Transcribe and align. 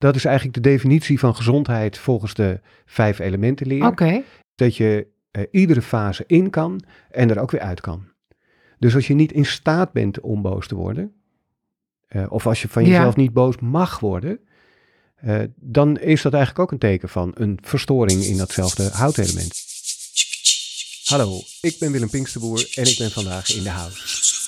Dat 0.00 0.16
is 0.16 0.24
eigenlijk 0.24 0.54
de 0.54 0.70
definitie 0.70 1.18
van 1.18 1.36
gezondheid 1.36 1.98
volgens 1.98 2.34
de 2.34 2.60
vijf 2.86 3.18
elementen 3.18 3.66
leer. 3.66 3.86
Oké. 3.86 4.22
Dat 4.54 4.76
je 4.76 5.06
eh, 5.30 5.42
iedere 5.50 5.82
fase 5.82 6.24
in 6.26 6.50
kan 6.50 6.82
en 7.10 7.30
er 7.30 7.38
ook 7.38 7.50
weer 7.50 7.60
uit 7.60 7.80
kan. 7.80 8.08
Dus 8.78 8.94
als 8.94 9.06
je 9.06 9.14
niet 9.14 9.32
in 9.32 9.44
staat 9.46 9.92
bent 9.92 10.20
om 10.20 10.42
boos 10.42 10.66
te 10.66 10.74
worden, 10.74 11.12
eh, 12.08 12.26
of 12.28 12.46
als 12.46 12.62
je 12.62 12.68
van 12.68 12.84
Ja. 12.84 12.88
jezelf 12.88 13.16
niet 13.16 13.32
boos 13.32 13.54
mag 13.58 13.98
worden, 13.98 14.38
eh, 15.16 15.40
dan 15.56 15.98
is 15.98 16.22
dat 16.22 16.32
eigenlijk 16.32 16.62
ook 16.62 16.72
een 16.72 16.88
teken 16.88 17.08
van 17.08 17.30
een 17.34 17.58
verstoring 17.62 18.22
in 18.22 18.36
datzelfde 18.36 18.88
houtelement. 18.92 19.54
Hallo, 21.04 21.40
ik 21.60 21.78
ben 21.78 21.92
Willem 21.92 22.10
Pinksterboer 22.10 22.72
en 22.74 22.86
ik 22.86 22.98
ben 22.98 23.10
vandaag 23.10 23.54
in 23.54 23.62
de 23.62 23.70
house. 23.70 24.39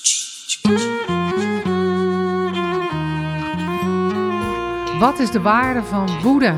Wat 5.03 5.19
is 5.19 5.31
de 5.31 5.41
waarde 5.41 5.83
van 5.83 6.21
woede? 6.21 6.55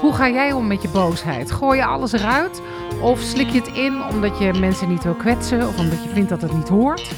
Hoe 0.00 0.14
ga 0.14 0.28
jij 0.28 0.52
om 0.52 0.66
met 0.66 0.82
je 0.82 0.88
boosheid? 0.88 1.50
Gooi 1.50 1.78
je 1.78 1.84
alles 1.84 2.12
eruit? 2.12 2.62
Of 3.02 3.20
slik 3.20 3.48
je 3.48 3.60
het 3.60 3.76
in 3.76 4.02
omdat 4.02 4.38
je 4.38 4.52
mensen 4.52 4.88
niet 4.88 5.02
wil 5.02 5.14
kwetsen 5.14 5.68
of 5.68 5.78
omdat 5.78 6.02
je 6.02 6.08
vindt 6.08 6.28
dat 6.28 6.42
het 6.42 6.52
niet 6.52 6.68
hoort? 6.68 7.14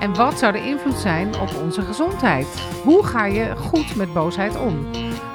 En 0.00 0.14
wat 0.14 0.38
zou 0.38 0.52
de 0.52 0.66
invloed 0.66 0.94
zijn 0.94 1.40
op 1.40 1.54
onze 1.62 1.82
gezondheid? 1.82 2.46
Hoe 2.82 3.04
ga 3.04 3.24
je 3.24 3.56
goed 3.56 3.96
met 3.96 4.12
boosheid 4.12 4.58
om? 4.58 4.86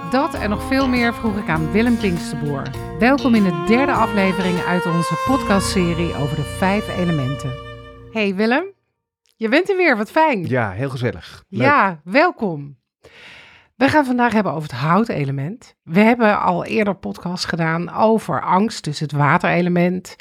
Dat 0.09 0.33
en 0.33 0.49
nog 0.49 0.63
veel 0.63 0.87
meer 0.87 1.13
vroeg 1.13 1.37
ik 1.37 1.49
aan 1.49 1.71
Willem 1.71 1.97
Pinksterboer. 1.97 2.63
Welkom 2.99 3.35
in 3.35 3.43
de 3.43 3.63
derde 3.67 3.91
aflevering 3.91 4.59
uit 4.59 4.85
onze 4.85 5.23
podcastserie 5.25 6.15
over 6.15 6.35
de 6.35 6.55
vijf 6.57 6.97
elementen. 6.97 7.51
Hey 8.11 8.35
Willem, 8.35 8.65
je 9.35 9.49
bent 9.49 9.69
er 9.69 9.77
weer, 9.77 9.97
wat 9.97 10.11
fijn. 10.11 10.47
Ja, 10.47 10.71
heel 10.71 10.89
gezellig. 10.89 11.43
Leuk. 11.49 11.61
Ja, 11.61 12.01
welkom. 12.03 12.77
We 13.75 13.89
gaan 13.89 14.05
vandaag 14.05 14.33
hebben 14.33 14.51
over 14.53 14.69
het 14.69 14.79
houtelement. 14.79 15.75
We 15.83 15.99
hebben 15.99 16.41
al 16.41 16.65
eerder 16.65 16.95
podcasts 16.95 17.45
gedaan 17.45 17.93
over 17.93 18.41
angst, 18.41 18.83
dus 18.83 18.99
het 18.99 19.11
waterelement. 19.11 20.15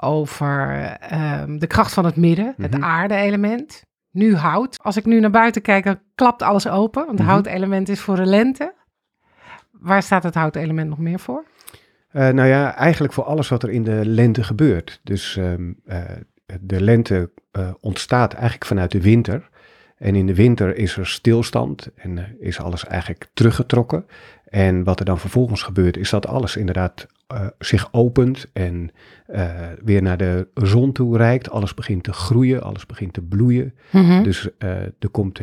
Over 0.00 0.82
ehm, 1.00 1.58
de 1.58 1.66
kracht 1.66 1.92
van 1.94 2.04
het 2.04 2.16
midden, 2.16 2.54
het 2.56 2.74
Mhm. 2.74 2.84
aarde-element. 2.84 3.82
Nu 4.10 4.34
hout. 4.36 4.78
Als 4.82 4.96
ik 4.96 5.04
nu 5.04 5.20
naar 5.20 5.30
buiten 5.30 5.62
kijk, 5.62 5.84
dan 5.84 5.98
klapt 6.14 6.42
alles 6.42 6.68
open. 6.68 7.00
Want 7.06 7.18
het 7.18 7.26
Mhm. 7.26 7.28
houtelement 7.30 7.88
is 7.88 8.00
voor 8.00 8.16
de 8.16 8.26
lente. 8.26 8.74
Waar 9.70 10.02
staat 10.02 10.22
het 10.22 10.34
houtelement 10.34 10.88
nog 10.88 10.98
meer 10.98 11.18
voor? 11.18 11.44
Eh, 12.08 12.28
nou 12.28 12.48
ja, 12.48 12.74
eigenlijk 12.74 13.12
voor 13.12 13.24
alles 13.24 13.48
wat 13.48 13.62
er 13.62 13.70
in 13.70 13.82
de 13.84 14.00
lente 14.06 14.42
gebeurt. 14.44 15.00
Dus 15.02 15.36
ehm, 15.36 15.72
eh, 15.84 16.02
de 16.60 16.80
lente 16.82 17.30
eh, 17.50 17.70
ontstaat 17.80 18.32
eigenlijk 18.32 18.64
vanuit 18.64 18.90
de 18.90 19.00
winter. 19.00 19.48
En 19.98 20.14
in 20.14 20.26
de 20.26 20.34
winter 20.34 20.76
is 20.76 20.96
er 20.96 21.06
stilstand 21.06 21.90
en 21.94 22.18
eh, 22.18 22.24
is 22.40 22.60
alles 22.60 22.84
eigenlijk 22.84 23.28
teruggetrokken. 23.34 24.06
En 24.48 24.84
wat 24.84 24.98
er 24.98 25.04
dan 25.04 25.18
vervolgens 25.18 25.62
gebeurt, 25.62 25.96
is 25.96 26.10
dat 26.10 26.26
alles 26.26 26.56
inderdaad 26.56 27.06
eh, 27.28 27.46
zich 27.58 27.88
opent 27.92 28.46
en 28.52 28.90
eh, 29.26 29.50
weer 29.84 30.02
naar 30.02 30.16
de 30.16 30.48
zon 30.54 30.92
toe 30.92 31.16
reikt. 31.16 31.50
Alles 31.50 31.74
begint 31.74 32.02
te 32.02 32.12
groeien, 32.12 32.62
alles 32.62 32.86
begint 32.86 33.12
te 33.12 33.22
bloeien. 33.22 33.74
Dus 34.22 34.48
eh, 34.58 34.70
er 34.70 35.08
komt, 35.10 35.40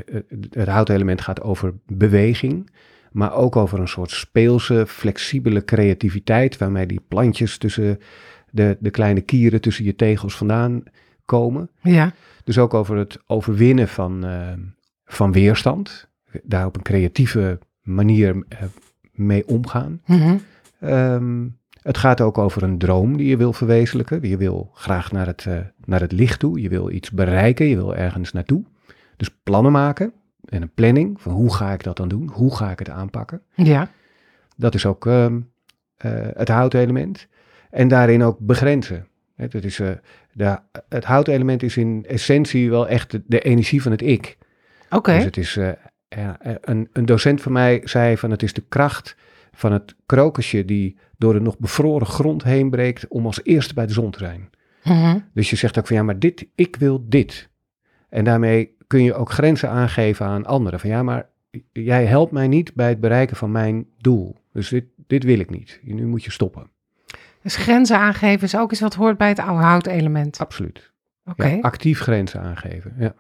het 0.52 0.68
houtelement 0.68 1.22
gaat 1.22 1.42
over 1.42 1.74
beweging, 1.88 2.70
maar 3.12 3.34
ook 3.34 3.56
over 3.56 3.80
een 3.80 3.88
soort 3.88 4.12
speelse, 4.12 4.86
flexibele 4.88 5.66
creativiteit, 5.66 6.58
waarmee 6.58 6.86
die 6.86 7.02
plantjes 7.08 7.58
tussen 7.58 8.00
de, 8.52 8.78
de 8.80 8.92
kleine 8.92 9.22
kieren 9.22 9.62
tussen 9.62 9.86
je 9.86 9.96
tegels 9.96 10.36
vandaan 10.36 10.84
komen. 11.26 11.70
Ja, 11.82 12.14
Dus 12.44 12.58
ook 12.58 12.74
over 12.74 12.98
het 12.98 13.20
overwinnen 13.28 13.88
van, 13.88 14.26
eh, 14.26 14.54
van 15.06 15.32
weerstand, 15.32 16.08
daar 16.44 16.66
op 16.66 16.76
een 16.76 16.82
creatieve 16.82 17.60
manier 17.82 18.46
eh, 18.50 18.60
mee 19.12 19.48
omgaan. 19.48 20.02
Mhm. 20.06 20.38
Ehm, 20.80 21.48
het 21.82 21.98
gaat 21.98 22.22
ook 22.22 22.38
over 22.38 22.64
een 22.64 22.78
droom 22.78 23.18
die 23.18 23.28
je 23.28 23.38
wil 23.38 23.54
verwezenlijken. 23.54 24.28
Je 24.30 24.38
wil 24.38 24.70
graag 24.74 25.12
naar 25.12 25.26
het, 25.26 25.46
eh, 25.46 25.58
naar 25.86 26.00
het 26.00 26.12
licht 26.12 26.40
toe. 26.40 26.62
Je 26.62 26.70
wil 26.70 26.90
iets 26.92 27.12
bereiken. 27.12 27.66
Je 27.66 27.76
wil 27.76 27.96
ergens 27.96 28.32
naartoe. 28.32 28.64
Dus 29.18 29.30
plannen 29.44 29.72
maken 29.72 30.14
en 30.46 30.62
een 30.62 30.74
planning 30.74 31.22
van 31.22 31.32
hoe 31.32 31.54
ga 31.54 31.74
ik 31.74 31.84
dat 31.84 31.98
dan 31.98 32.08
doen? 32.08 32.30
Hoe 32.30 32.56
ga 32.56 32.72
ik 32.72 32.80
het 32.80 32.90
aanpakken? 32.90 33.42
ja. 33.54 33.90
Dat 34.58 34.74
is 34.74 34.86
ook 34.86 35.06
eh, 35.06 35.28
het 36.34 36.48
houtelement. 36.48 37.28
En 37.70 37.88
daarin 37.88 38.24
ook 38.24 38.40
begrenzen. 38.40 39.08
Hè, 39.36 39.48
dat 39.48 39.64
is, 39.64 39.82
de, 40.36 40.60
het 40.90 41.04
houtelement 41.04 41.64
is 41.64 41.78
in 41.78 42.06
essentie 42.08 42.70
wel 42.70 42.88
echt 42.88 43.12
de, 43.12 43.24
de 43.26 43.40
energie 43.40 43.82
van 43.82 43.92
het 43.92 44.02
ik. 44.02 44.38
oké. 44.90 45.14
Dus 45.14 45.24
het 45.24 45.38
is, 45.38 45.58
eh, 45.58 45.70
ja, 46.08 46.40
eh, 46.40 46.56
een, 46.62 46.90
een 46.94 47.06
docent 47.06 47.42
van 47.42 47.52
mij 47.52 47.82
zei 47.84 48.18
van 48.18 48.32
het 48.32 48.44
is 48.44 48.54
de 48.54 48.64
kracht 48.70 49.16
van 49.52 49.72
het 49.72 49.96
krokusje 50.06 50.66
die 50.66 50.98
door 51.18 51.34
de 51.34 51.42
nog 51.42 51.58
bevroren 51.58 52.08
grond 52.08 52.44
heen 52.44 52.70
breekt 52.70 53.08
om 53.08 53.26
als 53.26 53.44
eerste 53.44 53.74
bij 53.74 53.86
de 53.86 53.94
zon 53.94 54.12
te 54.12 54.20
zijn. 54.20 54.50
Mhm. 54.84 55.20
Dus 55.34 55.50
je 55.50 55.56
zegt 55.56 55.78
ook 55.78 55.88
van 55.88 55.96
ja, 55.96 56.04
maar 56.04 56.20
dit, 56.20 56.48
ik 56.56 56.76
wil 56.76 57.06
dit. 57.10 57.50
En 58.10 58.24
daarmee 58.24 58.76
kun 58.88 59.04
je 59.04 59.14
ook 59.14 59.32
grenzen 59.32 59.70
aangeven 59.70 60.26
aan 60.26 60.46
anderen. 60.46 60.80
Van 60.80 60.90
ja, 60.90 61.04
maar 61.04 61.30
jij 61.72 62.06
helpt 62.06 62.32
mij 62.32 62.48
niet 62.48 62.74
bij 62.74 62.90
het 62.90 63.00
bereiken 63.00 63.38
van 63.38 63.52
mijn 63.52 63.88
doel. 63.98 64.36
Dus 64.52 64.70
dit, 64.70 64.86
dit 65.08 65.24
wil 65.24 65.40
ik 65.40 65.50
niet. 65.50 65.80
Nu 65.84 66.06
moet 66.06 66.24
je 66.24 66.32
stoppen. 66.32 66.70
Dus 67.46 67.56
grenzen 67.56 67.98
aangeven 67.98 68.44
is 68.44 68.58
ook 68.58 68.72
iets 68.72 68.82
wat 68.82 68.94
hoort 68.94 69.18
bij 69.18 69.28
het 69.28 69.40
oude 69.40 69.64
houtelement. 69.64 70.40
Absoluut. 70.40 70.92
Oké. 71.26 71.48
Ja, 71.48 71.60
actief 71.60 72.00
grenzen 72.00 72.42
aangeven. 72.42 72.94
Ja. 72.98 73.14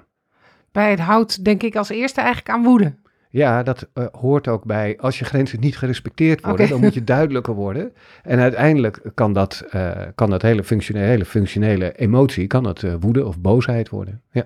Bij 0.72 0.90
het 0.90 1.00
hout 1.00 1.44
denk 1.44 1.63
ik 1.63 1.75
als 1.75 1.90
eerste 1.90 2.22
eigenlijk 2.22 2.50
aan 2.50 2.63
woede. 2.63 2.96
Ja, 3.30 3.63
dat 3.63 3.88
eh, 3.94 4.06
hoort 4.12 4.47
ook 4.47 4.63
bij. 4.63 4.97
Als 5.00 5.19
je 5.19 5.25
grenzen 5.25 5.59
niet 5.59 5.78
gerespecteerd 5.78 6.46
worden, 6.46 6.69
dan 6.69 6.80
moet 6.80 6.94
je 6.94 7.03
duidelijker 7.03 7.53
worden. 7.53 7.94
En 8.24 8.40
uiteindelijk 8.40 9.02
kan 9.13 9.34
dat, 9.34 9.63
eh, 9.69 9.91
kan 10.16 10.30
dat 10.30 10.42
hele, 10.42 10.63
functionele, 10.63 11.06
hele 11.06 11.25
functionele 11.25 11.92
emotie, 11.96 12.47
kan 12.47 12.63
dat 12.63 12.84
eh, 12.84 12.94
woede 13.00 13.25
of 13.25 13.40
boosheid 13.40 13.90
worden. 13.90 14.22
Ja. 14.31 14.46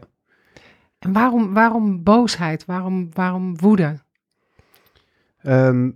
En 1.00 1.13
waarom, 1.13 1.53
waarom 1.53 2.03
boosheid? 2.03 2.66
Waarom, 2.66 3.09
waarom 3.13 3.57
woede? 3.57 4.00
Ehm, 5.41 5.90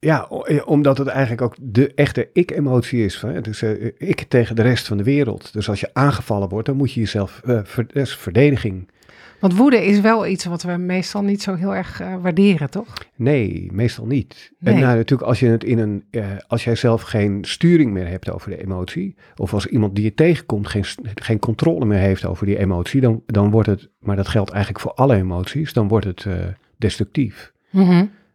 ja, 0.00 0.28
eh, 0.28 0.60
omdat 0.64 0.98
het 0.98 1.08
eigenlijk 1.08 1.42
ook 1.42 1.54
de 1.60 1.94
echte 1.94 2.28
ik-emotie 2.32 3.04
is. 3.04 3.20
Hè? 3.20 3.40
Dus 3.40 3.62
ik 3.98 4.24
tegen 4.28 4.56
de 4.56 4.62
rest 4.62 4.86
van 4.86 4.96
de 4.96 5.02
wereld. 5.02 5.52
Dus 5.52 5.68
als 5.68 5.80
je 5.80 5.90
aangevallen 5.92 6.48
wordt, 6.48 6.66
dan 6.66 6.76
moet 6.76 6.92
je 6.92 7.00
jezelf, 7.00 7.40
ver, 7.44 7.86
is 7.92 8.16
verdediging. 8.16 8.88
Want 9.40 9.56
woede 9.56 9.84
is 9.84 10.00
wel 10.00 10.26
iets 10.26 10.44
wat 10.44 10.62
we 10.62 10.76
meestal 10.76 11.22
niet 11.22 11.42
zo 11.42 11.54
heel 11.54 11.74
erg 11.74 11.98
waarderen, 11.98 12.70
toch? 12.70 12.86
Nee, 13.16 13.68
meestal 13.72 14.06
niet. 14.06 14.52
Nee. 14.58 14.74
En 14.74 14.80
nou, 14.80 14.96
natuurlijk, 14.96 15.28
als 15.28 15.40
je 15.40 15.46
het 15.46 15.64
in 15.64 15.78
een, 15.78 16.04
als 16.46 16.64
jij 16.64 16.74
zelf 16.74 17.02
geen 17.02 17.44
sturing 17.44 17.92
meer 17.92 18.06
hebt 18.06 18.30
over 18.30 18.50
de 18.50 18.62
emotie, 18.62 19.14
of 19.36 19.54
als 19.54 19.66
iemand 19.66 19.94
die 19.94 20.04
je 20.04 20.14
tegenkomt 20.14 20.68
geen, 20.68 20.84
geen 21.14 21.38
controle 21.38 21.84
meer 21.84 21.98
heeft 21.98 22.24
over 22.24 22.46
die 22.46 22.58
emotie, 22.58 23.00
dan, 23.00 23.22
dan 23.26 23.50
wordt 23.50 23.68
het, 23.68 23.88
maar 23.98 24.16
dat 24.16 24.28
geldt 24.28 24.50
eigenlijk 24.50 24.82
voor 24.82 24.94
alle 24.94 25.16
emoties, 25.16 25.72
dan 25.72 25.88
wordt 25.88 26.06
het 26.06 26.26
destructief. 26.76 27.52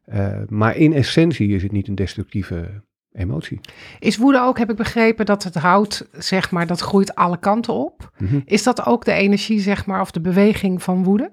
Eh, 0.06 0.38
maar 0.48 0.76
in 0.76 0.94
essentie 0.94 1.50
is 1.56 1.64
het 1.64 1.72
niet 1.72 1.88
een 1.88 1.96
destructieve 1.96 2.84
emotie. 3.12 3.60
Is 4.00 4.18
woede 4.18 4.42
ook, 4.42 4.58
heb 4.58 4.70
ik 4.70 4.76
begrepen, 4.76 5.26
dat 5.26 5.44
het 5.44 5.56
hout, 5.56 6.08
zeg 6.12 6.52
maar, 6.52 6.68
dat 6.68 6.80
groeit 6.80 7.16
alle 7.16 7.38
kanten 7.38 7.74
op. 7.74 8.12
Mhm. 8.18 8.40
Is 8.46 8.64
dat 8.64 8.86
ook 8.86 9.06
de 9.06 9.12
energie, 9.12 9.60
zeg 9.60 9.86
maar, 9.86 10.02
of 10.02 10.12
de 10.12 10.22
beweging 10.22 10.84
van 10.84 11.04
woede? 11.04 11.32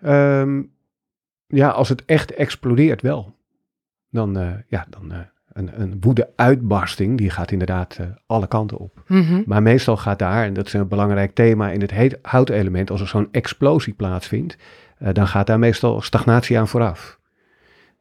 Ehm, 0.00 0.62
ja, 1.46 1.68
als 1.68 1.88
het 1.88 2.04
echt 2.04 2.34
explodeert 2.34 3.02
wel. 3.02 3.36
Dan, 4.10 4.38
eh, 4.38 4.52
ja, 4.68 4.86
dan 4.90 5.12
eh, 5.12 5.18
een, 5.52 5.80
een 5.80 5.96
woede-uitbarsting, 6.00 7.18
die 7.18 7.30
gaat 7.30 7.50
inderdaad 7.50 7.98
alle 8.26 8.46
kanten 8.46 8.78
op. 8.78 9.02
Mhm. 9.06 9.42
Maar 9.46 9.62
meestal 9.62 9.96
gaat 9.96 10.18
daar, 10.18 10.44
en 10.44 10.52
dat 10.54 10.66
is 10.66 10.72
een 10.72 10.88
belangrijk 10.88 11.34
thema 11.34 11.70
in 11.70 11.80
het 11.80 11.90
heet- 11.90 12.18
houtelement, 12.22 12.90
als 12.90 13.00
er 13.00 13.08
zo'n 13.08 13.28
explosie 13.30 13.92
plaatsvindt, 13.94 14.56
dan 15.12 15.26
gaat 15.28 15.46
daar 15.46 15.58
meestal 15.58 16.00
stagnatie 16.00 16.58
aan 16.58 16.68
vooraf. 16.68 17.20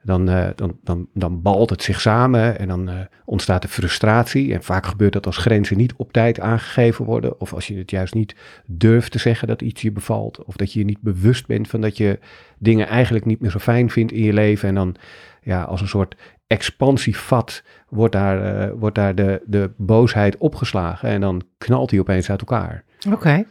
Dan, 0.03 0.29
eh, 0.29 0.47
dan, 0.55 0.77
dan, 0.83 1.07
dan 1.13 1.41
balt 1.41 1.69
het 1.69 1.83
zich 1.83 2.01
samen 2.01 2.59
en 2.59 2.67
dan 2.67 2.89
eh, 2.89 2.99
ontstaat 3.25 3.61
de 3.61 3.67
frustratie. 3.67 4.53
En 4.53 4.63
vaak 4.63 4.85
gebeurt 4.85 5.13
dat 5.13 5.25
als 5.25 5.37
grenzen 5.37 5.77
niet 5.77 5.93
op 5.95 6.11
tijd 6.11 6.39
aangegeven 6.39 7.05
worden. 7.05 7.39
Of 7.39 7.53
als 7.53 7.67
je 7.67 7.77
het 7.77 7.91
juist 7.91 8.13
niet 8.13 8.35
durft 8.65 9.11
te 9.11 9.19
zeggen 9.19 9.47
dat 9.47 9.61
iets 9.61 9.81
je 9.81 9.91
bevalt. 9.91 10.43
Of 10.43 10.55
dat 10.55 10.73
je 10.73 10.79
je 10.79 10.85
niet 10.85 11.01
bewust 11.01 11.47
bent 11.47 11.67
van 11.67 11.81
dat 11.81 11.97
je 11.97 12.19
dingen 12.57 12.87
eigenlijk 12.87 13.25
niet 13.25 13.41
meer 13.41 13.51
zo 13.51 13.59
fijn 13.59 13.89
vindt 13.89 14.11
in 14.11 14.23
je 14.23 14.33
leven. 14.33 14.67
En 14.69 14.75
dan 14.75 14.95
ja, 15.41 15.63
als 15.63 15.81
een 15.81 15.87
soort 15.87 16.15
expansievat 16.47 17.63
wordt 17.89 18.13
daar, 18.13 18.43
eh, 18.43 18.71
wordt 18.79 18.95
daar 18.95 19.15
de, 19.15 19.41
de 19.45 19.71
boosheid 19.77 20.37
opgeslagen. 20.37 21.09
En 21.09 21.21
dan 21.21 21.41
knalt 21.57 21.89
die 21.89 21.99
opeens 21.99 22.29
uit 22.29 22.39
elkaar. 22.39 22.83
Oké. 23.11 23.45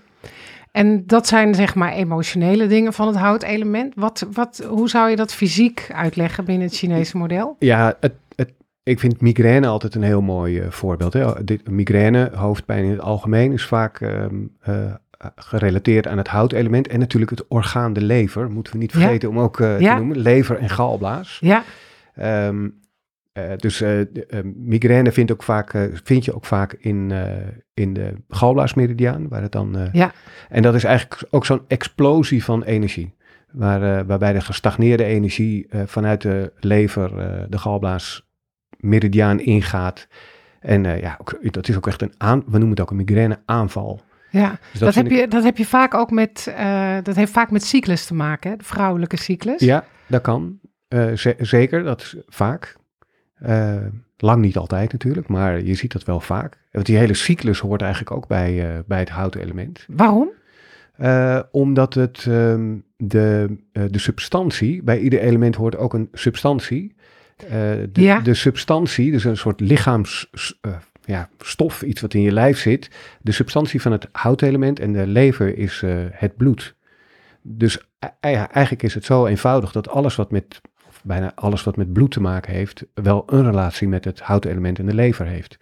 En 0.72 1.06
dat 1.06 1.26
zijn, 1.26 1.54
zeg 1.54 1.74
maar, 1.74 1.92
emotionele 1.92 2.66
dingen 2.66 2.92
van 2.92 3.06
het 3.06 3.16
houtelement. 3.16 3.92
Wat, 3.96 4.26
wat, 4.32 4.64
hoe 4.68 4.88
zou 4.88 5.10
je 5.10 5.16
dat 5.16 5.34
fysiek 5.34 5.90
uitleggen 5.94 6.44
binnen 6.44 6.66
het 6.66 6.76
Chinese 6.76 7.16
model? 7.16 7.56
Ja, 7.58 7.96
het, 8.00 8.12
het, 8.36 8.52
ik 8.82 9.00
vind 9.00 9.20
migraine 9.20 9.66
altijd 9.66 9.94
een 9.94 10.02
heel 10.02 10.20
mooi 10.22 10.58
eh, 10.60 10.70
voorbeeld. 10.70 11.12
Hè. 11.12 11.44
Dit, 11.44 11.70
migraine, 11.70 12.30
hoofdpijn 12.34 12.84
in 12.84 12.90
het 12.90 13.00
algemeen, 13.00 13.52
is 13.52 13.64
vaak 13.64 14.00
ehm, 14.00 14.34
eh, 14.60 14.74
gerelateerd 15.36 16.06
aan 16.06 16.18
het 16.18 16.28
houtelement. 16.28 16.88
En 16.88 16.98
natuurlijk 16.98 17.30
het 17.30 17.44
orgaan 17.48 17.92
de 17.92 18.02
lever, 18.02 18.50
moeten 18.50 18.72
we 18.72 18.78
niet 18.78 18.92
Ja. 18.92 18.98
vergeten 19.00 19.28
om 19.28 19.38
ook 19.38 19.60
eh, 19.60 19.80
Ja. 19.80 19.92
te 19.92 19.98
noemen. 19.98 20.18
Lever 20.18 20.56
en 20.58 20.68
galblaas. 20.70 21.38
Ja, 21.40 21.62
Ehm, 22.14 22.68
eh, 23.32 23.56
dus 23.56 23.80
eh, 23.80 24.00
eh, 24.00 24.06
migraine 24.54 25.12
vind, 25.12 25.32
ook 25.32 25.42
vaak, 25.42 25.88
vind 26.04 26.24
je 26.24 26.34
ook 26.34 26.44
vaak 26.44 26.72
in, 26.72 27.12
in 27.74 27.92
de 27.92 28.12
galblaasmeridiaan, 28.28 29.28
waar 29.28 29.42
het 29.42 29.52
dan... 29.52 29.88
Ja. 29.92 30.12
En 30.48 30.62
dat 30.62 30.74
is 30.74 30.84
eigenlijk 30.84 31.22
ook 31.30 31.44
zo'n 31.46 31.62
explosie 31.68 32.44
van 32.44 32.62
energie. 32.62 33.14
Waar, 33.52 34.06
waarbij 34.06 34.32
de 34.32 34.40
gestagneerde 34.40 35.04
energie 35.04 35.68
vanuit 35.86 36.20
de 36.22 36.52
lever 36.60 37.10
de 37.48 37.58
galblaasmeridiaan 37.58 39.40
ingaat. 39.40 40.08
En 40.60 40.82
ja, 40.84 41.16
ook, 41.20 41.52
dat 41.52 41.68
is 41.68 41.76
ook 41.76 41.86
echt 41.86 42.02
een 42.02 42.14
aan, 42.16 42.38
we 42.46 42.50
noemen 42.50 42.70
het 42.70 42.80
ook 42.80 42.90
een 42.90 42.96
migraine 42.96 43.38
aanval. 43.44 44.00
ja. 44.30 44.58
Dus 44.70 44.80
Dat, 44.80 44.94
heb 44.94 45.06
ik- 45.06 45.12
je, 45.18 45.28
dat 45.28 45.42
heb 45.44 45.56
je 45.56 45.66
vaak 45.66 45.94
ook 45.94 46.10
met, 46.10 46.54
dat 47.02 47.16
heeft 47.16 47.32
vaak 47.32 47.50
met 47.50 47.64
cyclus 47.64 48.06
te 48.06 48.14
maken, 48.14 48.50
hè? 48.50 48.56
de 48.56 48.64
vrouwelijke 48.64 49.16
cyclus. 49.16 49.60
Ja, 49.60 49.84
dat 50.06 50.20
kan. 50.22 50.58
Ze- 51.14 51.36
zeker, 51.38 51.82
dat 51.82 52.00
is 52.00 52.16
vaak. 52.26 52.76
Eh, 53.40 53.76
lang 54.16 54.42
niet 54.42 54.56
altijd 54.56 54.92
natuurlijk, 54.92 55.28
maar 55.28 55.62
je 55.62 55.74
ziet 55.74 55.92
dat 55.92 56.04
wel 56.04 56.20
vaak. 56.20 56.58
Want 56.72 56.86
die 56.86 56.96
hele 56.96 57.14
cyclus 57.14 57.58
hoort 57.58 57.82
eigenlijk 57.82 58.12
ook 58.12 58.26
bij, 58.26 58.70
eh, 58.70 58.78
bij 58.86 58.98
het 58.98 59.08
houtelement. 59.08 59.86
Waarom? 59.88 60.28
Eh, 60.96 61.40
omdat 61.50 61.94
het 61.94 62.26
ehm, 62.28 62.76
de, 62.96 63.56
de 63.72 63.98
substantie, 63.98 64.82
bij 64.82 65.00
ieder 65.00 65.20
element 65.20 65.54
hoort 65.54 65.76
ook 65.76 65.94
een 65.94 66.08
substantie. 66.12 66.94
De, 67.48 67.88
Ja. 67.92 68.20
de 68.20 68.34
substantie, 68.34 69.10
dus 69.10 69.24
een 69.24 69.36
soort 69.36 69.60
lichaams 69.60 70.30
ja, 71.04 71.28
stof, 71.38 71.82
iets 71.82 72.00
wat 72.00 72.14
in 72.14 72.20
je 72.20 72.32
lijf 72.32 72.58
zit. 72.58 72.90
De 73.20 73.32
substantie 73.32 73.80
van 73.80 73.92
het 73.92 74.08
houtelement 74.12 74.80
en 74.80 74.92
de 74.92 75.06
lever 75.06 75.58
is 75.58 75.82
het 76.12 76.36
bloed. 76.36 76.74
Dus 77.42 77.78
e- 78.20 78.30
ja, 78.30 78.50
eigenlijk 78.52 78.82
is 78.82 78.94
het 78.94 79.04
zo 79.04 79.26
eenvoudig 79.26 79.72
dat 79.72 79.88
alles 79.88 80.16
wat 80.16 80.30
met, 80.30 80.60
bijna 81.02 81.32
alles 81.34 81.62
wat 81.62 81.76
met 81.76 81.92
bloed 81.92 82.10
te 82.10 82.20
maken 82.20 82.52
heeft, 82.52 82.84
wel 82.94 83.22
een 83.26 83.44
relatie 83.44 83.88
met 83.88 84.04
het 84.04 84.20
houtelement 84.20 84.78
en 84.78 84.86
de 84.86 84.94
lever 84.94 85.26
heeft. 85.26 85.58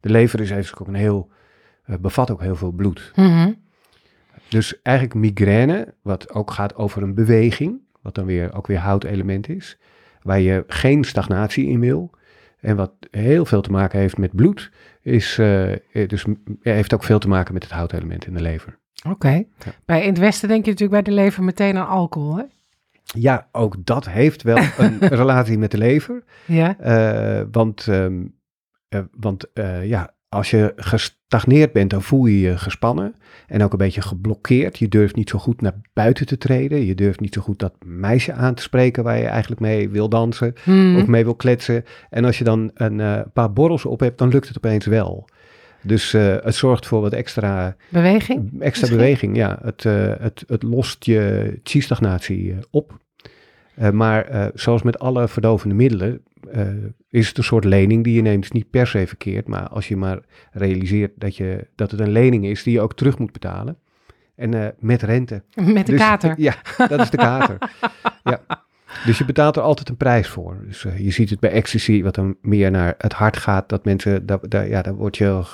De 0.00 0.10
lever 0.10 0.40
is 0.40 0.50
eigenlijk 0.50 0.82
ook 0.82 0.88
een 0.88 1.00
heel, 1.00 1.30
eh, 1.84 1.96
bevat 1.96 2.30
ook 2.30 2.40
heel 2.40 2.56
veel 2.56 2.70
bloed. 2.70 3.12
Mhm. 3.14 3.52
Dus 4.48 4.82
eigenlijk 4.82 5.14
migraine, 5.14 5.94
wat 6.02 6.34
ook 6.34 6.50
gaat 6.50 6.74
over 6.74 7.02
een 7.02 7.14
beweging, 7.14 7.80
wat 8.02 8.14
dan 8.14 8.24
weer 8.24 8.54
ook 8.54 8.66
weer 8.66 8.78
houtelement 8.78 9.48
is, 9.48 9.78
waar 10.22 10.40
je 10.40 10.64
geen 10.66 11.04
stagnatie 11.04 11.66
in 11.66 11.80
wil. 11.80 12.10
En 12.60 12.76
wat 12.76 12.92
heel 13.10 13.44
veel 13.44 13.60
te 13.60 13.70
maken 13.70 13.98
heeft 13.98 14.18
met 14.18 14.34
bloed, 14.34 14.70
is, 15.02 15.38
eh, 15.38 15.72
dus 16.06 16.24
heeft 16.60 16.94
ook 16.94 17.04
veel 17.04 17.18
te 17.18 17.28
maken 17.28 17.54
met 17.54 17.62
het 17.62 17.72
houtelement 17.72 18.26
in 18.26 18.34
de 18.34 18.42
lever. 18.42 18.78
Oké. 19.08 19.28
Ja. 19.28 19.44
Bij 19.84 20.02
in 20.02 20.08
het 20.08 20.18
Westen 20.18 20.48
denk 20.48 20.64
je 20.64 20.70
natuurlijk 20.70 21.04
bij 21.04 21.14
de 21.14 21.20
lever 21.20 21.44
meteen 21.44 21.76
aan 21.76 21.88
alcohol, 21.88 22.36
hè? 22.36 22.44
Ja, 23.16 23.48
ook 23.52 23.74
dat 23.86 24.08
heeft 24.08 24.42
wel 24.42 24.58
een 24.78 24.98
relatie 25.22 25.58
met 25.58 25.70
de 25.70 25.78
lever. 25.78 26.22
Ja. 26.46 26.78
Eh, 26.78 27.46
want 27.52 27.86
ehm, 27.88 28.24
eh, 28.88 29.00
want 29.18 29.52
eh, 29.52 29.86
ja, 29.86 30.14
als 30.28 30.50
je 30.50 30.72
gestagneerd 30.76 31.72
bent, 31.72 31.90
dan 31.90 32.02
voel 32.02 32.26
je 32.26 32.40
je 32.40 32.58
gespannen 32.58 33.14
en 33.46 33.62
ook 33.62 33.72
een 33.72 33.78
beetje 33.78 34.02
geblokkeerd. 34.02 34.78
Je 34.78 34.88
durft 34.88 35.16
niet 35.16 35.30
zo 35.30 35.38
goed 35.38 35.60
naar 35.60 35.80
buiten 35.92 36.26
te 36.26 36.38
treden. 36.38 36.84
Je 36.84 36.94
durft 36.94 37.20
niet 37.20 37.34
zo 37.34 37.40
goed 37.40 37.58
dat 37.58 37.74
meisje 37.84 38.32
aan 38.32 38.54
te 38.54 38.62
spreken 38.62 39.04
waar 39.04 39.18
je 39.18 39.26
eigenlijk 39.26 39.60
mee 39.60 39.88
wil 39.88 40.08
dansen 40.08 40.52
Mhm. 40.64 40.96
of 40.96 41.06
mee 41.06 41.24
wil 41.24 41.34
kletsen. 41.34 41.84
En 42.10 42.24
als 42.24 42.38
je 42.38 42.44
dan 42.44 42.70
een 42.74 43.24
paar 43.32 43.52
borrels 43.52 43.84
op 43.84 44.00
hebt, 44.00 44.18
dan 44.18 44.28
lukt 44.28 44.48
het 44.48 44.56
opeens 44.56 44.86
wel. 44.86 45.28
Dus 45.88 46.14
eh, 46.14 46.36
het 46.40 46.54
zorgt 46.54 46.86
voor 46.86 47.00
wat 47.00 47.12
extra, 47.12 47.76
Beweging? 47.88 48.40
extra 48.40 48.80
misschien? 48.80 48.98
beweging. 48.98 49.36
Ja, 49.36 49.58
het, 49.62 49.84
eh, 49.84 50.12
het, 50.18 50.44
het 50.46 50.62
lost 50.62 51.04
je 51.04 51.52
chi-stagnatie 51.62 52.52
eh, 52.52 52.58
op. 52.70 52.98
Maar 53.92 54.50
zoals 54.54 54.82
met 54.82 54.98
alle 54.98 55.28
verdovende 55.28 55.74
middelen 55.74 56.22
is 57.08 57.28
het 57.28 57.38
een 57.38 57.44
soort 57.44 57.64
lening 57.64 58.04
die 58.04 58.14
je 58.14 58.22
neemt. 58.22 58.44
Is 58.44 58.50
niet 58.50 58.70
per 58.70 58.86
se 58.86 59.06
verkeerd, 59.06 59.48
maar 59.48 59.68
als 59.68 59.88
je 59.88 59.96
maar 59.96 60.18
realiseert 60.52 61.12
dat, 61.16 61.36
je, 61.36 61.66
dat 61.74 61.90
het 61.90 62.00
een 62.00 62.10
lening 62.10 62.46
is 62.46 62.62
die 62.62 62.72
je 62.72 62.80
ook 62.80 62.94
terug 62.94 63.18
moet 63.18 63.32
betalen. 63.32 63.78
En 64.34 64.74
met 64.78 65.02
rente. 65.02 65.42
Met 65.54 65.86
de 65.86 65.92
Dus- 65.92 66.00
kater. 66.00 66.34
Ja, 66.36 66.54
dat 66.88 67.00
is 67.00 67.10
de 67.10 67.16
kater. 67.16 67.58
ja. 68.24 68.40
Dus 69.04 69.18
je 69.18 69.24
betaalt 69.24 69.56
er 69.56 69.62
altijd 69.62 69.88
een 69.88 69.96
prijs 69.96 70.28
voor. 70.28 70.56
Dus 70.66 70.84
eh, 70.84 70.98
je 70.98 71.10
ziet 71.10 71.30
het 71.30 71.40
bij 71.40 71.50
ecstasy, 71.50 72.02
wat 72.02 72.14
dan 72.14 72.36
meer 72.40 72.70
naar 72.70 72.94
het 72.98 73.12
hart 73.12 73.36
gaat. 73.36 73.68
Dat 73.68 73.84
mensen, 73.84 74.26
daar, 74.26 74.38
daar, 74.48 74.68
ja, 74.68 74.82
daar 74.82 74.94
word 74.94 75.16
je 75.16 75.24
heel 75.24 75.46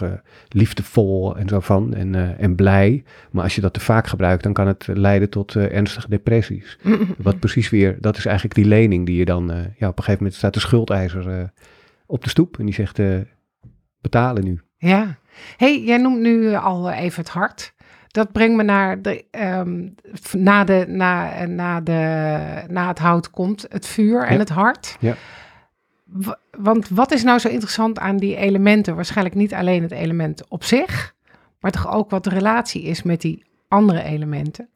liefdevol 0.48 1.36
en 1.36 1.48
zo 1.48 1.60
van 1.60 1.94
en, 1.94 2.14
eh, 2.14 2.42
en 2.42 2.54
blij. 2.54 3.04
Maar 3.30 3.42
als 3.42 3.54
je 3.54 3.60
dat 3.60 3.72
te 3.72 3.80
vaak 3.80 4.06
gebruikt, 4.06 4.42
dan 4.42 4.52
kan 4.52 4.66
het 4.66 4.86
leiden 4.86 5.30
tot 5.30 5.56
eh, 5.56 5.74
ernstige 5.74 6.08
depressies. 6.08 6.78
Wat 7.18 7.38
precies 7.38 7.70
weer, 7.70 7.96
dat 8.00 8.16
is 8.16 8.26
eigenlijk 8.26 8.54
die 8.54 8.64
lening 8.64 9.06
die 9.06 9.16
je 9.16 9.24
dan, 9.24 9.46
ja, 9.76 9.88
op 9.88 9.98
een 9.98 10.04
gegeven 10.04 10.16
moment 10.16 10.34
staat 10.34 10.54
de 10.54 10.60
schuldeiser 10.60 11.52
op 12.06 12.24
de 12.24 12.30
stoep. 12.30 12.58
En 12.58 12.64
die 12.64 12.74
zegt, 12.74 13.00
betalen 14.00 14.44
nu. 14.44 14.60
Ja. 14.76 15.18
hey, 15.56 15.82
jij 15.84 15.96
noemt 15.96 16.20
nu 16.20 16.54
al 16.54 16.90
even 16.90 17.22
het 17.22 17.32
hart. 17.32 17.73
Dat 18.14 18.32
brengt 18.32 18.56
me 18.56 18.62
naar 18.62 19.02
de, 19.02 19.24
ehm, 19.30 19.88
na, 20.32 20.64
de, 20.64 20.84
na, 20.88 21.44
na, 21.46 21.80
de, 21.80 22.64
na 22.68 22.88
het 22.88 22.98
hout 22.98 23.30
komt 23.30 23.66
het 23.68 23.86
vuur 23.86 24.22
en 24.22 24.32
Ja. 24.32 24.38
het 24.38 24.48
hart. 24.48 24.96
Ja. 25.00 25.14
Wa- 26.04 26.38
Want 26.58 26.88
wat 26.88 27.12
is 27.12 27.22
nou 27.24 27.38
zo 27.38 27.48
interessant 27.48 27.98
aan 27.98 28.16
die 28.16 28.36
elementen? 28.36 28.94
Waarschijnlijk 28.94 29.36
niet 29.36 29.54
alleen 29.54 29.82
het 29.82 29.90
element 29.92 30.48
op 30.48 30.64
zich, 30.64 31.14
maar 31.60 31.70
toch 31.70 31.94
ook 31.94 32.10
wat 32.10 32.24
de 32.24 32.30
relatie 32.30 32.82
is 32.82 33.02
met 33.02 33.20
die 33.20 33.44
andere 33.68 34.02
elementen. 34.02 34.68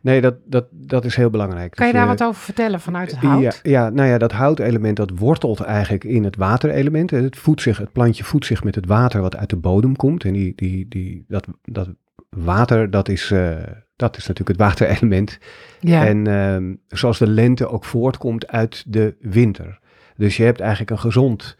Nee, 0.00 0.20
dat, 0.20 0.34
dat, 0.44 0.64
dat 0.70 1.04
is 1.04 1.16
heel 1.16 1.30
belangrijk. 1.30 1.74
Kan 1.74 1.86
je 1.86 1.92
daar 1.92 2.06
wat 2.06 2.22
over 2.22 2.42
vertellen 2.42 2.80
vanuit 2.80 3.10
het 3.10 3.20
hout? 3.20 3.42
Ja, 3.42 3.52
ja, 3.62 3.88
nou 3.90 4.08
ja, 4.08 4.18
dat 4.18 4.32
houtelement 4.32 4.96
dat 4.96 5.10
wortelt 5.18 5.60
eigenlijk 5.60 6.04
in 6.04 6.24
het 6.24 6.36
waterelement. 6.36 7.10
Het, 7.10 7.36
voedt 7.36 7.62
zich, 7.62 7.78
het 7.78 7.92
plantje 7.92 8.24
voedt 8.24 8.46
zich 8.46 8.64
met 8.64 8.74
het 8.74 8.86
water 8.86 9.20
wat 9.20 9.36
uit 9.36 9.50
de 9.50 9.56
bodem 9.56 9.96
komt. 9.96 10.24
En 10.24 10.32
die, 10.32 10.52
die, 10.56 10.88
die, 10.88 11.24
dat, 11.28 11.46
dat 11.62 11.88
water, 12.28 12.90
dat 12.90 13.08
is, 13.08 13.30
eh, 13.30 13.62
dat 13.96 14.16
is 14.16 14.26
natuurlijk 14.26 14.58
het 14.58 14.68
waterelement. 14.68 15.38
Ja. 15.80 16.06
En 16.06 16.26
ehm, 16.26 16.74
zoals 16.88 17.18
de 17.18 17.26
lente 17.26 17.68
ook 17.68 17.84
voortkomt 17.84 18.46
uit 18.46 18.84
de 18.86 19.16
winter. 19.20 19.82
Dus 20.16 20.36
je 20.36 20.42
hebt 20.42 20.60
eigenlijk 20.60 20.90
een 20.90 20.98
gezond 20.98 21.56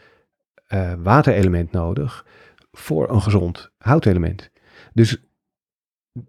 eh, 0.67 0.93
waterelement 0.99 1.73
nodig 1.73 2.27
voor 2.73 3.11
een 3.11 3.23
gezond 3.23 3.71
houtelement. 3.79 4.51
Dus, 4.93 5.23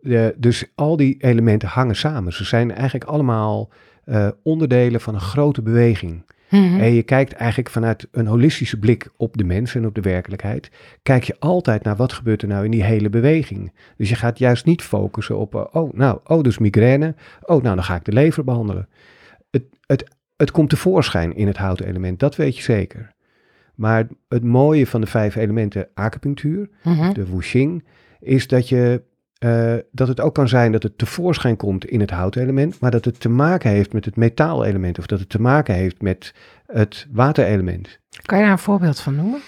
eh, 0.01 0.28
dus 0.38 0.71
al 0.75 0.98
die 0.98 1.24
elementen 1.24 1.68
hangen 1.68 1.95
samen. 1.95 2.33
Ze 2.33 2.44
zijn 2.44 2.71
eigenlijk 2.71 3.10
allemaal 3.10 3.71
eh, 4.04 4.28
onderdelen 4.44 5.01
van 5.01 5.13
een 5.13 5.21
grote 5.21 5.62
beweging. 5.62 6.25
Mhm. 6.56 6.80
En 6.80 6.94
je 6.94 7.04
kijkt 7.04 7.34
eigenlijk 7.34 7.69
vanuit 7.69 8.07
een 8.12 8.28
holistische 8.28 8.80
blik 8.80 9.09
op 9.18 9.38
de 9.38 9.44
mens 9.44 9.76
en 9.76 9.85
op 9.85 9.95
de 9.95 10.02
werkelijkheid. 10.02 10.71
Kijk 11.04 11.24
je 11.24 11.35
altijd 11.40 11.83
naar 11.83 11.95
wat 11.95 12.14
gebeurt 12.14 12.42
er 12.42 12.47
nou 12.47 12.66
in 12.66 12.71
die 12.71 12.83
hele 12.83 13.09
beweging. 13.09 13.74
Dus 13.97 14.09
je 14.09 14.16
gaat 14.16 14.38
juist 14.40 14.66
niet 14.66 14.81
focussen 14.81 15.38
op, 15.38 15.56
eh, 15.56 15.64
oh 15.71 15.94
nou, 15.94 16.19
oh 16.24 16.44
dus 16.44 16.57
migraine. 16.57 17.16
Oh 17.42 17.64
nou, 17.64 17.76
dan 17.76 17.83
ga 17.83 17.95
ik 17.95 18.06
de 18.06 18.14
lever 18.14 18.44
behandelen. 18.44 18.90
Het, 19.52 19.64
het, 19.85 20.04
het 20.38 20.52
komt 20.52 20.69
tevoorschijn 20.69 21.35
in 21.35 21.47
het 21.47 21.57
houtelement, 21.57 22.19
dat 22.19 22.35
weet 22.35 22.57
je 22.57 22.64
zeker. 22.64 23.14
Maar 23.76 24.07
het 24.28 24.44
mooie 24.44 24.88
van 24.88 25.02
de 25.02 25.07
vijf 25.07 25.35
elementen 25.35 25.88
acupunctuur, 25.94 26.69
Mhm. 26.83 27.14
de 27.14 27.26
wuxing, 27.26 27.83
is 28.19 28.47
dat, 28.47 28.69
je, 28.69 29.02
eh, 29.37 29.73
dat 29.92 30.07
het 30.07 30.19
ook 30.19 30.33
kan 30.33 30.47
zijn 30.47 30.71
dat 30.71 30.83
het 30.83 30.97
tevoorschijn 30.97 31.56
komt 31.57 31.85
in 31.85 31.99
het 31.99 32.09
houtelement, 32.09 32.80
maar 32.80 32.92
dat 32.92 33.06
het 33.06 33.19
te 33.19 33.30
maken 33.30 33.69
heeft 33.69 33.94
met 33.94 34.06
het 34.06 34.15
metaalelement 34.15 34.99
of 34.99 35.06
dat 35.06 35.19
het 35.19 35.30
te 35.30 35.42
maken 35.42 35.75
heeft 35.75 36.01
met 36.01 36.33
het 36.65 37.07
waterelement. 37.11 37.99
Kan 38.21 38.37
je 38.37 38.44
daar 38.44 38.54
een 38.54 38.59
voorbeeld 38.59 38.99
van 38.99 39.15
noemen? 39.15 39.39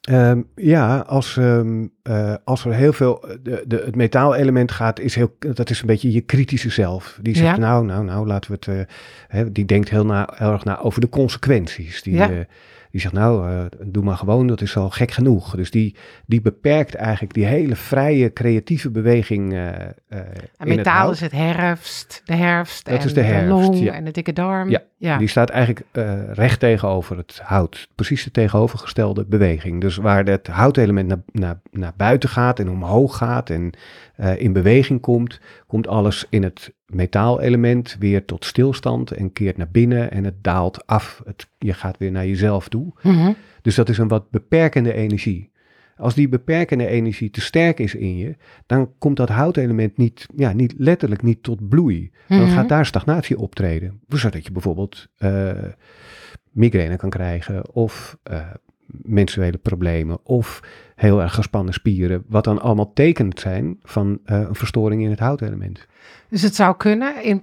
Ehm, 0.00 0.40
ja, 0.54 0.98
als, 0.98 1.36
ehm, 1.36 1.86
eh, 2.02 2.34
als 2.44 2.64
er 2.64 2.74
heel 2.74 2.92
veel, 2.92 3.24
de, 3.42 3.64
de, 3.66 3.82
het 3.84 3.96
metaalelement 3.96 4.72
gaat, 4.72 5.00
is 5.00 5.14
heel, 5.14 5.36
dat 5.38 5.70
is 5.70 5.80
een 5.80 5.86
beetje 5.86 6.12
je 6.12 6.20
kritische 6.20 6.70
zelf. 6.70 7.18
Die 7.22 7.36
zegt, 7.36 7.56
Ja. 7.56 7.62
nou, 7.62 7.86
nou, 7.86 8.04
nou, 8.04 8.26
laten 8.26 8.50
we 8.50 8.56
het, 8.56 8.88
eh, 8.88 8.94
hè, 9.28 9.52
die 9.52 9.64
denkt 9.64 9.88
heel, 9.88 10.06
na, 10.06 10.28
heel 10.34 10.52
erg 10.52 10.64
na 10.64 10.78
over 10.78 11.00
de 11.00 11.08
consequenties. 11.08 12.02
Die, 12.02 12.14
Ja. 12.14 12.46
Die 12.94 13.02
zegt, 13.02 13.14
nou, 13.14 13.50
eh, 13.50 13.64
doe 13.86 14.04
maar 14.04 14.16
gewoon, 14.16 14.46
dat 14.46 14.60
is 14.60 14.76
al 14.76 14.90
gek 14.90 15.10
genoeg. 15.10 15.56
Dus 15.56 15.70
die, 15.70 15.96
die 16.26 16.40
beperkt 16.40 16.94
eigenlijk 16.94 17.34
die 17.34 17.44
hele 17.44 17.76
vrije, 17.76 18.32
creatieve 18.32 18.90
beweging 18.90 19.52
eh 19.52 19.74
eh, 19.74 19.86
En 20.08 20.26
in 20.36 20.48
het 20.56 20.76
metaal 20.76 20.98
hout. 20.98 21.14
is 21.14 21.20
het 21.20 21.32
herfst, 21.32 22.22
de 22.24 22.34
herfst 22.34 22.84
Dat 22.84 22.98
en 22.98 23.06
is 23.06 23.14
de 23.14 23.22
herfst, 23.22 23.48
long 23.48 23.78
ja. 23.78 23.92
en 23.92 24.04
de 24.04 24.10
dikke 24.10 24.32
darm. 24.32 24.70
Ja, 24.70 24.82
ja. 25.04 25.18
Die 25.18 25.28
staat 25.28 25.50
eigenlijk 25.50 25.86
eh, 25.90 26.32
recht 26.32 26.60
tegenover 26.60 27.16
het 27.16 27.40
hout. 27.42 27.88
Precies 27.94 28.24
de 28.24 28.30
tegenovergestelde 28.30 29.24
beweging. 29.24 29.80
Dus 29.80 29.96
waar 29.96 30.24
het 30.24 30.46
houtelement 30.46 31.08
naar, 31.08 31.22
naar, 31.32 31.60
naar 31.70 31.92
buiten 31.96 32.28
gaat 32.28 32.58
en 32.58 32.70
omhoog 32.70 33.16
gaat 33.16 33.50
en 33.50 33.72
eh, 34.16 34.40
in 34.40 34.52
beweging 34.52 35.00
komt, 35.00 35.40
komt 35.66 35.88
alles 35.88 36.26
in 36.30 36.42
het 36.42 36.72
metaalelement 36.86 37.96
weer 37.98 38.24
tot 38.24 38.44
stilstand 38.44 39.10
en 39.10 39.32
keert 39.32 39.56
naar 39.56 39.70
binnen 39.70 40.10
en 40.10 40.24
het 40.24 40.44
daalt 40.44 40.86
af. 40.86 41.22
Het, 41.24 41.46
je 41.58 41.72
gaat 41.72 41.98
weer 41.98 42.10
naar 42.10 42.26
jezelf 42.26 42.68
toe. 42.68 42.92
Mhm. 43.02 43.32
Dus 43.62 43.74
dat 43.74 43.88
is 43.88 43.98
een 43.98 44.08
wat 44.08 44.30
beperkende 44.30 44.92
energie. 44.92 45.50
Als 45.96 46.14
die 46.14 46.28
beperkende 46.28 46.86
energie 46.86 47.30
te 47.30 47.40
sterk 47.40 47.78
is 47.78 47.94
in 47.94 48.16
je, 48.16 48.36
dan 48.66 48.92
komt 48.98 49.16
dat 49.16 49.28
houtelement 49.28 49.96
niet, 49.96 50.26
ja, 50.36 50.52
niet 50.52 50.74
letterlijk 50.76 51.22
niet 51.22 51.42
tot 51.42 51.68
bloei. 51.68 52.10
Dan 52.28 52.38
Mhm. 52.40 52.50
gaat 52.50 52.68
daar 52.68 52.86
stagnatie 52.86 53.38
optreden. 53.38 54.00
Zodat 54.08 54.44
je 54.44 54.52
bijvoorbeeld 54.52 55.08
eh, 55.16 55.52
migraine 56.50 56.96
kan 56.96 57.10
krijgen 57.10 57.74
of 57.74 58.18
eh, 58.22 58.40
menstruele 58.86 59.58
problemen 59.58 60.18
of 60.26 60.60
heel 60.94 61.22
erg 61.22 61.34
gespannen 61.34 61.74
spieren. 61.74 62.24
Wat 62.28 62.44
dan 62.44 62.60
allemaal 62.60 62.92
tekenen 62.92 63.38
zijn 63.38 63.78
van 63.82 64.18
eh, 64.24 64.40
een 64.40 64.54
verstoring 64.54 65.02
in 65.02 65.10
het 65.10 65.18
houtelement. 65.18 65.86
Dus 66.28 66.42
het 66.42 66.54
zou 66.54 66.76
kunnen 66.76 67.22
in 67.22 67.40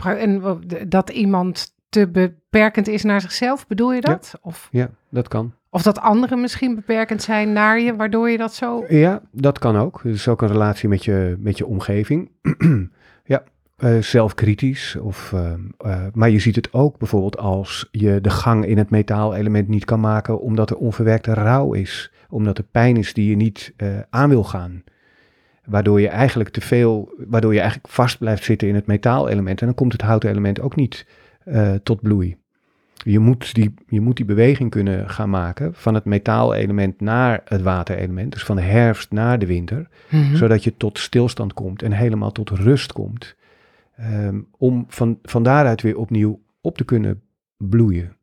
dat 0.88 1.10
iemand 1.10 1.76
te 1.90 2.08
beperkend 2.08 2.88
is 2.88 3.04
naar 3.04 3.22
zichzelf, 3.22 3.68
bedoel 3.68 3.94
je 3.94 4.02
dat? 4.02 4.34
Of, 4.42 4.68
Ja, 4.72 4.90
dat 5.10 5.28
kan. 5.28 5.54
Of 5.74 5.82
dat 5.82 6.00
anderen 6.00 6.42
misschien 6.42 6.76
beperkend 6.76 7.22
zijn 7.22 7.54
naar 7.54 7.80
je, 7.80 7.96
waardoor 7.96 8.30
je 8.30 8.38
dat 8.38 8.54
zo... 8.54 8.86
Ja, 8.88 9.22
dat 9.32 9.60
kan 9.60 9.78
ook. 9.78 10.04
Is 10.04 10.28
ook 10.28 10.42
een 10.42 10.48
relatie 10.48 10.90
met 10.90 11.06
je, 11.06 11.36
met 11.40 11.58
je 11.58 11.66
omgeving. 11.66 12.32
ja, 13.24 13.44
eh, 13.78 13.98
zelfkritisch. 13.98 14.96
Of, 15.02 15.34
ehm, 15.34 15.60
eh, 15.78 16.06
maar 16.14 16.30
je 16.30 16.40
ziet 16.40 16.56
het 16.56 16.74
ook 16.74 16.98
bijvoorbeeld 16.98 17.38
als 17.38 17.88
je 17.92 18.22
de 18.22 18.30
gang 18.30 18.66
in 18.66 18.78
het 18.78 18.90
metaalelement 18.90 19.68
niet 19.68 19.86
kan 19.86 20.00
maken 20.00 20.42
omdat 20.42 20.70
er 20.70 20.78
onverwerkte 20.78 21.34
rouw 21.34 21.74
is. 21.74 22.12
Omdat 22.30 22.58
er 22.58 22.64
pijn 22.64 22.98
is 22.98 23.14
die 23.14 23.30
je 23.30 23.36
niet 23.36 23.74
eh, 23.78 23.88
aan 24.10 24.30
wil 24.30 24.44
gaan. 24.44 24.84
Waardoor 25.66 26.02
je 26.02 26.08
eigenlijk 26.08 26.50
te 26.50 26.62
veel, 26.62 27.14
waardoor 27.18 27.54
je 27.54 27.60
eigenlijk 27.60 27.94
vast 27.94 28.18
blijft 28.18 28.44
zitten 28.44 28.68
in 28.68 28.76
het 28.76 28.86
metaalelement. 28.88 29.60
En 29.60 29.66
dan 29.66 29.76
komt 29.76 29.92
het 29.92 30.02
houtelement 30.02 30.62
ook 30.62 30.76
niet 30.76 31.06
eh, 31.44 31.74
tot 31.84 32.02
bloei. 32.02 32.41
Je 33.04 33.20
moet, 33.20 33.54
die, 33.54 33.74
je 33.88 34.02
moet 34.02 34.16
die 34.16 34.26
beweging 34.26 34.70
kunnen 34.70 35.10
gaan 35.10 35.30
maken 35.30 35.74
van 35.74 35.94
het 35.94 36.06
metaalelement 36.06 37.02
naar 37.02 37.42
het 37.46 37.62
waterelement. 37.62 38.32
Dus 38.32 38.44
van 38.44 38.56
de 38.56 38.62
herfst 38.62 39.12
naar 39.12 39.40
de 39.40 39.46
winter. 39.46 39.88
Mhm. 40.10 40.36
Zodat 40.36 40.64
je 40.64 40.78
tot 40.78 41.00
stilstand 41.00 41.54
komt 41.54 41.82
en 41.82 41.92
helemaal 41.92 42.32
tot 42.32 42.50
rust 42.50 42.94
komt. 42.94 43.36
Ehm, 43.96 44.40
om 44.58 44.86
van, 44.88 45.20
van 45.24 45.44
daaruit 45.44 45.82
weer 45.82 45.98
opnieuw 45.98 46.42
op 46.62 46.78
te 46.78 46.84
kunnen 46.84 47.22
bloeien. 47.58 48.16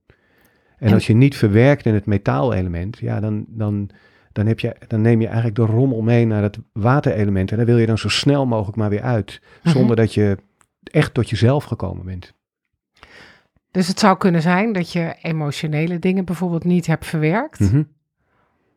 En, 0.79 0.89
En- 0.89 0.95
als 0.95 1.07
je 1.07 1.15
niet 1.15 1.37
verwerkt 1.37 1.87
in 1.87 1.95
het 1.95 2.07
metaalelement, 2.07 2.99
ja, 2.99 3.21
dan, 3.21 3.45
dan, 3.49 3.91
dan, 4.33 4.47
heb 4.47 4.61
je, 4.61 4.77
dan 4.87 5.01
neem 5.01 5.21
je 5.21 5.27
eigenlijk 5.27 5.57
de 5.57 5.63
rommel 5.63 6.03
mee 6.03 6.27
naar 6.27 6.43
het 6.43 6.59
waterelement. 6.73 7.51
En 7.51 7.57
daar 7.57 7.67
wil 7.67 7.79
je 7.79 7.87
dan 7.87 7.99
zo 7.99 8.09
snel 8.09 8.47
mogelijk 8.47 8.77
maar 8.77 8.91
weer 8.91 9.03
uit. 9.03 9.41
Mhm. 9.63 9.73
Zonder 9.73 9.97
dat 9.97 10.15
je 10.15 10.37
echt 10.83 11.15
tot 11.15 11.31
jezelf 11.31 11.65
gekomen 11.65 12.05
bent. 12.05 12.37
Dus 13.71 13.89
het 13.89 13.99
zou 13.99 14.17
kunnen 14.19 14.43
zijn 14.43 14.73
dat 14.73 14.93
je 14.93 15.15
emotionele 15.23 15.99
dingen 15.99 16.25
bijvoorbeeld 16.25 16.65
niet 16.65 16.87
hebt 16.87 17.07
verwerkt, 17.07 17.61
Mhm. 17.61 17.83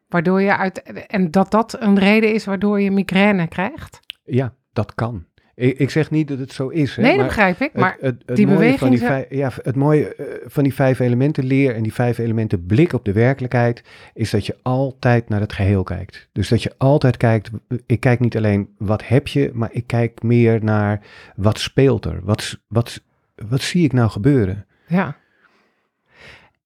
waardoor 0.10 0.41
je 0.41 0.57
uit... 0.57 0.81
En 1.07 1.31
dat 1.31 1.51
dat 1.51 1.75
een 1.81 2.00
reden 2.00 2.33
is 2.33 2.45
waardoor 2.45 2.81
je 2.81 2.91
migraine 2.91 3.48
krijgt? 3.48 4.00
Ja, 4.24 4.53
dat 4.74 4.95
kan. 4.95 5.25
Ik, 5.55 5.77
ik 5.77 5.89
zeg 5.89 6.12
niet 6.12 6.27
dat 6.27 6.39
het 6.39 6.51
zo 6.53 6.67
is. 6.67 6.95
Hè, 6.95 7.01
nee, 7.01 7.17
dat 7.17 7.25
begrijp 7.25 7.60
ik, 7.62 7.74
maar... 7.74 7.91
het, 8.00 8.01
het, 8.01 8.24
het 8.25 8.36
die 8.36 8.45
mooie 8.45 8.57
beweging 8.57 8.79
van 8.79 8.89
die, 8.89 9.00
zou- 9.00 9.12
vijf, 9.12 9.25
ja, 9.29 9.51
het 9.63 9.75
mooie 9.75 10.15
eh, 10.15 10.25
van 10.45 10.63
die 10.63 10.74
vijf 10.74 11.00
elementen 11.00 11.43
leer 11.43 11.75
en 11.75 11.83
die 11.83 11.93
vijf 11.93 12.17
elementen 12.17 12.65
blik 12.65 12.93
op 12.93 13.05
de 13.05 13.12
werkelijkheid 13.13 13.83
is 14.13 14.29
dat 14.29 14.45
je 14.45 14.55
altijd 14.62 15.29
naar 15.29 15.39
het 15.39 15.53
geheel 15.53 15.83
kijkt. 15.83 16.29
Dus 16.31 16.50
dat 16.50 16.63
je 16.63 16.74
altijd 16.77 17.17
kijkt, 17.17 17.50
ik 17.86 18.00
kijk 18.00 18.19
niet 18.19 18.38
alleen 18.38 18.69
wat 18.77 19.07
heb 19.07 19.27
je, 19.27 19.51
maar 19.53 19.69
ik 19.71 19.88
kijk 19.88 20.24
meer 20.24 20.63
naar 20.63 21.01
wat 21.36 21.60
speelt 21.60 22.05
er? 22.05 22.19
Wat, 22.24 22.60
wat, 22.67 23.01
wat 23.48 23.62
zie 23.62 23.83
ik 23.83 23.93
nou 23.93 24.10
gebeuren? 24.10 24.65
Ja. 24.91 25.15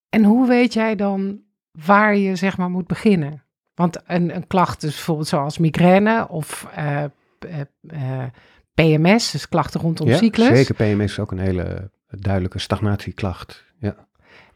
En 0.10 0.24
hoe 0.24 0.48
weet 0.48 0.74
jij 0.74 0.96
dan 0.96 1.42
waar 1.72 2.16
je 2.16 2.36
zeg 2.36 2.58
maar 2.58 2.70
moet 2.70 2.88
beginnen? 2.88 3.44
Want 3.76 4.02
een, 4.08 4.36
een 4.36 4.48
klacht 4.48 4.84
is 4.84 4.94
bijvoorbeeld 4.94 5.28
zoals 5.28 5.58
migraine 5.58 6.28
of 6.28 6.68
eh, 6.76 7.04
eh, 7.04 7.10
eh, 7.88 8.24
PMS, 8.74 9.32
dus 9.32 9.50
klachten 9.50 9.82
rondom 9.82 10.08
Ja, 10.08 10.18
cyclus. 10.18 10.48
Zeker 10.48 10.76
PMS 10.76 11.12
is 11.12 11.20
ook 11.20 11.32
een 11.32 11.40
hele 11.40 11.92
duidelijke 12.10 12.60
stagnatieklacht. 12.60 13.66
Ja. 13.80 13.96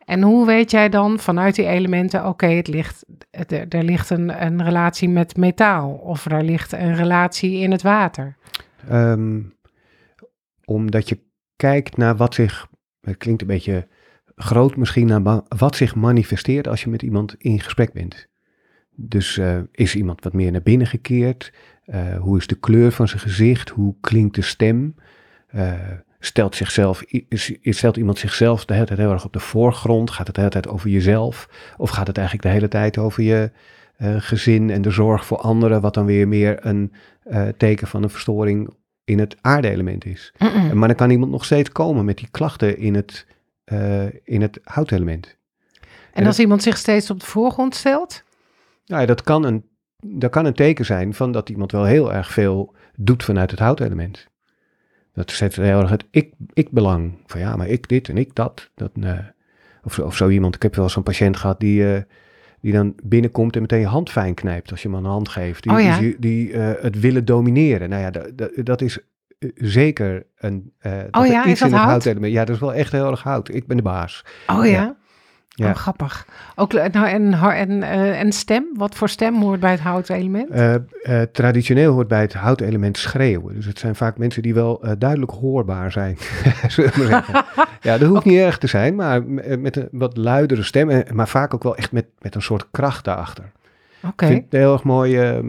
En 0.06 0.22
hoe 0.22 0.46
weet 0.46 0.72
jij 0.72 0.90
dan 0.90 1.20
vanuit 1.20 1.56
die 1.56 1.66
elementen, 1.66 2.26
oké, 2.26 2.46
het 2.48 2.68
ligt, 2.68 3.06
er, 3.32 3.68
er 3.68 3.84
ligt 3.84 4.10
een, 4.10 4.44
een 4.44 4.64
relatie 4.64 5.10
met 5.10 5.38
metaal 5.38 5.92
of 5.92 6.26
er 6.26 6.44
ligt 6.44 6.72
een 6.72 6.96
relatie 6.96 7.60
in 7.60 7.72
het 7.72 7.82
water? 7.82 8.38
Ehm, 8.88 9.42
omdat 10.66 11.10
je 11.10 11.20
kijkt 11.56 11.98
naar 11.98 12.16
wat 12.16 12.34
zich, 12.34 12.68
het 13.01 13.18
klinkt 13.18 13.41
een 13.41 13.48
beetje 13.48 13.88
groot 14.36 14.75
misschien, 14.75 15.08
naar 15.08 15.22
ba- 15.22 15.44
wat 15.58 15.75
zich 15.75 15.96
manifesteert 15.96 16.68
als 16.68 16.84
je 16.84 16.89
met 16.89 17.01
iemand 17.01 17.36
in 17.38 17.60
gesprek 17.60 17.94
bent. 17.94 18.27
Dus 18.96 19.38
eh, 19.38 19.60
is 19.72 19.96
iemand 19.96 20.24
wat 20.24 20.34
meer 20.34 20.51
naar 20.51 20.62
binnen 20.62 20.88
gekeerd? 20.88 21.53
Eh, 21.84 22.18
hoe 22.18 22.38
is 22.38 22.48
de 22.48 22.56
kleur 22.60 22.91
van 22.91 23.08
zijn 23.08 23.22
gezicht? 23.22 23.70
Hoe 23.70 23.96
klinkt 24.01 24.36
de 24.36 24.41
stem? 24.41 24.96
Eh, 25.48 25.74
stelt, 26.20 26.56
zichzelf, 26.56 27.01
is- 27.27 27.58
stelt 27.63 27.98
iemand 27.98 28.18
zichzelf 28.18 28.65
de 28.65 28.74
hele 28.74 28.86
tijd 28.86 29.00
heel 29.00 29.12
erg 29.12 29.25
op 29.25 29.34
de 29.34 29.39
voorgrond? 29.39 30.12
Gaat 30.12 30.25
het 30.27 30.36
de 30.36 30.41
hele 30.41 30.53
tijd 30.53 30.68
over 30.68 30.89
jezelf? 30.89 31.50
Of 31.77 31.89
gaat 31.89 32.08
het 32.08 32.18
eigenlijk 32.18 32.48
de 32.48 32.53
hele 32.53 32.68
tijd 32.68 32.98
over 32.98 33.24
je 33.24 33.51
gezin 34.18 34.70
en 34.70 34.82
de 34.82 34.91
zorg 34.91 35.25
voor 35.25 35.38
anderen, 35.38 35.82
wat 35.82 35.94
dan 35.94 36.06
weer 36.06 36.27
meer 36.27 36.65
een 36.65 36.91
teken 37.58 37.88
van 37.88 38.03
een 38.03 38.10
verstoring 38.10 38.74
in 39.10 39.20
het 39.20 39.38
aardeelement 39.42 40.06
is. 40.06 40.34
Maar 40.74 40.88
dan 40.88 40.98
kan 40.98 41.10
iemand 41.10 41.32
nog 41.32 41.46
steeds 41.46 41.72
komen 41.72 42.06
met 42.06 42.18
die 42.18 42.28
klachten 42.32 42.78
in 42.78 42.96
het, 42.96 43.25
eh, 43.63 44.06
in 44.24 44.42
het 44.42 44.60
houtelement. 44.63 45.38
En 46.13 46.25
als 46.25 46.39
iemand 46.39 46.63
zich 46.63 46.78
steeds 46.78 47.10
op 47.10 47.20
de 47.20 47.25
voorgrond 47.25 47.75
stelt? 47.75 48.24
Nou 48.86 49.01
ja, 49.01 49.08
dat 49.08 49.22
kan, 49.24 49.44
een, 49.44 49.66
dat 50.00 50.32
kan 50.32 50.46
een 50.46 50.54
teken 50.54 50.86
zijn 50.86 51.13
van 51.13 51.32
dat 51.32 51.50
iemand 51.50 51.72
wel 51.72 51.84
heel 51.84 52.13
erg 52.13 52.32
veel 52.32 52.75
doet 52.96 53.24
vanuit 53.24 53.51
het 53.51 53.60
houtelement. 53.60 54.28
Dat 55.13 55.32
zet 55.32 55.56
heel 55.56 55.80
erg 55.80 55.89
het 55.89 56.06
ik, 56.12 56.34
ik-belang. 56.54 57.18
Van 57.25 57.39
ja, 57.39 57.56
maar 57.56 57.68
ik 57.68 57.88
dit 57.88 58.10
en 58.10 58.18
ik 58.18 58.36
dat. 58.36 58.70
dat 58.75 58.92
eh, 59.01 59.18
of, 59.84 59.94
zo, 59.94 60.01
of 60.01 60.16
zo 60.16 60.30
iemand, 60.30 60.56
ik 60.56 60.62
heb 60.62 60.75
wel 60.75 60.89
zo'n 60.89 61.04
patiënt 61.04 61.38
gehad 61.38 61.60
die, 61.60 61.94
eh, 61.94 62.01
die 62.62 62.74
dan 62.74 62.96
binnenkomt 63.04 63.56
en 63.56 63.62
meteen 63.62 63.80
je 63.80 63.86
hand 63.86 64.10
fijn 64.10 64.34
knijpt 64.34 64.72
als 64.72 64.82
je 64.82 64.89
hem 64.89 64.98
een 64.98 65.06
hand 65.06 65.30
geeft. 65.30 65.63
Die, 65.63 65.72
Oh 65.72 65.82
ja. 65.82 66.00
die, 66.00 66.16
die 66.20 66.54
eh, 66.54 66.84
het 66.84 67.00
willen 67.00 67.25
domineren. 67.25 67.89
Nou 67.89 68.01
ja, 68.01 68.12
dat, 68.63 68.82
is 68.82 69.00
eh, 69.39 69.50
zeker 69.56 70.25
een... 70.38 70.74
eh, 70.80 70.92
dat 71.10 71.22
Oh 71.22 71.28
ja, 71.28 71.46
is 71.46 71.60
dat 71.60 71.70
in 71.70 71.75
het 71.75 71.84
hout? 71.84 72.04
Ja, 72.22 72.46
dat 72.46 72.56
is 72.56 72.62
wel 72.62 72.74
echt 72.74 72.92
heel 72.92 73.12
erg 73.12 73.24
hout. 73.24 73.54
Ik 73.54 73.68
ben 73.68 73.78
de 73.78 73.84
baas. 73.84 74.25
Oh 74.48 74.66
ja? 74.66 74.72
Ja. 74.72 74.98
Ja. 75.60 75.70
Oh, 75.70 75.75
grappig. 75.75 76.25
Ook, 76.56 76.74
nou, 76.74 77.08
en, 77.08 77.34
en, 77.34 77.84
eh, 77.84 78.20
en 78.20 78.32
stem? 78.32 78.66
Wat 78.74 78.96
voor 78.96 79.10
stem 79.10 79.42
hoort 79.42 79.60
bij 79.60 79.72
het 79.72 79.80
houten 79.80 80.16
element? 80.16 80.50
Eh, 80.50 80.75
eh, 80.75 80.82
traditioneel 81.32 81.94
hoort 81.94 82.08
bij 82.08 82.22
het 82.22 82.34
houtelement 82.34 82.98
schreeuwen. 82.98 83.56
Dus 83.56 83.66
het 83.66 83.80
zijn 83.80 83.96
vaak 83.96 84.18
mensen 84.18 84.42
die 84.42 84.54
wel 84.54 84.84
duidelijk 84.98 85.32
hoorbaar 85.32 85.92
zijn. 85.92 86.18
ja, 87.82 87.98
dat 87.98 88.10
hoeft 88.10 88.25
niet 88.25 88.39
erg 88.39 88.58
te 88.58 88.68
zijn, 88.68 88.96
maar 88.96 89.24
met 89.60 89.75
een 89.75 89.88
wat 89.92 90.18
luidere 90.18 90.63
stem. 90.63 91.04
Maar 91.13 91.28
vaak 91.28 91.54
ook 91.54 91.63
wel 91.63 91.75
echt 91.75 91.92
met, 91.92 92.06
met 92.20 92.36
een 92.36 92.42
soort 92.42 92.68
kracht 92.72 93.06
daarachter. 93.06 93.51
Oké. 94.04 94.25
Ik 94.25 94.32
vind 94.32 94.44
het 94.44 94.62
heel 94.62 94.74
erg 94.74 94.84
mooi 94.84 95.39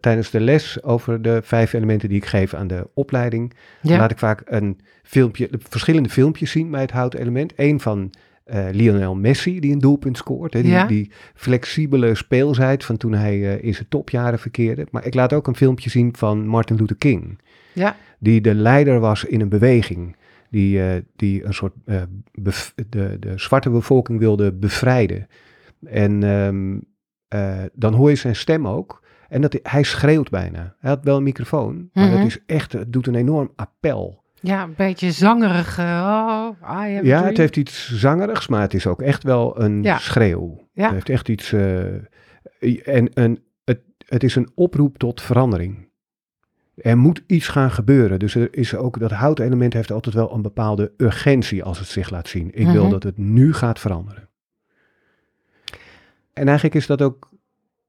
tijdens 0.00 0.30
de 0.30 0.40
les 0.40 0.82
over 0.82 1.22
de 1.22 1.40
vijf 1.42 1.72
elementen 1.72 2.08
die 2.08 2.18
ik 2.18 2.26
geef 2.26 2.54
aan 2.54 2.66
de 2.66 2.88
opleiding. 2.94 3.54
Ja. 3.80 3.98
Laat 3.98 4.10
ik 4.10 4.18
vaak 4.18 4.42
een 4.44 4.80
filmpje, 5.02 5.48
verschillende 5.68 6.08
filmpjes 6.08 6.50
zien 6.50 6.70
bij 6.70 6.80
het 6.80 6.90
houtelement. 6.90 7.52
Eén 7.56 7.80
van 7.80 8.10
eh, 8.50 8.66
Lionel 8.72 9.14
Messi, 9.14 9.60
die 9.60 9.72
een 9.72 9.78
doelpunt 9.78 10.16
scoort. 10.16 10.52
Hè, 10.52 10.62
die, 10.62 10.70
Ja. 10.70 10.86
die 10.86 11.10
flexibele 11.34 12.14
speelsheid 12.14 12.84
van 12.84 12.96
toen 12.96 13.12
hij 13.12 13.34
eh, 13.56 13.64
in 13.64 13.74
zijn 13.74 13.88
topjaren 13.88 14.38
verkeerde. 14.38 14.86
Maar 14.90 15.06
ik 15.06 15.14
laat 15.14 15.32
ook 15.32 15.46
een 15.46 15.56
filmpje 15.56 15.90
zien 15.90 16.16
van 16.16 16.46
Martin 16.46 16.76
Luther 16.76 16.96
King. 16.96 17.38
Ja. 17.72 17.96
Die 18.18 18.40
de 18.40 18.54
leider 18.54 19.00
was 19.00 19.24
in 19.24 19.40
een 19.40 19.48
beweging. 19.48 20.16
Die, 20.50 20.82
eh, 20.82 21.02
die 21.16 21.44
een 21.44 21.54
soort 21.54 21.72
de, 22.32 23.16
de 23.20 23.32
zwarte 23.36 23.70
bevolking 23.70 24.18
wilde 24.18 24.52
bevrijden. 24.52 25.26
En 25.86 26.22
ehm, 26.22 26.78
eh, 27.28 27.62
dan 27.72 27.94
hoor 27.94 28.10
je 28.10 28.16
zijn 28.16 28.36
stem 28.36 28.68
ook. 28.68 29.02
En 29.28 29.40
dat, 29.40 29.58
hij 29.62 29.82
schreeuwt 29.82 30.30
bijna. 30.30 30.74
Hij 30.78 30.90
had 30.90 31.04
wel 31.04 31.16
een 31.16 31.22
microfoon, 31.22 31.90
maar 31.92 32.04
Mhm. 32.08 32.16
dat 32.16 32.26
is 32.26 32.38
echt, 32.46 32.72
het 32.72 32.92
doet 32.92 33.06
een 33.06 33.14
enorm 33.14 33.50
appel. 33.56 34.22
Ja, 34.40 34.62
een 34.62 34.74
beetje 34.76 35.10
zangerig. 35.12 35.78
eh, 35.78 35.84
oh, 36.62 37.02
Ja, 37.02 37.24
het 37.24 37.36
heeft 37.36 37.56
iets 37.56 37.92
zangerigs, 37.98 38.48
maar 38.48 38.60
het 38.60 38.74
is 38.74 38.86
ook 38.86 39.02
echt 39.02 39.22
wel 39.22 39.60
een 39.60 39.82
Ja. 39.82 39.98
schreeuw. 39.98 40.68
Ja. 40.72 40.84
Het 40.84 40.92
heeft 40.92 41.08
echt 41.08 41.28
iets. 41.28 41.52
eh, 41.52 42.88
en 42.88 43.10
een, 43.14 43.42
het, 43.64 43.80
het 44.06 44.22
is 44.22 44.34
een 44.34 44.50
oproep 44.54 44.98
tot 44.98 45.22
verandering. 45.22 45.88
Er 46.74 46.98
moet 46.98 47.22
iets 47.26 47.48
gaan 47.48 47.70
gebeuren. 47.70 48.18
Dus 48.18 48.34
er 48.34 48.48
is 48.56 48.74
ook 48.74 48.98
dat 48.98 49.10
houtelement 49.10 49.72
heeft 49.72 49.90
altijd 49.90 50.14
wel 50.14 50.34
een 50.34 50.42
bepaalde 50.42 50.92
urgentie 50.96 51.64
als 51.64 51.78
het 51.78 51.88
zich 51.88 52.10
laat 52.10 52.28
zien. 52.28 52.50
Ik 52.54 52.66
wil 52.66 52.82
Mhm. 52.82 52.90
dat 52.90 53.02
het 53.02 53.16
nu 53.18 53.52
gaat 53.52 53.78
veranderen. 53.78 54.28
En 56.32 56.46
eigenlijk 56.46 56.74
is 56.74 56.86
dat 56.86 57.02
ook 57.02 57.28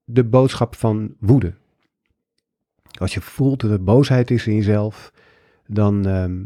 de 0.03 0.23
boodschap 0.23 0.75
van 0.75 1.15
woede. 1.19 1.53
Als 2.99 3.13
je 3.13 3.21
voelt 3.21 3.59
dat 3.61 3.71
er 3.71 3.83
boosheid 3.83 4.31
is 4.31 4.47
in 4.47 4.55
jezelf, 4.55 5.11
dan, 5.73 6.07
ehm, 6.07 6.43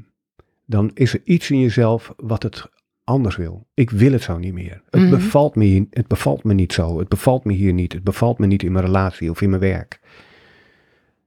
dan 0.65 0.91
is 0.94 1.13
er 1.13 1.22
iets 1.24 1.51
in 1.51 1.60
jezelf 1.60 2.13
wat 2.17 2.44
het 2.44 2.70
anders 3.03 3.36
wil. 3.36 3.67
Ik 3.74 3.89
wil 3.89 4.12
het 4.12 4.22
zo 4.22 4.38
niet 4.38 4.53
meer. 4.53 4.82
Het, 4.89 5.01
Mhm. 5.01 5.10
bevalt 5.10 5.55
me, 5.55 5.88
het 5.89 6.08
bevalt 6.08 6.44
me 6.44 6.53
niet 6.53 6.74
zo. 6.74 7.00
Het 7.00 7.08
bevalt 7.10 7.44
me 7.46 7.53
hier 7.53 7.74
niet. 7.74 7.94
Het 7.94 8.03
bevalt 8.03 8.38
me 8.39 8.46
niet 8.46 8.63
in 8.63 8.72
mijn 8.72 8.86
relatie 8.86 9.29
of 9.29 9.41
in 9.41 9.50
mijn 9.50 9.62
werk. 9.62 10.00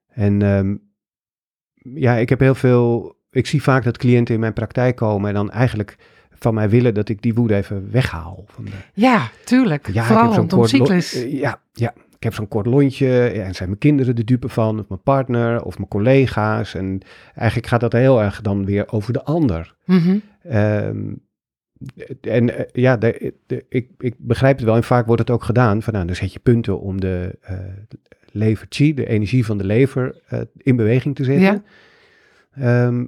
En 0.09 0.43
ehm, 0.43 0.77
ja, 1.75 2.15
ik 2.15 2.29
heb 2.29 2.41
heel 2.41 2.55
veel. 2.55 3.17
Ik 3.31 3.47
zie 3.47 3.63
vaak 3.63 3.85
dat 3.85 3.97
cliënten 3.99 4.35
in 4.35 4.41
mijn 4.41 4.53
praktijk 4.53 4.97
komen 4.97 5.29
en 5.29 5.35
dan 5.35 5.51
eigenlijk 5.51 5.97
van 6.31 6.55
mij 6.55 6.69
willen 6.69 6.95
dat 6.95 7.09
ik 7.09 7.23
die 7.23 7.35
woede 7.35 7.55
even 7.57 7.91
weghaal. 7.91 8.45
Van 8.47 8.65
de, 8.65 8.71
Ja, 8.95 9.31
tuurlijk. 9.45 9.93
ja, 9.93 10.05
Vooral 10.05 10.33
ik 10.33 10.41
heb 10.41 10.51
zo'n 10.51 10.69
cyclus. 10.69 11.15
eh, 11.15 11.33
ja, 11.39 11.61
ja, 11.73 11.95
ik 12.19 12.25
heb 12.25 12.35
zo'n 12.35 12.49
kort 12.49 12.67
lontje 12.67 13.07
ja, 13.07 13.45
en 13.45 13.55
zijn 13.55 13.69
mijn 13.69 13.81
kinderen 13.81 14.17
de 14.17 14.25
dupe 14.25 14.49
van, 14.49 14.79
of 14.79 14.89
mijn 14.89 15.03
partner, 15.03 15.63
of 15.63 15.77
mijn 15.79 15.89
collega's. 15.89 16.75
En 16.75 17.01
eigenlijk 17.35 17.67
gaat 17.69 17.81
dat 17.81 17.93
heel 17.93 18.23
erg 18.23 18.41
dan 18.41 18.65
weer 18.65 18.93
over 18.93 19.13
de 19.13 19.25
ander. 19.25 19.75
Mhm. 19.85 20.19
Ehm, 20.43 21.13
en 22.21 22.57
eh, 22.57 22.65
ja, 22.73 22.97
de, 22.97 23.35
de- 23.47 23.65
ik, 23.69 23.91
ik 23.99 24.15
begrijp 24.19 24.57
het 24.57 24.65
wel. 24.67 24.77
En 24.77 24.83
vaak 24.85 25.07
wordt 25.07 25.21
het 25.21 25.31
ook 25.31 25.45
gedaan. 25.45 25.83
Van, 25.83 25.93
nou, 25.93 26.07
dan 26.07 26.15
zet 26.15 26.33
je 26.33 26.39
punten 26.39 26.81
om 26.81 27.01
de 27.01 27.39
eh 27.41 27.57
lever 28.33 28.67
chi, 28.69 28.95
de 28.95 29.07
energie 29.07 29.45
van 29.47 29.59
de 29.59 29.65
lever, 29.65 30.21
eh, 30.29 30.41
in 30.57 30.77
beweging 30.77 31.15
te 31.15 31.25
zetten. 31.25 31.65
Ehm, 32.53 33.05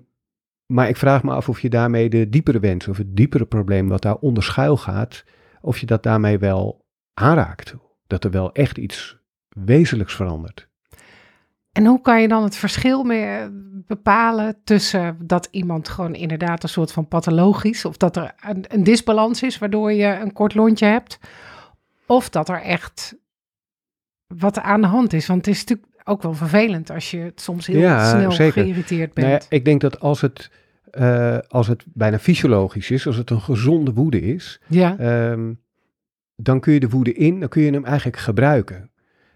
maar 0.67 0.89
ik 0.89 0.97
vraag 0.97 1.23
me 1.23 1.31
af 1.31 1.49
of 1.49 1.61
je 1.61 1.69
daarmee 1.71 2.09
de 2.11 2.29
diepere 2.29 2.61
wens 2.61 2.89
of 2.89 2.97
het 2.97 3.17
diepere 3.17 3.45
probleem 3.45 3.89
wat 3.89 4.03
daar 4.03 4.17
onder 4.17 4.43
schuil 4.43 4.77
gaat, 4.77 5.25
of 5.61 5.79
je 5.79 5.87
dat 5.87 6.03
daarmee 6.03 6.39
wel 6.39 6.85
aanraakt. 7.15 7.75
Dat 8.11 8.25
er 8.25 8.31
wel 8.31 8.53
echt 8.53 8.79
iets 8.79 9.17
wezenlijks 9.49 10.15
verandert. 10.15 10.69
En 11.73 11.87
hoe 11.87 12.01
kan 12.01 12.21
je 12.21 12.29
dan 12.29 12.43
het 12.43 12.57
verschil 12.57 13.05
meer 13.05 13.51
bepalen 13.87 14.57
tussen 14.65 15.17
dat 15.21 15.49
iemand 15.51 15.89
gewoon 15.89 16.15
inderdaad 16.15 16.63
een 16.63 16.69
soort 16.69 16.93
van 16.93 17.09
pathologisch, 17.09 17.85
of 17.85 17.97
dat 17.97 18.17
er 18.17 18.35
een, 18.49 18.65
een 18.69 18.85
disbalans 18.85 19.43
is 19.43 19.59
waardoor 19.59 19.93
je 19.93 20.07
een 20.07 20.33
kort 20.33 20.55
lontje 20.55 20.87
hebt, 20.87 21.19
of 22.07 22.29
dat 22.29 22.49
er 22.49 22.63
echt 22.63 23.17
wat 24.27 24.59
aan 24.59 24.81
de 24.81 24.87
hand 24.87 25.13
is? 25.13 25.27
Want 25.27 25.47
het 25.47 25.55
is 25.55 25.61
natuurlijk 25.65 25.89
ook 26.05 26.23
wel 26.23 26.35
vervelend 26.35 26.91
als 26.91 27.11
je 27.11 27.19
het 27.19 27.41
soms 27.41 27.67
heel 27.67 27.81
Ja, 27.81 28.11
snel 28.11 28.33
zeker. 28.33 28.63
geïrriteerd 28.63 29.15
bent. 29.15 29.27
Nou 29.27 29.41
ja, 29.41 29.47
ik 29.49 29.65
denk 29.65 29.81
dat 29.81 30.01
als 30.01 30.21
het, 30.21 30.51
eh, 30.91 31.39
als 31.49 31.67
het 31.67 31.85
bijna 31.87 32.19
fysiologisch 32.19 32.91
is, 32.91 33.07
als 33.07 33.17
het 33.17 33.31
een 33.31 33.41
gezonde 33.41 33.93
woede 33.93 34.21
is, 34.21 34.61
ja. 34.67 34.99
Ehm, 34.99 35.53
dan 36.43 36.61
kun 36.61 36.73
je 36.73 36.81
de 36.81 36.89
woede 36.89 37.13
in, 37.13 37.41
dan 37.41 37.49
kun 37.49 37.63
je 37.63 37.71
hem 37.73 37.85
eigenlijk 37.85 38.17
gebruiken. 38.17 38.91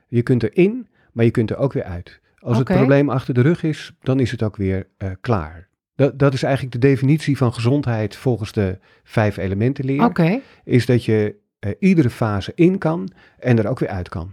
Je 0.09 0.23
kunt 0.23 0.43
erin, 0.43 0.89
maar 1.13 1.25
je 1.25 1.31
kunt 1.31 1.51
er 1.51 1.57
ook 1.57 1.73
weer 1.73 1.85
uit. 1.85 2.21
Als 2.39 2.59
het 2.59 2.67
probleem 2.67 3.11
achter 3.11 3.35
de 3.35 3.41
rug 3.41 3.63
is, 3.63 3.93
dan 4.01 4.21
is 4.21 4.31
het 4.31 4.43
ook 4.43 4.57
weer 4.57 4.89
eh, 4.97 5.11
klaar. 5.21 5.69
Dat, 5.95 6.19
dat 6.19 6.35
is 6.35 6.43
eigenlijk 6.43 6.73
de 6.75 6.89
definitie 6.89 7.37
van 7.37 7.53
gezondheid 7.53 8.17
volgens 8.17 8.53
de 8.53 8.79
vijf 9.03 9.37
elementen 9.37 9.85
leer. 9.85 10.05
Oké. 10.05 10.41
Is 10.65 10.87
dat 10.87 11.05
je 11.05 11.37
eh, 11.59 11.71
iedere 11.79 12.11
fase 12.11 12.53
in 12.55 12.79
kan 12.79 13.09
en 13.39 13.59
er 13.59 13.69
ook 13.69 13.79
weer 13.79 13.89
uit 13.89 14.09
kan. 14.09 14.33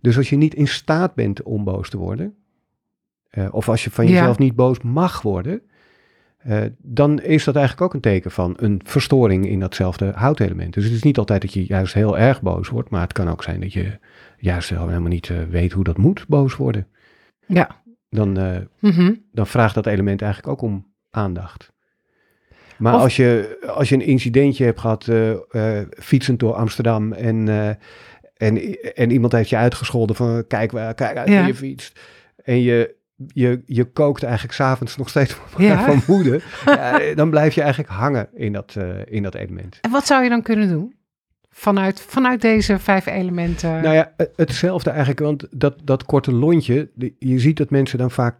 Dus 0.00 0.16
als 0.16 0.30
je 0.30 0.36
niet 0.36 0.54
in 0.54 0.68
staat 0.68 1.14
bent 1.14 1.42
om 1.42 1.64
boos 1.64 1.90
te 1.90 1.96
worden, 1.96 2.34
eh, 3.28 3.48
of 3.50 3.68
als 3.68 3.84
je 3.84 3.90
van 3.90 4.06
Ja. 4.06 4.10
jezelf 4.10 4.38
niet 4.38 4.54
boos 4.56 4.80
mag 4.80 5.22
worden, 5.22 5.62
eh, 6.38 6.60
dan 6.78 7.20
is 7.22 7.44
dat 7.44 7.56
eigenlijk 7.56 7.86
ook 7.86 7.94
een 7.94 8.00
teken 8.12 8.30
van 8.30 8.54
een 8.58 8.80
verstoring 8.84 9.46
in 9.48 9.60
datzelfde 9.60 10.12
houtelement. 10.14 10.74
Dus 10.74 10.84
het 10.84 10.92
is 10.92 11.02
niet 11.02 11.18
altijd 11.18 11.42
dat 11.42 11.52
je 11.52 11.66
juist 11.66 11.94
heel 11.94 12.18
erg 12.18 12.42
boos 12.42 12.68
wordt, 12.68 12.90
maar 12.90 13.00
het 13.00 13.12
kan 13.12 13.28
ook 13.30 13.42
zijn 13.42 13.60
dat 13.60 13.72
je 13.72 13.98
juist 14.38 14.68
helemaal 14.68 15.00
niet 15.00 15.30
eh, 15.30 15.36
weet 15.50 15.72
hoe 15.72 15.84
dat 15.84 15.96
moet, 15.96 16.24
boos 16.28 16.56
worden. 16.56 16.86
Ja. 17.46 17.82
Dan, 18.10 18.38
eh, 18.38 18.56
Mhm. 18.80 19.14
dan 19.32 19.46
vraagt 19.46 19.74
dat 19.74 19.86
element 19.86 20.22
eigenlijk 20.22 20.52
ook 20.52 20.62
om 20.70 20.86
aandacht. 21.10 21.72
Maar 22.78 22.94
Of- 22.94 23.00
als, 23.00 23.16
je, 23.16 23.58
als 23.74 23.88
je 23.88 23.94
een 23.94 24.00
incidentje 24.06 24.64
hebt 24.64 24.80
gehad, 24.80 25.08
eh, 25.08 25.30
eh, 25.80 25.86
fietsend 25.98 26.38
door 26.40 26.52
Amsterdam 26.54 27.12
en, 27.12 27.48
en, 28.36 28.80
en 28.94 29.10
iemand 29.10 29.32
heeft 29.32 29.48
je 29.48 29.56
uitgescholden 29.56 30.16
van 30.16 30.46
kijk, 30.46 30.70
waar- 30.72 30.94
kijk 30.94 31.16
uit 31.16 31.28
Ja. 31.28 31.46
je 31.46 31.54
fietst. 31.54 32.00
En 32.44 32.60
je, 32.60 32.94
je, 33.26 33.62
je 33.66 33.84
kookt 33.84 34.22
eigenlijk 34.22 34.54
s'avonds 34.54 34.96
nog 34.96 35.08
steeds 35.08 35.32
van, 35.46 35.64
Ja. 35.64 35.84
van 35.84 36.02
woede. 36.06 36.40
ja, 36.64 37.14
dan 37.14 37.30
blijf 37.30 37.54
je 37.54 37.60
eigenlijk 37.60 37.90
hangen 37.92 38.28
in 38.34 38.52
dat, 38.52 38.74
eh, 38.78 38.88
in 39.04 39.22
dat 39.22 39.34
element. 39.34 39.78
En 39.80 39.90
wat 39.90 40.06
zou 40.06 40.22
je 40.22 40.28
dan 40.28 40.42
kunnen 40.42 40.68
doen? 40.68 40.96
Vanuit, 41.50 42.00
vanuit 42.00 42.40
deze 42.40 42.78
vijf 42.78 43.06
elementen. 43.06 43.82
Nou 43.82 43.94
ja, 43.94 44.12
het- 44.16 44.32
hetzelfde 44.36 44.90
eigenlijk, 44.90 45.20
want 45.20 45.46
dat, 45.50 45.74
dat 45.84 46.04
korte 46.04 46.32
lontje, 46.32 46.90
je 47.18 47.38
ziet 47.38 47.56
dat 47.56 47.70
mensen 47.70 47.98
dan 47.98 48.10
vaak 48.10 48.36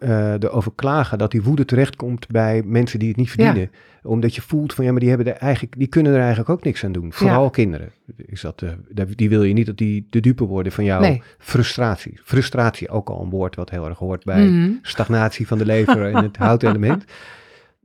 eh, 0.00 0.32
erover 0.32 0.72
klagen 0.74 1.18
dat 1.18 1.30
die 1.30 1.42
woede 1.42 1.64
terechtkomt 1.64 2.26
bij 2.28 2.62
mensen 2.64 2.98
die 2.98 3.08
het 3.08 3.16
niet 3.16 3.30
verdienen. 3.30 3.70
Omdat 4.02 4.34
je 4.34 4.40
voelt 4.42 4.74
van 4.74 4.84
ja, 4.84 4.90
maar 4.90 5.00
die, 5.00 5.08
hebben 5.08 5.26
er 5.26 5.36
eigenlijk, 5.40 5.74
die 5.78 5.86
kunnen 5.88 6.12
er 6.12 6.18
eigenlijk 6.18 6.48
ook 6.50 6.64
niks 6.64 6.84
aan 6.84 6.92
doen. 6.92 7.12
Vooral 7.12 7.50
kinderen. 7.50 7.90
Is 8.16 8.40
dat, 8.40 8.62
eh, 8.62 8.70
dat- 8.88 9.16
die 9.16 9.28
wil 9.28 9.42
je 9.42 9.52
niet 9.52 9.66
dat 9.66 9.76
die 9.76 10.06
de 10.10 10.20
dupe 10.20 10.44
worden 10.44 10.72
van 10.72 10.84
jouw 10.84 11.00
Nee. 11.00 11.22
frustratie. 11.38 12.20
Frustratie, 12.24 12.88
ook 12.88 13.08
al 13.10 13.22
een 13.22 13.30
woord 13.30 13.56
wat 13.56 13.70
heel 13.70 13.86
erg 13.86 13.98
hoort 13.98 14.24
bij 14.24 14.46
Mhm. 14.46 14.70
stagnatie 14.82 15.46
van 15.46 15.58
de 15.58 15.66
lever 15.66 16.14
en 16.14 16.22
het 16.22 16.36
houtelement. 16.48 17.04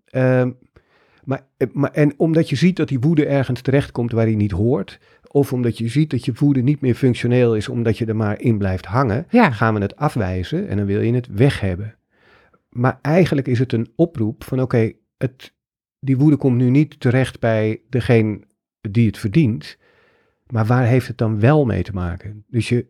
Ehm, 0.06 0.52
maar, 1.24 1.42
eh, 1.58 1.68
maar, 1.74 1.92
en 1.92 2.14
omdat 2.18 2.50
je 2.50 2.56
ziet 2.56 2.76
dat 2.76 2.88
die 2.88 3.00
woede 3.00 3.26
ergens 3.26 3.62
terechtkomt 3.62 4.12
waar 4.12 4.26
die 4.26 4.36
niet 4.36 4.52
hoort, 4.52 5.00
of 5.32 5.54
omdat 5.54 5.78
je 5.78 5.88
ziet 5.88 6.10
dat 6.10 6.26
je 6.26 6.34
woede 6.36 6.62
niet 6.62 6.82
meer 6.82 6.96
functioneel 6.96 7.56
is 7.56 7.70
omdat 7.70 7.98
je 7.98 8.06
er 8.06 8.16
maar 8.16 8.42
in 8.42 8.58
blijft 8.58 8.86
hangen, 8.86 9.26
Ja. 9.30 9.52
gaan 9.52 9.74
we 9.74 9.82
het 9.82 9.96
afwijzen 9.96 10.68
en 10.68 10.78
dan 10.78 10.86
wil 10.86 11.02
je 11.02 11.14
het 11.14 11.28
weg 11.32 11.60
hebben. 11.60 11.96
Maar 12.76 13.00
eigenlijk 13.02 13.48
is 13.48 13.60
het 13.60 13.74
een 13.74 13.92
oproep 13.96 14.44
van 14.44 14.62
oké, 14.62 14.92
het 15.18 15.54
die 16.00 16.18
woede 16.18 16.36
komt 16.38 16.58
nu 16.58 16.70
niet 16.70 17.00
terecht 17.00 17.40
bij 17.40 17.82
degene 17.90 18.40
die 18.82 19.08
het 19.08 19.18
verdient, 19.18 19.78
maar 20.50 20.66
waar 20.66 20.86
heeft 20.86 21.08
het 21.08 21.18
dan 21.18 21.40
wel 21.40 21.66
mee 21.66 21.84
te 21.84 21.94
maken? 21.94 22.44
Dus 22.48 22.70
je, 22.70 22.86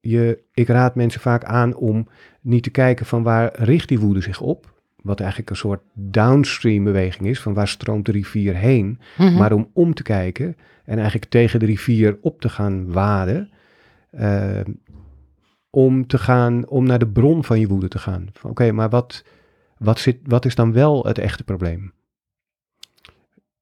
je, 0.00 0.42
ik 0.52 0.68
raad 0.68 0.94
mensen 0.94 1.20
vaak 1.20 1.44
aan 1.44 1.74
om 1.74 2.08
niet 2.40 2.62
te 2.62 2.70
kijken 2.70 3.06
van 3.06 3.22
waar 3.22 3.50
richt 3.62 3.88
die 3.88 3.98
woede 3.98 4.20
zich 4.20 4.40
op, 4.40 4.80
wat 5.02 5.20
eigenlijk 5.20 5.50
een 5.50 5.56
soort 5.56 5.82
downstream 5.94 6.84
beweging 6.84 7.28
is, 7.28 7.40
van 7.40 7.54
waar 7.54 7.68
stroomt 7.68 8.06
de 8.06 8.12
rivier 8.12 8.54
heen, 8.54 8.98
Mhm. 9.18 9.34
maar 9.36 9.52
om 9.52 9.70
om 9.72 9.94
te 9.94 10.02
kijken 10.02 10.56
en 10.84 10.96
eigenlijk 10.98 11.30
tegen 11.30 11.60
de 11.60 11.66
rivier 11.66 12.18
op 12.20 12.40
te 12.40 12.48
gaan 12.48 12.92
waden, 12.92 13.50
eh, 14.10 14.60
om 15.70 16.06
te 16.06 16.18
gaan, 16.18 16.68
om 16.68 16.86
naar 16.86 16.98
de 16.98 17.08
bron 17.08 17.44
van 17.44 17.60
je 17.60 17.68
woede 17.68 17.88
te 17.88 17.98
gaan. 17.98 18.26
Oké, 18.42 18.72
maar 18.72 18.88
wat, 18.88 19.24
wat, 19.78 19.98
zit, 19.98 20.18
wat 20.22 20.44
is 20.44 20.54
dan 20.54 20.72
wel 20.72 21.04
het 21.04 21.18
echte 21.18 21.44
probleem? 21.44 21.92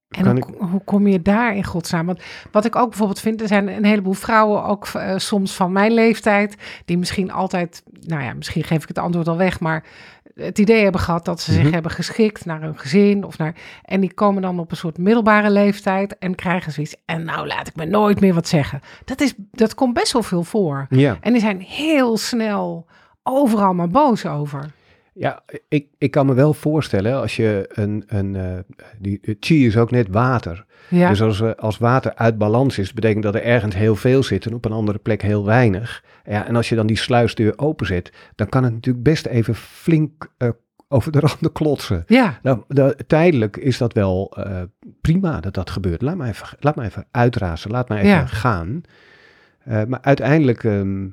En 0.09 0.27
hoe, 0.27 0.67
hoe 0.67 0.85
kom 0.85 1.07
je 1.07 1.23
daar 1.23 1.57
in 1.57 1.65
godsnaam? 1.65 2.07
Want 2.07 2.23
wat 2.53 2.65
ik 2.65 2.77
ook 2.77 2.89
bijvoorbeeld 2.89 3.21
vind, 3.21 3.41
er 3.41 3.49
zijn 3.49 3.69
een 3.69 3.85
heleboel 3.85 4.13
vrouwen, 4.13 4.65
ook 4.65 4.87
eh, 4.87 5.17
soms 5.17 5.55
van 5.55 5.73
mijn 5.73 5.93
leeftijd, 5.93 6.57
die 6.85 6.99
misschien 6.99 7.31
altijd, 7.31 7.83
nou 8.01 8.23
ja, 8.23 8.35
misschien 8.35 8.65
geef 8.65 8.83
ik 8.83 8.89
het 8.89 8.99
antwoord 8.99 9.29
al 9.29 9.37
weg, 9.37 9.61
maar 9.61 9.85
het 10.41 10.59
idee 10.59 10.83
hebben 10.83 11.01
gehad 11.01 11.25
dat 11.25 11.41
ze 11.41 11.53
zich 11.53 11.63
Mhm. 11.63 11.73
hebben 11.73 11.91
geschikt 11.91 12.45
naar 12.45 12.63
een 12.63 12.79
gezin 12.79 13.25
of 13.25 13.39
naar, 13.39 13.55
en 13.85 14.01
die 14.01 14.13
komen 14.15 14.43
dan 14.43 14.59
op 14.59 14.71
een 14.71 14.77
soort 14.77 14.99
middelbare 14.99 15.51
leeftijd 15.51 16.19
en 16.19 16.35
krijgen 16.35 16.73
zoiets. 16.73 16.97
En 17.05 17.25
nou 17.25 17.47
laat 17.47 17.69
ik 17.69 17.77
me 17.77 17.85
nooit 17.85 18.21
meer 18.21 18.35
wat 18.35 18.49
zeggen. 18.49 18.81
Dat 19.05 19.21
is, 19.21 19.35
dat 19.53 19.75
komt 19.75 19.95
best 19.95 20.13
wel 20.13 20.23
veel 20.23 20.43
voor. 20.45 20.87
Ja, 20.89 21.17
En 21.21 21.33
die 21.33 21.41
zijn 21.41 21.61
heel 21.61 22.17
snel 22.17 22.87
overal 23.23 23.73
maar 23.75 23.89
boos 23.89 24.27
over. 24.27 24.71
ja 25.13 25.43
ik, 25.69 25.87
ik 25.99 26.11
kan 26.11 26.27
me 26.27 26.35
wel 26.35 26.55
voorstellen 26.55 27.21
als 27.21 27.37
je 27.37 27.71
een, 27.73 28.05
een 28.07 28.37
eh, 28.37 28.59
die, 28.99 29.21
chi 29.41 29.67
is 29.67 29.77
ook 29.77 29.91
net 29.91 30.09
water. 30.11 30.65
Ja, 30.89 31.09
Dus 31.09 31.23
als, 31.23 31.43
als 31.57 31.79
water 31.79 32.15
uit 32.15 32.39
balans 32.39 32.79
is, 32.79 32.93
betekent 32.93 33.23
dat 33.23 33.35
er 33.35 33.43
ergens 33.43 33.75
heel 33.75 33.97
veel 33.97 34.23
zit 34.23 34.47
en 34.47 34.55
op 34.55 34.65
een 34.65 34.73
andere 34.73 34.99
plek 34.99 35.23
heel 35.23 35.45
weinig. 35.45 36.05
Ja, 36.25 36.47
en 36.47 36.57
als 36.57 36.69
je 36.69 36.75
dan 36.75 36.87
die 36.87 36.97
sluisdeur 36.99 37.59
openzet, 37.59 38.13
dan 38.35 38.49
kan 38.49 38.65
het 38.65 38.73
natuurlijk 38.73 39.05
best 39.05 39.27
even 39.27 39.55
flink 39.55 40.31
eh, 40.39 40.49
over 40.89 41.13
de 41.13 41.21
randen 41.27 41.53
klotsen. 41.53 42.05
ja, 42.07 42.39
Nou, 42.43 42.63
de- 42.69 42.97
tijdelijk 43.07 43.57
is 43.57 43.79
dat 43.79 43.93
wel 43.93 44.33
eh, 44.37 44.63
prima 45.01 45.41
dat 45.41 45.55
dat 45.55 45.71
gebeurt. 45.71 46.03
Laat 46.03 46.17
me 46.17 46.29
even, 46.29 46.49
laat 46.61 46.77
me 46.77 46.85
even 46.85 47.07
uitrazen, 47.11 47.71
laat 47.71 47.89
me 47.89 47.97
even 47.97 48.09
Ja. 48.09 48.27
gaan. 48.27 48.83
Eh, 49.65 49.85
maar 49.85 50.01
uiteindelijk 50.03 50.65
ehm, 50.65 51.07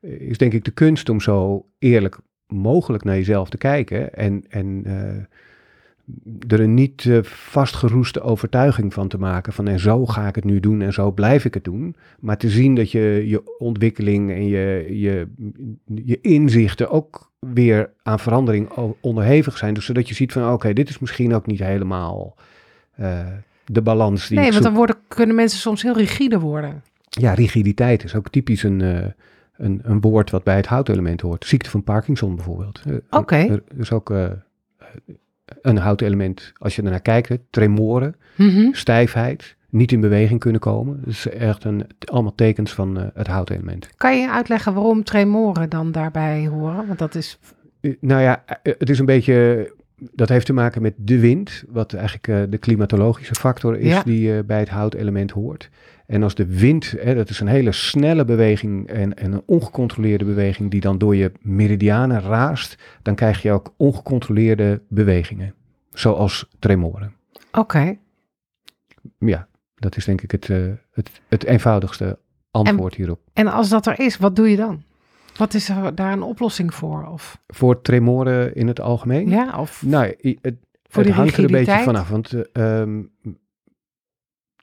is 0.00 0.38
denk 0.38 0.52
ik 0.52 0.64
de 0.64 0.70
kunst 0.70 1.08
om 1.08 1.20
zo 1.20 1.66
eerlijk 1.78 2.18
mogelijk 2.46 3.04
naar 3.04 3.14
jezelf 3.16 3.48
te 3.48 3.58
kijken 3.58 4.14
en, 4.14 4.44
en 4.48 4.84
er 6.48 6.60
een 6.60 6.74
niet 6.74 7.06
eh, 7.06 7.18
vastgeroeste 7.22 8.20
overtuiging 8.20 8.92
van 8.92 9.08
te 9.08 9.18
maken 9.18 9.52
van 9.52 9.68
en 9.68 9.80
zo 9.80 10.06
ga 10.06 10.28
ik 10.28 10.34
het 10.34 10.44
nu 10.44 10.60
doen 10.60 10.82
en 10.82 10.92
zo 10.92 11.12
blijf 11.12 11.44
ik 11.44 11.54
het 11.54 11.64
doen. 11.64 11.96
Maar 12.20 12.36
te 12.36 12.48
zien 12.48 12.74
dat 12.74 12.90
je 12.90 13.24
je 13.26 13.58
ontwikkeling 13.58 14.30
en 14.30 14.46
je, 14.46 14.86
je, 15.00 15.28
je 16.04 16.20
inzichten 16.20 16.90
ook 16.90 17.30
weer 17.38 17.90
aan 18.02 18.18
verandering 18.18 18.68
onderhevig 19.00 19.58
zijn. 19.58 19.74
Dus 19.74 19.84
zodat 19.84 20.08
je 20.08 20.14
ziet 20.14 20.32
van 20.32 20.52
oké, 20.52 20.72
dit 20.72 20.88
is 20.88 20.98
misschien 20.98 21.34
ook 21.34 21.46
niet 21.46 21.58
helemaal 21.58 22.36
eh, 22.94 23.26
de 23.64 23.82
balans 23.82 24.28
die 24.28 24.38
nee, 24.38 24.50
want 24.50 24.62
dan 24.62 24.74
worden, 24.74 24.96
kunnen 25.08 25.36
mensen 25.36 25.58
soms 25.58 25.82
heel 25.82 25.96
rigide 25.96 26.38
worden. 26.38 26.82
Ja, 27.08 27.34
rigiditeit 27.34 28.04
is 28.04 28.14
ook 28.14 28.28
typisch 28.28 28.62
een, 28.62 28.80
eh, 28.80 29.06
een, 29.56 29.80
een 29.82 30.00
woord 30.00 30.30
wat 30.30 30.44
bij 30.44 30.56
het 30.56 30.66
houtelement 30.66 31.20
hoort. 31.20 31.46
Ziekte 31.46 31.70
van 31.70 31.82
Parkinson 31.82 32.34
bijvoorbeeld. 32.36 32.82
Oké. 33.10 33.36
Er 33.36 33.62
is 33.76 33.92
ook 33.92 34.12
een 35.62 35.76
houtelement, 35.76 36.52
als 36.58 36.76
je 36.76 36.82
ernaar 36.82 37.00
kijkt, 37.00 37.28
hè, 37.28 37.36
tremoren, 37.50 38.14
Mhm. 38.36 38.72
stijfheid, 38.72 39.56
niet 39.70 39.92
in 39.92 40.00
beweging 40.00 40.40
kunnen 40.40 40.60
komen. 40.60 41.00
Dat 41.04 41.12
is 41.12 41.28
echt 41.28 41.64
een, 41.64 41.86
allemaal 42.04 42.34
tekens 42.34 42.72
van 42.72 42.98
eh, 42.98 43.06
het 43.14 43.26
houtelement. 43.26 43.88
Kan 43.96 44.18
je 44.20 44.30
uitleggen 44.30 44.74
waarom 44.74 45.04
tremoren 45.04 45.68
dan 45.68 45.92
daarbij 45.92 46.46
horen? 46.46 46.86
Want 46.86 46.98
dat 46.98 47.14
is... 47.14 47.38
Eh, 47.80 47.92
Nou 48.00 48.22
ja, 48.22 48.44
eh, 48.62 48.72
het 48.78 48.90
is 48.90 48.98
een 48.98 49.06
beetje. 49.06 49.72
Dat 50.12 50.28
heeft 50.28 50.46
te 50.46 50.52
maken 50.52 50.82
met 50.82 50.94
de 50.96 51.18
wind, 51.20 51.64
wat 51.68 51.92
eigenlijk 51.92 52.28
eh, 52.28 52.42
de 52.48 52.58
klimatologische 52.58 53.34
factor 53.34 53.78
is 53.78 53.88
Ja. 53.88 54.02
die 54.02 54.36
eh, 54.36 54.44
bij 54.44 54.58
het 54.58 54.68
houtelement 54.68 55.30
hoort. 55.30 55.70
En 56.06 56.22
als 56.22 56.34
de 56.34 56.46
wind, 56.58 56.94
hè, 56.98 57.14
dat 57.14 57.30
is 57.30 57.40
een 57.40 57.46
hele 57.46 57.72
snelle 57.72 58.24
beweging 58.24 58.88
en, 58.88 59.14
en 59.14 59.32
een 59.32 59.42
ongecontroleerde 59.46 60.24
beweging 60.24 60.70
die 60.70 60.80
dan 60.80 60.98
door 60.98 61.16
je 61.16 61.32
meridianen 61.40 62.20
raast, 62.20 62.82
dan 63.02 63.14
krijg 63.14 63.42
je 63.42 63.52
ook 63.52 63.74
ongecontroleerde 63.76 64.80
bewegingen, 64.88 65.54
zoals 65.92 66.48
tremoren. 66.58 67.12
Oké. 67.52 67.96
Ja, 69.18 69.48
dat 69.74 69.96
is 69.96 70.04
denk 70.04 70.20
ik 70.22 70.30
het, 70.30 70.50
eh, 70.50 70.58
het, 70.92 71.10
het 71.28 71.44
eenvoudigste 71.44 72.18
antwoord 72.50 72.94
hierop. 72.94 73.20
En 73.32 73.46
als 73.46 73.68
dat 73.68 73.86
er 73.86 74.00
is, 74.00 74.16
wat 74.16 74.36
doe 74.36 74.50
je 74.50 74.56
dan? 74.56 74.82
Wat 75.36 75.54
is 75.54 75.68
er 75.68 75.94
daar 75.94 76.12
een 76.12 76.22
oplossing 76.22 76.74
voor? 76.74 77.06
Of, 77.12 77.38
Voor 77.46 77.80
tremoren 77.82 78.54
in 78.54 78.66
het 78.68 78.80
algemeen? 78.80 79.28
ja, 79.28 79.58
of 79.58 79.82
Nou, 79.86 80.14
het, 80.40 80.54
voor 80.82 81.02
het 81.04 81.12
hangt 81.12 81.36
er 81.36 81.44
een 81.44 81.50
beetje 81.50 81.78
vanaf. 81.82 82.08
Want 82.08 82.50
ehm, 82.52 83.00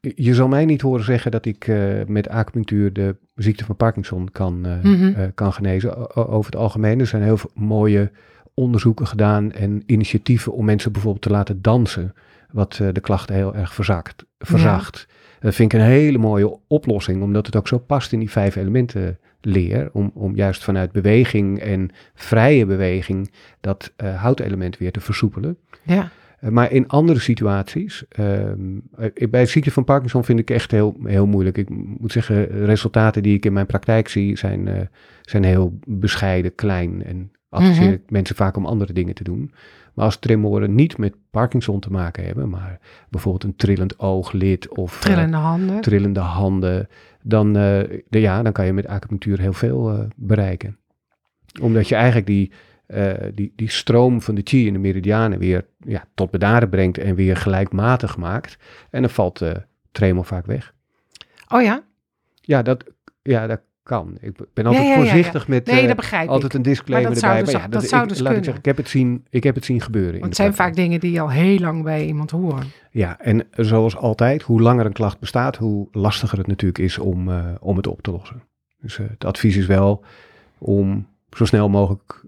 je 0.01 0.34
zal 0.34 0.47
mij 0.47 0.65
niet 0.65 0.82
horen 0.82 1.03
zeggen 1.05 1.32
dat 1.32 1.45
ik 1.45 1.67
eh, 1.67 2.05
met 2.08 2.29
acupunctuur 2.29 2.93
de 2.93 3.15
ziekte 3.36 3.65
van 3.65 3.75
Parkinson 3.75 4.29
kan, 4.32 4.60
Mhm. 4.62 5.13
eh, 5.15 5.27
kan 5.36 5.53
genezen. 5.53 5.97
O- 6.15 6.23
over 6.27 6.51
het 6.51 6.60
algemeen. 6.62 6.99
Er 6.99 7.08
zijn 7.08 7.23
heel 7.23 7.38
veel 7.38 7.51
mooie 7.53 8.12
onderzoeken 8.53 9.08
gedaan 9.08 9.51
en 9.51 9.84
initiatieven 9.86 10.53
om 10.53 10.65
mensen 10.65 10.91
bijvoorbeeld 10.91 11.23
te 11.23 11.29
laten 11.29 11.62
dansen. 11.62 12.13
Wat 12.51 12.73
de 12.93 12.99
klachten 13.01 13.36
heel 13.36 13.55
erg 13.55 13.73
verzakt, 13.73 14.25
verzacht. 14.39 15.08
Dat 15.39 15.55
vind 15.55 15.73
ik 15.73 15.79
een 15.79 15.86
hele 15.86 16.17
mooie 16.17 16.58
oplossing, 16.67 17.21
omdat 17.23 17.45
het 17.45 17.55
ook 17.55 17.67
zo 17.67 17.77
past 17.77 18.13
in 18.13 18.19
die 18.19 18.29
vijf 18.32 18.55
elementen 18.55 19.19
leer. 19.41 19.89
Om, 19.93 20.12
om 20.13 20.36
juist 20.36 20.63
vanuit 20.63 20.91
beweging 20.91 21.60
en 21.60 21.89
vrije 22.13 22.65
beweging 22.65 23.32
dat 23.62 23.93
eh, 23.95 24.21
houtelement 24.21 24.78
weer 24.78 24.91
te 24.91 24.99
versoepelen. 24.99 25.58
Ja. 25.84 26.10
Eh, 26.39 26.49
maar 26.49 26.71
in 26.71 26.88
andere 26.88 27.19
situaties, 27.19 28.04
ehm, 28.10 28.60
eh, 28.97 29.30
bij 29.30 29.41
de 29.41 29.49
ziekte 29.49 29.71
van 29.71 29.84
Parkinson 29.84 30.23
vind 30.23 30.39
ik 30.39 30.49
echt 30.49 30.71
heel, 30.71 30.95
heel 31.04 31.25
moeilijk. 31.28 31.58
Ik 31.58 31.69
moet 31.69 32.12
zeggen, 32.12 32.47
resultaten 32.65 33.23
die 33.23 33.36
ik 33.36 33.45
in 33.45 33.54
mijn 33.54 33.65
praktijk 33.65 34.08
zie 34.08 34.38
zijn, 34.38 34.89
zijn 35.21 35.43
heel 35.43 35.80
bescheiden, 35.86 36.56
klein. 36.56 37.04
En 37.06 37.32
adviseer 37.49 37.89
Mhm. 37.89 37.97
mensen 38.08 38.36
vaak 38.36 38.58
om 38.58 38.65
andere 38.65 38.93
dingen 38.93 39.15
te 39.15 39.23
doen. 39.23 39.52
Maar 39.93 40.06
als 40.06 40.17
tremoren 40.19 40.75
niet 40.75 40.97
met 40.97 41.13
Parkinson 41.32 41.80
te 41.80 41.91
maken 41.91 42.25
hebben, 42.25 42.49
maar 42.49 42.80
bijvoorbeeld 43.10 43.43
een 43.43 43.56
trillend 43.56 43.99
ooglid 43.99 44.67
of 44.78 44.99
Trillende 44.99 45.38
handen. 45.38 45.82
trillende 45.82 46.19
handen, 46.19 46.88
dan, 47.23 47.47
eh, 47.47 48.01
de, 48.10 48.19
ja, 48.19 48.43
dan 48.43 48.51
kan 48.51 48.65
je 48.65 48.73
met 48.73 48.88
acupunctuur 48.88 49.39
heel 49.39 49.53
veel 49.53 49.89
eh, 49.89 50.05
bereiken. 50.15 50.77
Omdat 51.62 51.88
je 51.88 51.95
eigenlijk 51.95 52.25
die, 52.25 52.51
eh, 52.86 53.13
die, 53.34 53.53
die 53.55 53.69
stroom 53.69 54.21
van 54.21 54.36
de 54.36 54.41
chi 54.43 54.67
in 54.67 54.73
de 54.73 54.79
meridianen 54.79 55.39
weer 55.39 55.65
ja, 55.77 56.05
tot 56.13 56.32
bedaren 56.32 56.69
brengt 56.69 56.97
en 56.97 57.15
weer 57.15 57.38
gelijkmatig 57.38 58.17
maakt. 58.17 58.58
En 58.89 59.01
dan 59.01 59.12
valt 59.12 59.39
de 59.39 59.62
tremor 59.91 60.25
vaak 60.25 60.45
weg. 60.45 60.73
Oh 61.47 61.62
ja? 61.62 61.84
Ja, 62.41 62.62
dat, 62.62 62.84
ja, 63.21 63.47
dat 63.47 63.62
kan. 63.89 64.17
Ik 64.21 64.34
ben 64.54 64.65
altijd 64.65 64.84
ja, 64.86 64.89
ja, 64.89 64.95
ja. 64.95 65.02
voorzichtig 65.02 65.47
met 65.47 65.65
Nee, 65.65 65.82
eh, 65.82 65.88
dat 65.88 65.95
begrijp 65.95 66.30
altijd 66.30 66.54
een 66.54 66.62
disclaimer 66.62 67.13
dat 67.13 67.23
erbij. 67.23 67.43
dus- 67.43 67.52
ja, 67.52 67.67
dat 67.67 67.84
zou 67.84 68.04
ik, 68.04 68.10
dus 68.10 68.17
laat 68.19 68.28
kunnen. 68.34 68.38
ik 68.38 68.43
zeggen, 68.43 68.60
ik 68.60 68.65
heb 68.65 68.78
het 68.78 68.89
zien, 68.89 69.25
ik 69.30 69.43
heb 69.43 69.56
het 69.56 69.65
zien 69.65 69.82
gebeuren. 69.82 70.12
Want 70.13 70.25
het 70.25 70.36
zijn 70.36 70.54
vaak 70.54 70.75
dingen 70.75 70.99
die 70.99 71.21
al 71.21 71.30
heel 71.30 71.60
lang 71.60 71.84
bij 71.84 72.06
iemand 72.06 72.32
horen. 72.32 72.63
Ja, 72.91 73.19
en 73.19 73.47
zoals 73.52 73.95
altijd, 73.95 74.41
hoe 74.41 74.62
langer 74.62 74.86
een 74.86 74.91
klacht 74.93 75.19
bestaat, 75.19 75.56
hoe 75.58 75.88
lastiger 75.91 76.38
het 76.38 76.47
natuurlijk 76.47 76.80
is 76.80 76.97
om, 76.97 77.30
eh, 77.30 77.45
om 77.60 77.78
het 77.78 77.88
op 77.88 78.02
te 78.02 78.12
lossen. 78.12 78.43
Dus 78.82 78.99
eh, 78.99 79.06
het 79.10 79.25
advies 79.25 79.58
is 79.58 79.65
wel 79.65 80.04
om 80.58 81.08
zo 81.32 81.45
snel 81.45 81.69
mogelijk 81.69 82.25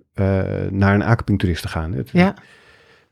naar 0.69 0.93
een 0.95 1.03
acupuncturist 1.03 1.61
te 1.61 1.67
gaan. 1.67 1.93
Het- 1.93 2.09
Ja. 2.11 2.33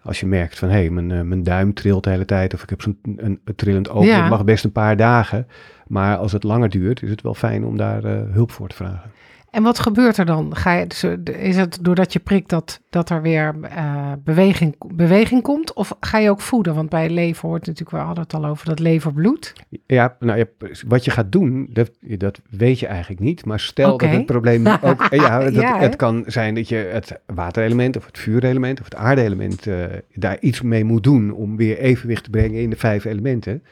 Als 0.09 0.19
je 0.19 0.25
merkt 0.25 0.59
van, 0.59 0.69
hé, 0.69 0.75
hey, 0.75 0.89
mijn, 0.89 1.11
eh, 1.11 1.21
mijn 1.21 1.43
duim 1.43 1.73
trilt 1.73 2.03
de 2.03 2.09
hele 2.09 2.25
tijd 2.25 2.53
of 2.53 2.63
ik 2.63 2.69
heb 2.69 2.81
zo'n 2.81 2.97
een, 3.03 3.39
een 3.45 3.55
trillend 3.55 3.89
oog, 3.89 4.05
Ja. 4.05 4.21
het 4.21 4.29
mag 4.29 4.43
best 4.43 4.63
een 4.63 4.71
paar 4.71 4.97
dagen. 4.97 5.47
Maar 5.87 6.17
als 6.17 6.31
het 6.31 6.43
langer 6.43 6.69
duurt, 6.69 7.01
is 7.03 7.09
het 7.09 7.21
wel 7.21 7.33
fijn 7.33 7.65
om 7.65 7.77
daar 7.77 8.03
eh, 8.03 8.21
hulp 8.31 8.51
voor 8.51 8.67
te 8.67 8.75
vragen. 8.75 9.11
En 9.51 9.63
wat 9.63 9.79
gebeurt 9.79 10.17
er 10.17 10.25
dan? 10.25 10.55
Ga 10.55 10.73
je, 10.73 10.87
dus, 10.87 11.03
eh, 11.03 11.45
is 11.47 11.55
het 11.55 11.77
doordat 11.81 12.13
je 12.13 12.19
prikt 12.19 12.49
dat, 12.49 12.81
dat 12.89 13.09
er 13.09 13.21
weer 13.21 13.55
eh, 13.61 14.11
beweging, 14.23 14.75
beweging 14.93 15.41
komt? 15.41 15.73
Of 15.73 15.95
ga 15.99 16.17
je 16.17 16.29
ook 16.29 16.41
voeden? 16.41 16.75
Want 16.75 16.89
bij 16.89 17.09
lever 17.09 17.47
hoort 17.47 17.65
natuurlijk, 17.65 17.97
we 17.97 18.03
hadden 18.03 18.23
het 18.23 18.33
al 18.33 18.45
over 18.45 18.65
dat 18.65 18.79
leverbloed. 18.79 19.53
Ja, 19.85 20.15
nou 20.19 20.37
ja, 20.37 20.45
wat 20.87 21.05
je 21.05 21.11
gaat 21.11 21.31
doen, 21.31 21.69
dat, 21.73 21.91
dat 22.01 22.41
weet 22.49 22.79
je 22.79 22.87
eigenlijk 22.87 23.21
niet. 23.21 23.45
Maar 23.45 23.59
stel 23.59 23.97
dat 23.97 24.09
het 24.09 24.25
probleem 24.25 24.67
ook... 24.81 25.07
Ja, 25.09 25.39
dat, 25.43 25.53
Ja, 25.53 25.79
het 25.79 25.95
kan 25.95 26.23
zijn 26.27 26.55
dat 26.55 26.69
je 26.69 26.75
het 26.75 27.19
waterelement 27.25 27.97
of 27.97 28.05
het 28.05 28.17
vuurelement 28.17 28.79
of 28.79 28.85
het 28.85 28.95
aardelement... 28.95 29.67
eh, 29.67 29.83
daar 30.13 30.37
iets 30.39 30.61
mee 30.61 30.83
moet 30.83 31.03
doen 31.03 31.31
om 31.31 31.57
weer 31.57 31.77
evenwicht 31.77 32.23
te 32.23 32.29
brengen 32.29 32.61
in 32.61 32.69
de 32.69 32.75
vijf 32.75 33.05
elementen. 33.05 33.63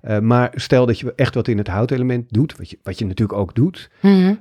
Eh, 0.00 0.18
maar 0.18 0.52
stel 0.54 0.86
dat 0.86 0.98
je 0.98 1.12
echt 1.14 1.34
wat 1.34 1.48
in 1.48 1.58
het 1.58 1.66
houtelement 1.66 2.32
doet, 2.32 2.56
wat 2.56 2.70
je, 2.70 2.78
wat 2.82 2.98
je 2.98 3.06
natuurlijk 3.06 3.38
ook 3.38 3.54
doet... 3.54 3.90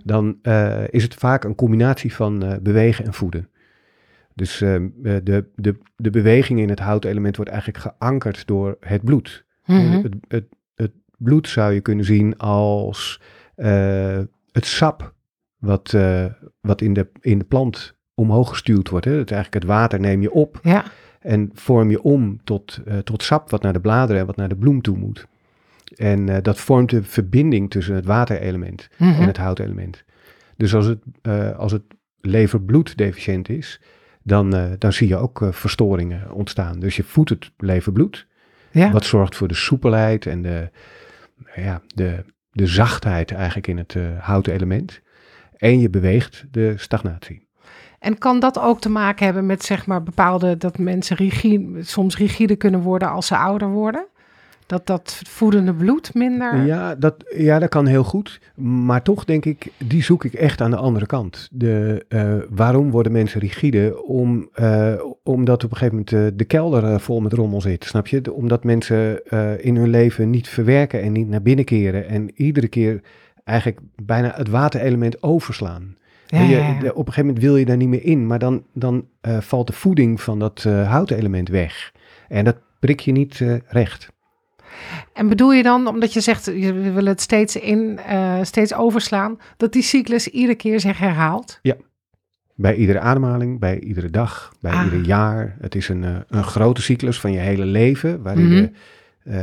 dan 0.04 0.38
eh, 0.42 0.84
is 0.90 1.04
het 1.04 1.14
vaak 1.14 1.44
een 1.44 1.56
combinatie 1.56 2.14
van 2.14 2.44
eh, 2.44 2.58
bewegen 2.62 3.06
en 3.06 3.14
voeden. 3.14 3.50
Dus 4.34 4.58
de, 4.58 5.46
de, 5.56 5.78
de 5.96 6.10
beweging 6.10 6.60
in 6.60 6.70
het 6.70 6.80
houtelement 6.80 7.36
wordt 7.36 7.52
eigenlijk 7.52 7.84
geankerd 7.84 8.48
door 8.48 8.78
het 8.80 9.04
bloed. 9.04 9.46
Mhm. 9.66 9.80
Het, 9.80 10.14
het, 10.28 10.46
het 10.76 10.92
bloed 11.18 11.48
zou 11.48 11.74
je 11.74 11.82
kunnen 11.82 12.06
zien 12.06 12.38
als 12.38 13.22
het 14.52 14.66
sap 14.66 15.14
wat, 15.58 15.98
wat 16.62 16.82
in, 16.82 16.94
de, 16.94 17.08
in 17.22 17.38
de 17.38 17.46
plant 17.46 17.96
omhoog 18.14 18.50
gestuurd 18.50 18.90
wordt. 18.90 19.06
Hè. 19.06 19.12
Het, 19.12 19.32
eigenlijk 19.32 19.64
het 19.64 19.74
water 19.74 20.00
neem 20.00 20.22
je 20.22 20.32
op 20.32 20.60
Ja, 20.64 20.86
en 21.20 21.50
vorm 21.54 21.90
je 21.90 22.02
om 22.02 22.44
tot, 22.44 22.80
tot 23.04 23.24
sap 23.24 23.50
wat 23.50 23.62
naar 23.62 23.74
de 23.74 23.82
bladeren 23.82 24.22
en 24.22 24.28
wat 24.28 24.36
naar 24.36 24.50
de 24.50 24.58
bloem 24.58 24.82
toe 24.82 24.98
moet. 24.98 25.28
En 25.96 26.30
eh, 26.30 26.38
dat 26.42 26.60
vormt 26.60 26.90
de 26.90 27.04
verbinding 27.04 27.70
tussen 27.70 27.96
het 27.96 28.06
waterelement 28.06 28.90
Mhm. 28.98 29.22
en 29.22 29.28
het 29.28 29.38
houtelement. 29.38 30.04
Dus 30.58 30.76
als 30.76 30.86
het, 30.86 31.00
eh, 31.22 31.58
als 31.58 31.72
het 31.72 31.84
leverbloed 32.22 32.98
deficiënt 32.98 33.50
is, 33.50 33.82
dan, 34.24 34.56
eh, 34.56 34.66
dan 34.78 34.94
zie 34.94 35.08
je 35.08 35.18
ook 35.18 35.48
verstoringen 35.52 36.32
ontstaan. 36.32 36.80
Dus 36.80 36.96
je 36.96 37.04
voedt 37.04 37.30
het 37.30 37.52
leverbloed, 37.58 38.28
ja. 38.72 38.92
wat 38.92 39.06
zorgt 39.06 39.36
voor 39.36 39.48
de 39.48 39.54
soepelheid 39.54 40.26
en 40.26 40.42
de, 40.42 40.70
ja, 41.56 41.82
de, 41.88 42.24
de 42.52 42.68
zachtheid 42.68 43.32
eigenlijk 43.32 43.68
in 43.68 43.78
het 43.78 43.96
houten 44.20 44.54
element. 44.54 45.02
En 45.58 45.80
je 45.80 45.90
beweegt 45.90 46.46
de 46.52 46.74
stagnatie. 46.78 47.48
En 48.00 48.18
kan 48.18 48.40
dat 48.40 48.60
ook 48.60 48.82
te 48.82 48.90
maken 48.90 49.26
hebben 49.26 49.46
met 49.46 49.64
zeg 49.64 49.86
maar 49.86 50.04
bepaalde, 50.04 50.58
dat 50.58 50.78
mensen 50.78 51.16
rigide, 51.16 51.84
soms 51.84 52.18
rigide 52.18 52.56
kunnen 52.56 52.80
worden 52.82 53.10
als 53.10 53.28
ze 53.28 53.38
ouder 53.38 53.70
worden? 53.70 54.08
Dat 54.68 54.88
dat 54.88 55.22
voedende 55.28 55.74
bloed 55.74 56.14
minder... 56.14 56.66
Ja 56.66 56.96
dat, 56.96 57.16
ja, 57.38 57.60
dat 57.60 57.70
kan 57.70 57.86
heel 57.86 58.04
goed. 58.04 58.40
Maar 58.56 59.02
toch 59.02 59.26
denk 59.26 59.46
ik, 59.46 59.72
die 59.78 60.04
zoek 60.04 60.24
ik 60.24 60.34
echt 60.34 60.62
aan 60.62 60.72
de 60.72 60.78
andere 60.78 61.06
kant. 61.06 61.48
De, 61.52 62.06
eh, 62.08 62.34
waarom 62.50 62.92
worden 62.92 63.12
mensen 63.12 63.40
rigide? 63.40 64.04
Om, 64.04 64.50
eh, 64.54 64.94
omdat 65.24 65.64
op 65.64 65.72
een 65.72 65.78
gegeven 65.78 65.98
moment 66.06 66.32
eh, 66.34 66.38
de 66.38 66.46
kelder 66.46 67.00
vol 67.00 67.20
met 67.20 67.34
rommel 67.34 67.62
zit, 67.62 67.84
snap 67.86 68.08
je? 68.08 68.22
De- 68.22 68.34
omdat 68.34 68.64
mensen 68.64 69.22
in 69.64 69.76
hun 69.76 69.90
leven 69.90 70.30
niet 70.30 70.48
verwerken 70.50 71.02
en 71.02 71.12
niet 71.12 71.28
naar 71.28 71.42
binnen 71.42 71.66
keren. 71.66 72.08
En 72.08 72.32
iedere 72.36 72.68
keer 72.68 73.02
eigenlijk 73.44 73.80
bijna 74.04 74.32
het 74.36 74.50
waterelement 74.50 75.24
overslaan. 75.24 75.96
Ja, 76.28 76.42
je, 76.42 76.50
ja, 76.50 76.58
ja. 76.58 76.80
de- 76.80 76.90
op 76.94 77.08
een 77.08 77.14
gegeven 77.14 77.26
moment 77.26 77.44
wil 77.44 77.56
je 77.56 77.66
daar 77.66 77.78
niet 77.78 77.88
meer 77.90 78.04
in, 78.06 78.28
maar 78.28 78.40
dan, 78.40 78.64
dan 78.74 79.06
valt 79.40 79.68
de 79.68 79.74
voeding 79.74 80.22
van 80.22 80.40
dat 80.40 80.64
eh 80.68 80.90
houten 80.92 81.18
element 81.18 81.50
weg. 81.50 81.92
En 82.28 82.44
dat 82.46 82.58
prik 82.80 83.00
je 83.00 83.12
niet 83.12 83.44
recht. 83.68 84.16
En 85.14 85.28
bedoel 85.30 85.54
je 85.54 85.64
dan, 85.64 85.88
omdat 85.88 86.14
je 86.14 86.22
zegt, 86.22 86.46
je 86.46 86.74
wil 86.74 87.06
het 87.06 87.22
steeds, 87.22 87.56
in, 87.56 88.00
eh, 88.08 88.40
steeds 88.42 88.74
overslaan, 88.74 89.40
dat 89.58 89.74
die 89.74 89.82
cyclus 89.82 90.28
iedere 90.28 90.56
keer 90.56 90.80
zich 90.80 90.98
herhaalt? 90.98 91.60
Bij 92.60 92.76
iedere 92.76 93.00
ademhaling, 93.00 93.60
bij 93.60 93.80
iedere 93.80 94.10
dag, 94.10 94.54
bij 94.62 94.72
Ah. 94.72 94.84
ieder 94.84 95.02
jaar. 95.02 95.56
Het 95.60 95.76
is 95.76 95.90
een, 95.90 96.04
eh, 96.04 96.16
een 96.28 96.44
grote 96.44 96.82
cyclus 96.82 97.20
van 97.20 97.32
je 97.32 97.40
hele 97.40 97.66
leven, 97.66 98.22
waarin 98.22 98.46
Mhm. 98.46 98.56
de, 98.56 98.72
eh, 99.30 99.38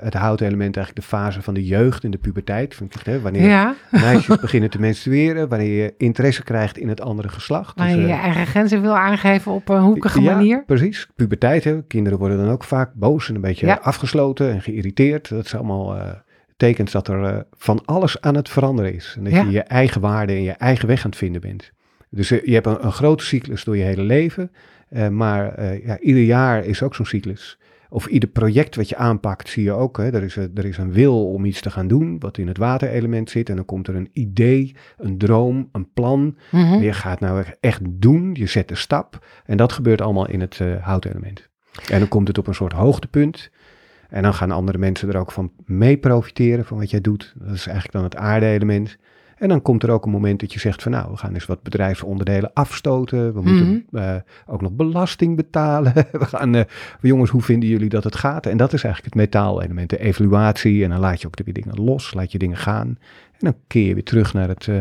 het 0.00 0.14
houten 0.14 0.46
element 0.46 0.76
eigenlijk 0.76 1.06
de 1.06 1.16
fase 1.16 1.42
van 1.42 1.54
de 1.54 1.64
jeugd 1.64 2.04
en 2.04 2.10
de 2.10 2.18
puberteit, 2.18 2.74
vind 2.74 2.94
ik, 2.94 3.06
hè, 3.06 3.20
wanneer 3.20 3.48
Ja, 3.48 3.74
meisjes 3.90 4.36
beginnen 4.46 4.70
te 4.70 4.80
menstrueren, 4.80 5.48
wanneer 5.48 5.82
je 5.82 5.94
interesse 5.98 6.42
krijgt 6.42 6.78
in 6.78 6.88
het 6.88 7.00
andere 7.00 7.28
geslacht. 7.28 7.76
maar 7.76 7.86
Dus, 7.86 7.96
je 7.96 8.02
eh, 8.02 8.08
je 8.08 8.14
eigen 8.14 8.46
grenzen 8.46 8.80
wil 8.80 8.96
aangeven 8.96 9.52
op 9.52 9.68
een 9.68 9.80
hoekige 9.80 10.20
ja, 10.20 10.32
manier. 10.34 10.64
precies. 10.64 11.08
Puberteit, 11.16 11.64
hè. 11.64 11.82
kinderen 11.82 12.18
worden 12.18 12.38
dan 12.38 12.48
ook 12.48 12.64
vaak 12.64 12.94
boos 12.94 13.28
en 13.28 13.34
een 13.34 13.40
beetje 13.40 13.66
Ja. 13.66 13.78
afgesloten 13.82 14.50
en 14.52 14.62
geïrriteerd. 14.62 15.28
Dat 15.28 15.44
is 15.44 15.54
allemaal 15.54 15.96
eh, 15.96 16.08
tekens 16.56 16.92
dat 16.92 17.08
er 17.08 17.46
van 17.56 17.82
alles 17.84 18.20
aan 18.20 18.34
het 18.34 18.48
veranderen 18.48 18.94
is. 18.94 19.14
En 19.18 19.24
dat 19.24 19.32
je 19.32 19.50
je 19.50 19.62
eigen 19.62 20.00
waarde 20.00 20.32
en 20.32 20.42
je 20.42 20.52
eigen 20.52 20.88
weg 20.88 21.04
aan 21.04 21.10
het 21.10 21.18
vinden 21.18 21.40
bent. 21.40 21.70
Dus 22.10 22.28
je 22.28 22.42
hebt 22.52 22.66
een, 22.66 22.84
een 22.84 22.92
grote 22.92 23.24
cyclus 23.24 23.64
door 23.64 23.76
je 23.76 23.82
hele 23.84 24.02
leven. 24.02 24.50
Maar 25.10 25.64
ja, 25.86 25.98
ieder 25.98 26.22
jaar 26.22 26.64
is 26.64 26.82
ook 26.82 26.94
zo'n 26.94 27.06
cyclus. 27.06 27.58
Of 27.92 28.06
ieder 28.06 28.28
project 28.28 28.76
wat 28.76 28.88
je 28.88 28.96
aanpakt, 28.96 29.48
zie 29.48 29.62
je 29.62 29.72
ook. 29.72 29.96
Hè, 29.96 30.12
er, 30.12 30.22
is 30.22 30.36
een, 30.36 30.50
er 30.54 30.64
is 30.64 30.78
een 30.78 30.92
wil 30.92 31.32
om 31.32 31.44
iets 31.44 31.60
te 31.60 31.70
gaan 31.70 31.88
doen, 31.88 32.18
wat 32.18 32.38
in 32.38 32.48
het 32.48 32.58
waterelement 32.58 33.30
zit. 33.30 33.48
En 33.48 33.56
dan 33.56 33.64
komt 33.64 33.88
er 33.88 33.94
een 33.94 34.10
idee, 34.12 34.74
een 34.98 35.18
droom, 35.18 35.68
een 35.72 35.92
plan. 35.92 36.36
Mhm. 36.50 36.80
Je 36.80 36.92
gaat 36.92 37.20
nou 37.20 37.44
echt 37.60 37.80
doen, 37.84 38.30
je 38.34 38.46
zet 38.46 38.68
de 38.68 38.74
stap. 38.74 39.26
En 39.44 39.56
dat 39.56 39.72
gebeurt 39.72 40.00
allemaal 40.00 40.28
in 40.28 40.40
het 40.40 40.58
uh, 40.58 40.76
houtelement. 40.80 41.48
En 41.90 41.98
dan 41.98 42.08
komt 42.08 42.28
het 42.28 42.38
op 42.38 42.46
een 42.46 42.54
soort 42.54 42.72
hoogtepunt. 42.72 43.50
En 44.08 44.22
dan 44.22 44.34
gaan 44.34 44.50
andere 44.50 44.78
mensen 44.78 45.08
er 45.08 45.20
ook 45.20 45.32
van 45.32 45.52
mee 45.64 45.96
profiteren 45.96 46.64
van 46.64 46.78
wat 46.78 46.90
jij 46.90 47.00
doet. 47.00 47.34
Dat 47.38 47.54
is 47.54 47.66
eigenlijk 47.66 47.92
dan 47.92 48.04
het 48.04 48.16
aarde-element. 48.16 48.98
En 49.40 49.48
dan 49.48 49.62
komt 49.62 49.82
er 49.82 49.90
ook 49.90 50.04
een 50.04 50.10
moment 50.10 50.40
dat 50.40 50.52
je 50.52 50.58
zegt 50.58 50.82
van 50.82 50.92
nou, 50.92 51.10
we 51.10 51.16
gaan 51.16 51.34
eens 51.34 51.46
wat 51.46 51.62
bedrijfsonderdelen 51.62 52.50
afstoten. 52.52 53.34
We 53.34 53.42
moeten 53.42 53.86
uh, 53.92 54.14
ook 54.46 54.60
nog 54.60 54.72
belasting 54.72 55.36
betalen. 55.36 55.92
we 56.12 56.24
gaan, 56.24 56.54
uh, 56.54 56.62
jongens, 57.00 57.30
hoe 57.30 57.42
vinden 57.42 57.68
jullie 57.68 57.88
dat 57.88 58.04
het 58.04 58.16
gaat? 58.16 58.46
En 58.46 58.56
dat 58.56 58.72
is 58.72 58.84
eigenlijk 58.84 59.14
het 59.14 59.24
metaalelement, 59.24 59.90
de 59.90 59.98
evaluatie. 59.98 60.84
En 60.84 60.90
dan 60.90 60.98
laat 60.98 61.20
je 61.20 61.26
ook 61.26 61.44
weer 61.44 61.54
dingen 61.54 61.84
los, 61.84 62.14
laat 62.14 62.32
je 62.32 62.38
dingen 62.38 62.56
gaan. 62.56 62.86
En 63.32 63.38
dan 63.38 63.54
keer 63.66 63.86
je 63.86 63.94
weer 63.94 64.04
terug 64.04 64.34
naar 64.34 64.48
het 64.48 64.66
uh, 64.66 64.80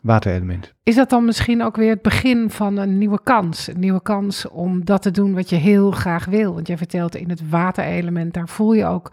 waterelement. 0.00 0.74
Is 0.82 0.94
dat 0.94 1.10
dan 1.10 1.24
misschien 1.24 1.62
ook 1.62 1.76
weer 1.76 1.90
het 1.90 2.02
begin 2.02 2.50
van 2.50 2.76
een 2.76 2.98
nieuwe 2.98 3.20
kans? 3.22 3.68
Een 3.68 3.80
nieuwe 3.80 4.02
kans 4.02 4.48
om 4.48 4.84
dat 4.84 5.02
te 5.02 5.10
doen 5.10 5.34
wat 5.34 5.50
je 5.50 5.56
heel 5.56 5.90
graag 5.90 6.24
wil? 6.24 6.54
Want 6.54 6.66
jij 6.66 6.76
vertelt 6.76 7.16
in 7.16 7.30
het 7.30 7.48
waterelement, 7.50 8.34
daar 8.34 8.48
voel 8.48 8.72
je 8.72 8.86
ook 8.86 9.12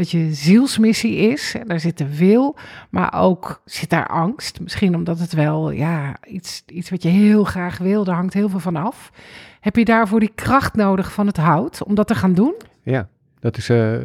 wat 0.00 0.10
je 0.10 0.34
zielsmissie 0.34 1.16
is. 1.16 1.54
En 1.54 1.66
daar 1.66 1.80
zit 1.80 1.98
de 1.98 2.16
wil, 2.16 2.56
maar 2.90 3.14
ook 3.14 3.62
zit 3.64 3.90
daar 3.90 4.06
angst. 4.06 4.60
Misschien 4.60 4.94
omdat 4.94 5.18
het 5.18 5.32
wel 5.32 5.70
ja, 5.70 6.16
iets, 6.26 6.62
iets 6.66 6.90
wat 6.90 7.02
je 7.02 7.08
heel 7.08 7.44
graag 7.44 7.78
wil, 7.78 8.04
daar 8.04 8.14
hangt 8.14 8.34
heel 8.34 8.48
veel 8.48 8.60
van 8.60 8.76
af. 8.76 9.12
Heb 9.60 9.76
je 9.76 9.84
daarvoor 9.84 10.20
die 10.20 10.32
kracht 10.34 10.74
nodig 10.74 11.12
van 11.12 11.26
het 11.26 11.36
hout 11.36 11.82
om 11.82 11.94
dat 11.94 12.06
te 12.06 12.14
gaan 12.14 12.34
doen? 12.34 12.54
Ja, 12.82 13.08
dat 13.38 13.56
is. 13.56 13.70
Uh, 13.70 13.96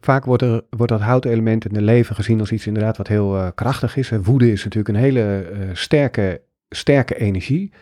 vaak 0.00 0.24
wordt, 0.24 0.42
er, 0.42 0.62
wordt 0.70 0.92
dat 0.92 1.00
houtelement 1.00 1.64
in 1.64 1.74
het 1.74 1.84
leven 1.84 2.14
gezien 2.14 2.40
als 2.40 2.52
iets 2.52 2.66
inderdaad 2.66 2.96
wat 2.96 3.08
heel 3.08 3.36
uh, 3.36 3.48
krachtig 3.54 3.96
is. 3.96 4.10
Woede 4.22 4.52
is 4.52 4.64
natuurlijk 4.64 4.94
een 4.94 5.02
hele 5.02 5.46
sterke, 5.72 6.42
sterke 6.68 7.18
energie. 7.18 7.72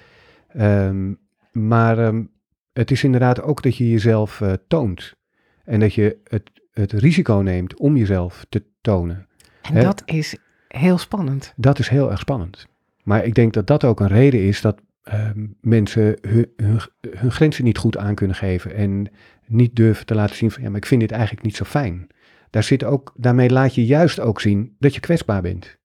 Um, 0.56 1.18
maar 1.52 1.98
um, 1.98 2.30
het 2.72 2.90
is 2.90 3.04
inderdaad 3.04 3.42
ook 3.42 3.62
dat 3.62 3.76
je 3.76 3.90
jezelf 3.90 4.42
toont. 4.68 5.18
En 5.64 5.80
dat 5.80 5.94
je 5.94 6.16
het 6.24 6.50
het 6.80 6.92
risico 6.92 7.34
neemt 7.34 7.78
om 7.78 7.96
jezelf 7.96 8.46
te 8.48 8.64
tonen. 8.80 9.26
En 9.62 9.82
dat 9.82 10.02
is 10.04 10.36
heel 10.68 10.98
spannend. 10.98 11.52
Dat 11.56 11.78
is 11.78 11.88
heel 11.88 12.10
erg 12.10 12.20
spannend. 12.20 12.66
Maar 13.02 13.24
ik 13.24 13.34
denk 13.34 13.52
dat 13.52 13.66
dat 13.66 13.84
ook 13.84 14.00
een 14.00 14.08
reden 14.08 14.40
is 14.40 14.60
dat 14.60 14.80
uh, 15.04 15.30
mensen 15.60 16.16
hun, 16.20 16.52
hun, 16.56 16.80
hun, 17.10 17.30
grenzen 17.30 17.64
niet 17.64 17.78
goed 17.78 17.96
aan 17.96 18.14
kunnen 18.14 18.36
geven. 18.36 18.74
En 18.74 19.10
niet 19.46 19.76
durven 19.76 20.06
te 20.06 20.14
laten 20.14 20.36
zien 20.36 20.50
van 20.50 20.62
ja, 20.62 20.68
maar 20.68 20.78
ik 20.78 20.86
vind 20.86 21.00
dit 21.00 21.10
eigenlijk 21.10 21.42
niet 21.42 21.56
zo 21.56 21.64
fijn. 21.64 22.06
Daar 22.50 22.62
zit 22.62 22.84
ook, 22.84 23.12
daarmee 23.16 23.50
laat 23.50 23.74
je 23.74 23.86
juist 23.86 24.20
ook 24.20 24.40
zien 24.40 24.76
dat 24.78 24.94
je 24.94 25.00
kwetsbaar 25.00 25.42
bent. 25.42 25.78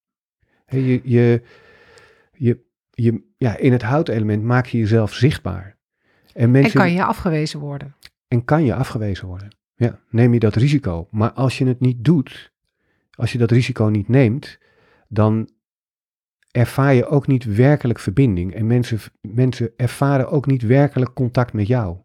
He, 0.65 0.77
je, 0.77 1.01
je, 1.03 1.41
je, 2.33 2.59
je, 2.91 3.23
ja, 3.37 3.57
in 3.57 3.71
het 3.71 3.81
houtelement 3.81 4.43
maak 4.43 4.65
je 4.65 4.77
jezelf 4.77 5.13
zichtbaar. 5.13 5.77
En, 6.33 6.51
mensen, 6.51 6.79
en 6.79 6.85
kan 6.85 6.93
je 6.93 7.03
afgewezen 7.03 7.59
worden. 7.59 7.95
En 8.27 8.45
kan 8.45 8.65
je 8.65 8.73
afgewezen 8.73 9.27
worden. 9.27 9.49
Ja, 9.75 9.99
neem 10.09 10.33
je 10.33 10.39
dat 10.39 10.55
risico. 10.55 11.07
Maar 11.11 11.31
als 11.31 11.57
je 11.57 11.65
het 11.65 11.79
niet 11.79 12.03
doet, 12.03 12.51
als 13.11 13.31
je 13.31 13.37
dat 13.37 13.51
risico 13.51 13.85
niet 13.85 14.07
neemt, 14.07 14.57
dan 15.07 15.49
ervaar 16.51 16.93
je 16.93 17.05
ook 17.05 17.27
niet 17.27 17.43
werkelijk 17.43 17.99
verbinding. 17.99 18.53
En 18.53 18.67
mensen, 18.67 18.99
mensen 19.21 19.71
ervaren 19.77 20.29
ook 20.29 20.45
niet 20.45 20.61
werkelijk 20.61 21.13
contact 21.13 21.53
met 21.53 21.67
jou. 21.67 21.97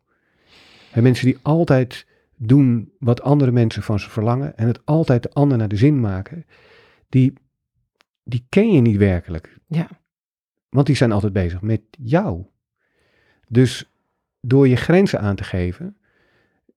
En 0.93 1.03
mensen 1.03 1.27
die 1.27 1.39
altijd 1.43 2.07
doen 2.37 2.93
wat 2.99 3.23
andere 3.23 3.51
mensen 3.51 3.83
van 3.83 4.01
ze 4.01 4.11
verlangen 4.11 4.57
en 4.57 4.67
het 4.67 4.87
altijd 4.87 5.23
de 5.23 5.31
ander 5.31 5.59
naar 5.59 5.69
de 5.69 5.77
zin 5.77 6.01
maken, 6.01 6.47
die, 7.09 7.33
die 8.25 8.47
ken 8.49 8.73
je 8.73 8.81
niet 8.81 8.97
werkelijk. 8.97 9.59
Ja. 9.67 9.89
Want 10.69 10.87
die 10.87 10.97
zijn 10.97 11.13
altijd 11.13 11.33
bezig 11.33 11.61
met 11.61 11.83
jou. 11.91 12.47
Dus 13.49 13.91
door 14.41 14.69
je 14.69 14.77
grenzen 14.77 15.21
aan 15.21 15.37
te 15.37 15.45
geven, 15.45 15.97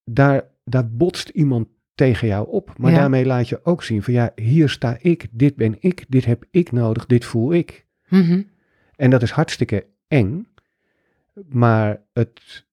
daar 0.03 0.51
daar 0.63 0.89
botst 0.89 1.30
iemand 1.30 1.67
tegen 1.95 2.28
jou 2.28 2.47
op. 2.47 2.78
Maar 2.78 2.91
daarmee 2.91 3.26
laat 3.26 3.49
je 3.49 3.65
ook 3.65 3.84
zien 3.84 4.04
van 4.04 4.13
ja, 4.13 4.32
hier 4.36 4.69
sta 4.69 4.97
ik, 5.02 5.28
dit 5.32 5.56
ben 5.56 5.76
ik, 5.80 6.06
dit 6.08 6.26
heb 6.26 6.45
ik 6.52 6.71
nodig, 6.71 7.06
dit 7.06 7.26
voel 7.26 7.54
ik. 7.54 7.86
Mhm. 8.08 8.41
En 8.95 9.10
dat 9.10 9.21
is 9.21 9.32
hartstikke 9.32 9.86
eng. 10.08 10.47
Maar 11.49 12.02
het, 12.13 12.65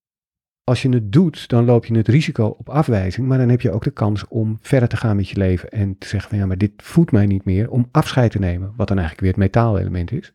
als 0.64 0.82
je 0.82 0.88
het 0.88 1.12
doet, 1.12 1.48
dan 1.48 1.64
loop 1.64 1.86
je 1.86 1.96
het 1.96 2.08
risico 2.08 2.46
op 2.46 2.68
afwijzing. 2.68 3.26
Maar 3.26 3.38
dan 3.38 3.48
heb 3.48 3.60
je 3.60 3.70
ook 3.70 3.84
de 3.84 3.90
kans 3.90 4.28
om 4.28 4.58
verder 4.60 4.88
te 4.88 4.96
gaan 4.96 5.16
met 5.16 5.28
je 5.28 5.36
leven. 5.36 5.70
En 5.70 5.98
te 5.98 6.06
zeggen 6.06 6.30
van 6.30 6.38
ja, 6.38 6.46
maar 6.46 6.58
dit 6.58 6.72
voedt 6.76 7.12
mij 7.12 7.26
niet 7.26 7.44
meer. 7.44 7.70
Om 7.70 7.88
afscheid 7.90 8.30
te 8.30 8.38
nemen. 8.38 8.72
Wat 8.76 8.88
dan 8.88 8.98
eigenlijk 8.98 9.20
weer 9.20 9.44
het 9.44 9.54
metaalelement 9.54 10.12
is. 10.12 10.32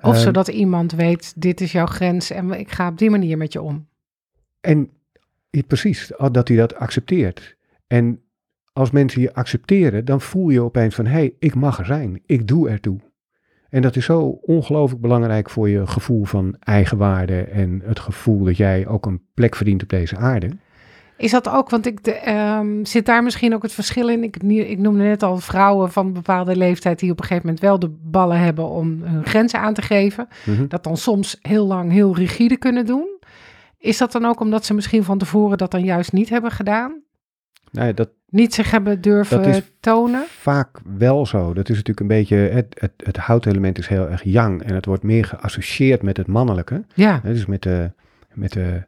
Of 0.00 0.14
uh, 0.14 0.20
zodat 0.20 0.48
iemand 0.48 0.92
weet, 0.92 1.32
dit 1.36 1.60
is 1.60 1.72
jouw 1.72 1.86
grens 1.86 2.30
en 2.30 2.50
ik 2.52 2.70
ga 2.70 2.88
op 2.88 2.98
die 2.98 3.10
manier 3.10 3.36
met 3.36 3.52
je 3.52 3.62
om. 3.62 3.86
En 4.60 4.90
precies, 5.66 6.12
dat 6.32 6.48
hij 6.48 6.56
dat 6.56 6.74
accepteert. 6.74 7.56
En 7.86 8.22
als 8.72 8.90
mensen 8.90 9.20
je 9.20 9.34
accepteren, 9.34 10.04
dan 10.04 10.20
voel 10.20 10.48
je 10.48 10.60
opeens 10.60 10.94
van, 10.94 11.06
hé, 11.06 11.12
hey, 11.12 11.34
ik 11.38 11.54
mag 11.54 11.78
er 11.78 11.86
zijn, 11.86 12.22
ik 12.26 12.48
doe 12.48 12.68
ertoe. 12.68 12.98
En 13.68 13.82
dat 13.82 13.96
is 13.96 14.04
zo 14.04 14.20
ongelooflijk 14.42 15.02
belangrijk 15.02 15.50
voor 15.50 15.68
je 15.68 15.86
gevoel 15.86 16.24
van 16.24 16.56
eigenwaarde 16.60 17.40
en 17.40 17.82
het 17.84 17.98
gevoel 17.98 18.44
dat 18.44 18.56
jij 18.56 18.86
ook 18.86 19.06
een 19.06 19.22
plek 19.34 19.56
verdient 19.56 19.82
op 19.82 19.88
deze 19.88 20.16
aarde. 20.16 20.50
Is 21.16 21.30
dat 21.30 21.48
ook, 21.48 21.70
want 21.70 21.86
ik 21.86 22.04
de, 22.04 22.30
um, 22.30 22.84
zit 22.84 23.06
daar 23.06 23.22
misschien 23.22 23.54
ook 23.54 23.62
het 23.62 23.72
verschil 23.72 24.08
in? 24.08 24.22
Ik, 24.22 24.36
ik 24.42 24.78
noemde 24.78 25.02
net 25.02 25.22
al 25.22 25.36
vrouwen 25.36 25.92
van 25.92 26.06
een 26.06 26.12
bepaalde 26.12 26.56
leeftijd 26.56 26.98
die 26.98 27.10
op 27.10 27.18
een 27.18 27.24
gegeven 27.24 27.46
moment 27.46 27.64
wel 27.64 27.78
de 27.78 27.96
ballen 28.02 28.38
hebben 28.38 28.68
om 28.68 29.02
hun 29.02 29.26
grenzen 29.26 29.60
aan 29.60 29.74
te 29.74 29.82
geven. 29.82 30.28
Mm 30.44 30.56
-hmm. 30.56 30.68
Dat 30.68 30.84
dan 30.84 30.96
soms 30.96 31.38
heel 31.42 31.66
lang 31.66 31.92
heel 31.92 32.16
rigide 32.16 32.56
kunnen 32.56 32.86
doen. 32.86 33.17
Is 33.78 33.98
dat 33.98 34.12
dan 34.12 34.24
ook 34.24 34.40
omdat 34.40 34.64
ze 34.64 34.74
misschien 34.74 35.04
van 35.04 35.18
tevoren 35.18 35.58
dat 35.58 35.70
dan 35.70 35.84
juist 35.84 36.12
niet 36.12 36.28
hebben 36.28 36.50
gedaan? 36.50 37.02
Nee, 37.70 37.94
dat, 37.94 38.08
niet 38.28 38.54
zich 38.54 38.70
hebben 38.70 39.00
durven 39.00 39.42
dat 39.42 39.46
is 39.46 39.62
tonen? 39.80 40.24
Vaak 40.28 40.80
wel 40.98 41.26
zo. 41.26 41.52
Dat 41.52 41.68
is 41.68 41.76
natuurlijk 41.76 42.00
een 42.00 42.16
beetje. 42.16 42.36
Het, 42.36 42.76
het, 42.78 42.92
het 42.96 43.16
houtelement 43.16 43.78
is 43.78 43.86
heel 43.86 44.08
erg 44.08 44.22
yang 44.22 44.62
en 44.62 44.74
het 44.74 44.84
wordt 44.86 45.02
meer 45.02 45.24
geassocieerd 45.24 46.02
met 46.02 46.16
het 46.16 46.26
mannelijke. 46.26 46.84
Ja. 46.94 47.20
Dus 47.22 47.46
met 47.46 47.62
de, 47.62 47.92
met 48.32 48.52
de, 48.52 48.86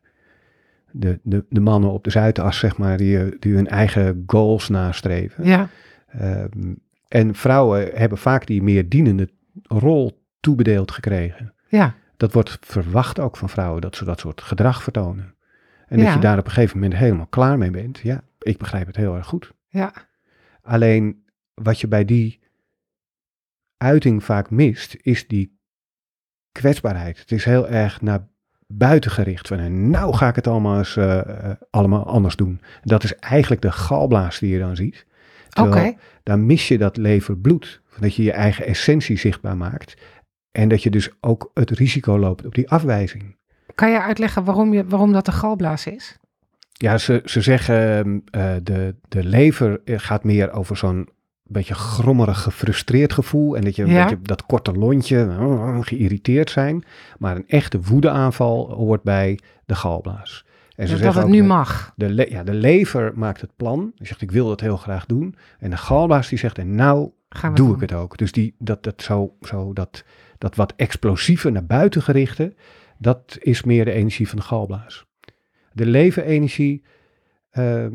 de, 0.90 1.18
de, 1.22 1.44
de 1.48 1.60
mannen 1.60 1.90
op 1.90 2.04
de 2.04 2.10
Zuidas, 2.10 2.58
zeg 2.58 2.76
maar, 2.76 2.96
die, 2.96 3.38
die 3.38 3.54
hun 3.54 3.68
eigen 3.68 4.22
goals 4.26 4.68
nastreven. 4.68 5.44
Ja. 5.44 5.68
Um, 6.22 6.78
en 7.08 7.34
vrouwen 7.34 7.90
hebben 7.94 8.18
vaak 8.18 8.46
die 8.46 8.62
meer 8.62 8.88
dienende 8.88 9.28
rol 9.62 10.22
toebedeeld 10.40 10.90
gekregen. 10.90 11.54
Ja 11.68 11.94
dat 12.20 12.32
wordt 12.32 12.58
verwacht 12.60 13.18
ook 13.18 13.36
van 13.36 13.48
vrouwen, 13.48 13.80
dat 13.80 13.96
ze 13.96 14.04
dat 14.04 14.20
soort 14.20 14.40
gedrag 14.40 14.82
vertonen. 14.82 15.34
En 15.86 15.98
ja. 15.98 16.04
dat 16.04 16.14
je 16.14 16.20
daar 16.20 16.38
op 16.38 16.44
een 16.44 16.50
gegeven 16.50 16.78
moment 16.80 16.98
helemaal 16.98 17.26
klaar 17.26 17.58
mee 17.58 17.70
bent. 17.70 17.98
Ja, 17.98 18.22
ik 18.38 18.58
begrijp 18.58 18.86
het 18.86 18.96
heel 18.96 19.16
erg 19.16 19.26
goed. 19.26 19.52
Ja. 19.68 19.92
Alleen 20.62 21.24
wat 21.54 21.80
je 21.80 21.88
bij 21.88 22.04
die 22.04 22.40
uiting 23.76 24.24
vaak 24.24 24.50
mist, 24.50 24.96
is 25.02 25.26
die 25.26 25.58
kwetsbaarheid. 26.52 27.18
Het 27.18 27.32
is 27.32 27.44
heel 27.44 27.68
erg 27.68 28.00
naar 28.00 28.28
buiten 28.66 29.10
gericht. 29.10 29.48
Van, 29.48 29.90
nou 29.90 30.14
ga 30.14 30.28
ik 30.28 30.34
het 30.34 30.46
allemaal 30.46 30.78
eens 30.78 30.96
uh, 30.96 31.20
allemaal 31.70 32.06
anders 32.06 32.36
doen. 32.36 32.60
Dat 32.82 33.04
is 33.04 33.14
eigenlijk 33.16 33.62
de 33.62 33.72
galblaas 33.72 34.38
die 34.38 34.52
je 34.52 34.58
dan 34.58 34.76
ziet. 34.76 35.06
Oké. 35.50 35.68
Okay. 35.68 35.98
Dan 36.22 36.46
mis 36.46 36.68
je 36.68 36.78
dat 36.78 36.96
leverbloed. 36.96 37.80
Dat 37.98 38.14
je 38.14 38.22
je 38.22 38.32
eigen 38.32 38.66
essentie 38.66 39.18
zichtbaar 39.18 39.56
maakt. 39.56 39.96
En 40.52 40.68
dat 40.68 40.82
je 40.82 40.90
dus 40.90 41.10
ook 41.20 41.50
het 41.54 41.70
risico 41.70 42.18
loopt 42.18 42.46
op 42.46 42.54
die 42.54 42.70
afwijzing. 42.70 43.36
Kan 43.74 43.90
je 43.90 44.02
uitleggen 44.02 44.44
waarom, 44.44 44.74
je, 44.74 44.84
waarom 44.86 45.12
dat 45.12 45.24
de 45.24 45.32
galblaas 45.32 45.86
is? 45.86 46.18
Ja, 46.72 46.98
ze, 46.98 47.22
ze 47.24 47.40
zeggen 47.40 48.06
uh, 48.36 48.52
de, 48.62 48.94
de 49.08 49.24
lever 49.24 49.80
gaat 49.84 50.24
meer 50.24 50.52
over 50.52 50.76
zo'n 50.76 51.08
beetje 51.50 51.74
grommerig, 51.74 52.42
gefrustreerd 52.42 53.12
gevoel. 53.12 53.56
En 53.56 53.64
dat 53.64 53.76
je, 53.76 53.86
ja. 53.86 54.02
beetje 54.02 54.22
dat 54.22 54.46
korte 54.46 54.72
lontje, 54.72 55.24
uh, 55.24 55.78
geïrriteerd 55.80 56.50
zijn. 56.50 56.84
Maar 57.18 57.36
een 57.36 57.48
echte 57.48 57.80
woedeaanval 57.80 58.72
hoort 58.72 59.02
bij 59.02 59.38
de 59.66 59.74
galblaas. 59.74 60.44
En 60.76 60.88
ze 60.88 60.94
dus 60.94 61.02
dat 61.02 61.14
het 61.14 61.28
nu 61.28 61.40
de, 61.40 61.46
mag. 61.46 61.92
De, 61.96 62.26
ja, 62.30 62.42
de 62.42 62.54
lever 62.54 63.12
maakt 63.14 63.40
het 63.40 63.56
plan. 63.56 63.92
Die 63.94 64.06
zegt, 64.06 64.22
ik 64.22 64.30
wil 64.30 64.48
dat 64.48 64.60
heel 64.60 64.76
graag 64.76 65.06
doen. 65.06 65.34
En 65.58 65.70
de 65.70 65.76
galblaas 65.76 66.28
die 66.28 66.38
zegt, 66.38 66.58
en 66.58 66.74
nou 66.74 67.10
doe 67.40 67.52
doen. 67.54 67.74
ik 67.74 67.80
het 67.80 67.92
ook. 67.92 68.16
Dus 68.16 68.32
die, 68.32 68.54
dat, 68.58 68.82
dat, 68.82 69.02
zo, 69.02 69.34
zo, 69.40 69.72
dat, 69.72 70.04
dat 70.40 70.54
wat 70.56 70.72
explosieve 70.76 71.50
naar 71.50 71.66
buiten 71.66 72.02
gerichte, 72.02 72.54
dat 72.98 73.36
is 73.40 73.62
meer 73.62 73.84
de 73.84 73.92
energie 73.92 74.28
van 74.28 74.38
de 74.38 74.44
galblaas. 74.44 75.06
De 75.72 75.86
levenenergie 75.86 76.82
uh, 77.52 77.86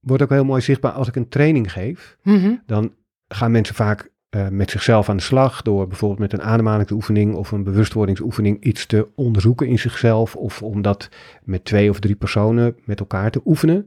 wordt 0.00 0.22
ook 0.22 0.30
heel 0.30 0.44
mooi 0.44 0.60
zichtbaar 0.60 0.92
als 0.92 1.08
ik 1.08 1.16
een 1.16 1.28
training 1.28 1.72
geef. 1.72 2.16
Mm 2.22 2.40
-hmm. 2.40 2.62
Dan 2.66 2.94
gaan 3.28 3.50
mensen 3.50 3.74
vaak 3.74 4.10
eh, 4.28 4.48
met 4.48 4.70
zichzelf 4.70 5.08
aan 5.08 5.16
de 5.16 5.22
slag 5.22 5.62
door 5.62 5.86
bijvoorbeeld 5.86 6.20
met 6.20 6.32
een 6.32 6.42
ademhalingsoefening 6.42 7.34
of 7.34 7.52
een 7.52 7.64
bewustwordingsoefening 7.64 8.64
iets 8.64 8.86
te 8.86 9.08
onderzoeken 9.14 9.66
in 9.66 9.78
zichzelf 9.78 10.36
of 10.36 10.62
om 10.62 10.82
dat 10.82 11.08
met 11.44 11.64
twee 11.64 11.90
of 11.90 12.00
drie 12.00 12.16
personen 12.16 12.76
met 12.84 13.00
elkaar 13.00 13.30
te 13.30 13.40
oefenen. 13.44 13.86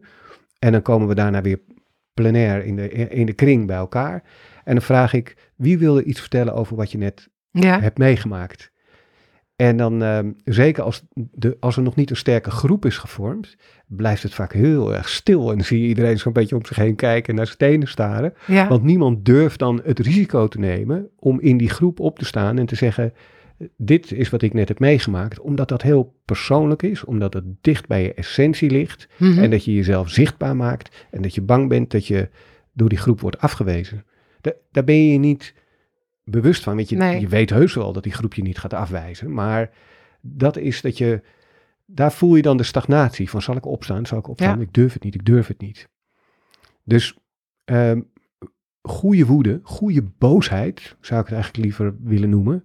En 0.59 0.71
dan 0.71 0.81
komen 0.81 1.07
we 1.07 1.15
daarna 1.15 1.41
weer 1.41 1.59
plenair 2.13 2.65
in 2.65 2.75
de, 2.75 2.89
in 2.89 3.25
de 3.25 3.33
kring 3.33 3.67
bij 3.67 3.77
elkaar. 3.77 4.23
En 4.63 4.73
dan 4.73 4.83
vraag 4.83 5.13
ik, 5.13 5.51
wie 5.55 5.77
wil 5.77 5.97
er 5.97 6.03
iets 6.03 6.19
vertellen 6.19 6.53
over 6.53 6.75
wat 6.75 6.91
je 6.91 6.97
net 6.97 7.29
Ja. 7.51 7.79
hebt 7.79 7.97
meegemaakt? 7.97 8.71
En 9.55 9.77
dan, 9.77 10.03
ehm, 10.03 10.31
zeker 10.43 10.83
als, 10.83 11.03
de, 11.13 11.57
als 11.59 11.75
er 11.75 11.81
nog 11.81 11.95
niet 11.95 12.09
een 12.09 12.15
sterke 12.15 12.51
groep 12.51 12.85
is 12.85 12.97
gevormd, 12.97 13.55
blijft 13.87 14.23
het 14.23 14.33
vaak 14.33 14.53
heel 14.53 14.95
erg 14.95 15.09
stil. 15.09 15.49
En 15.49 15.55
dan 15.55 15.65
zie 15.65 15.81
je 15.81 15.87
iedereen 15.87 16.19
zo'n 16.19 16.33
beetje 16.33 16.55
om 16.55 16.65
zich 16.65 16.75
heen 16.75 16.95
kijken 16.95 17.29
en 17.29 17.35
naar 17.35 17.45
zijn 17.45 17.57
tenen 17.57 17.87
staren. 17.87 18.33
Ja. 18.47 18.67
Want 18.67 18.83
niemand 18.83 19.25
durft 19.25 19.59
dan 19.59 19.81
het 19.83 19.99
risico 19.99 20.47
te 20.47 20.59
nemen 20.59 21.09
om 21.19 21.39
in 21.39 21.57
die 21.57 21.69
groep 21.69 21.99
op 21.99 22.19
te 22.19 22.25
staan 22.25 22.57
en 22.57 22.65
te 22.65 22.75
zeggen: 22.75 23.13
Dit 23.77 24.11
is 24.11 24.29
wat 24.29 24.41
ik 24.41 24.53
net 24.53 24.67
heb 24.67 24.79
meegemaakt. 24.79 25.39
Omdat 25.39 25.67
dat 25.69 25.81
heel 25.81 26.15
persoonlijk 26.25 26.83
is, 26.83 27.03
omdat 27.03 27.33
het 27.33 27.45
dicht 27.61 27.87
bij 27.87 28.03
je 28.03 28.13
essentie 28.13 28.69
ligt. 28.69 29.07
Mhm. 29.17 29.39
En 29.39 29.49
dat 29.49 29.65
je 29.65 29.73
jezelf 29.73 30.09
zichtbaar 30.09 30.55
maakt. 30.55 31.07
En 31.11 31.21
dat 31.21 31.35
je 31.35 31.41
bang 31.41 31.69
bent 31.69 31.91
dat 31.91 32.07
je 32.07 32.29
door 32.73 32.89
die 32.89 32.97
groep 32.97 33.21
wordt 33.21 33.39
afgewezen. 33.39 34.05
Da- 34.41 34.53
daar 34.71 34.83
ben 34.83 35.07
je 35.11 35.17
niet 35.17 35.53
bewust 36.23 36.63
van. 36.63 36.75
Want 36.75 36.89
je, 36.89 36.95
Nee. 36.95 37.19
je 37.19 37.27
weet 37.27 37.49
heus 37.49 37.73
wel 37.73 37.93
dat 37.93 38.03
die 38.03 38.13
groep 38.13 38.33
je 38.33 38.41
niet 38.41 38.57
gaat 38.59 38.73
afwijzen. 38.73 39.33
Maar 39.33 39.69
dat 40.21 40.57
is 40.57 40.81
dat 40.81 40.97
je. 40.97 41.21
Daar 41.85 42.11
voel 42.11 42.35
je 42.35 42.41
dan 42.41 42.57
de 42.57 42.63
stagnatie 42.63 43.29
van 43.29 43.41
zal 43.41 43.55
ik 43.55 43.65
opstaan, 43.65 44.05
zal 44.05 44.17
ik 44.17 44.27
opstaan, 44.27 44.57
Ja. 44.57 44.63
ik 44.63 44.73
durf 44.73 44.93
het 44.93 45.03
niet, 45.03 45.15
ik 45.15 45.25
durf 45.25 45.47
het 45.47 45.61
niet. 45.61 45.89
Dus 46.83 47.17
ehm 47.65 48.01
goede 48.81 49.25
woede, 49.25 49.59
goede 49.63 50.01
boosheid, 50.17 50.95
zou 51.01 51.19
ik 51.21 51.25
het 51.25 51.35
eigenlijk 51.35 51.63
liever 51.65 51.95
willen 52.03 52.29
noemen, 52.29 52.63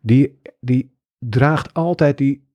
die, 0.00 0.40
die 0.60 0.96
draagt 1.18 1.74
altijd 1.74 2.18
die, 2.18 2.48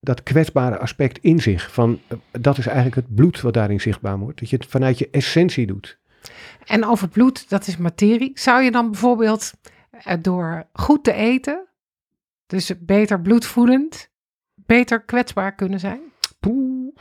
dat 0.00 0.22
kwetsbare 0.22 0.78
aspect 0.78 1.18
in 1.18 1.40
zich. 1.40 1.72
Van, 1.72 2.00
eh, 2.06 2.16
dat 2.40 2.58
is 2.58 2.66
eigenlijk 2.66 2.96
het 2.96 3.14
bloed 3.14 3.40
wat 3.40 3.54
daarin 3.54 3.80
zichtbaar 3.80 4.18
wordt. 4.18 4.40
Dat 4.40 4.50
je 4.50 4.56
het 4.56 4.66
vanuit 4.66 4.98
je 4.98 5.08
essentie 5.10 5.66
doet. 5.66 5.98
En 6.64 6.84
over 6.84 7.08
bloed, 7.08 7.48
dat 7.48 7.66
is 7.66 7.76
materie. 7.76 8.30
Zou 8.34 8.62
je 8.62 8.70
dan 8.70 8.90
bijvoorbeeld 8.90 9.52
door 10.20 10.66
goed 10.72 11.04
te 11.04 11.12
eten, 11.12 11.68
dus 12.46 12.72
beter 12.78 13.20
bloedvoedend, 13.20 14.10
beter 14.54 15.02
kwetsbaar 15.02 15.54
kunnen 15.54 15.80
zijn? 15.80 16.00
Poeh. 16.40 16.96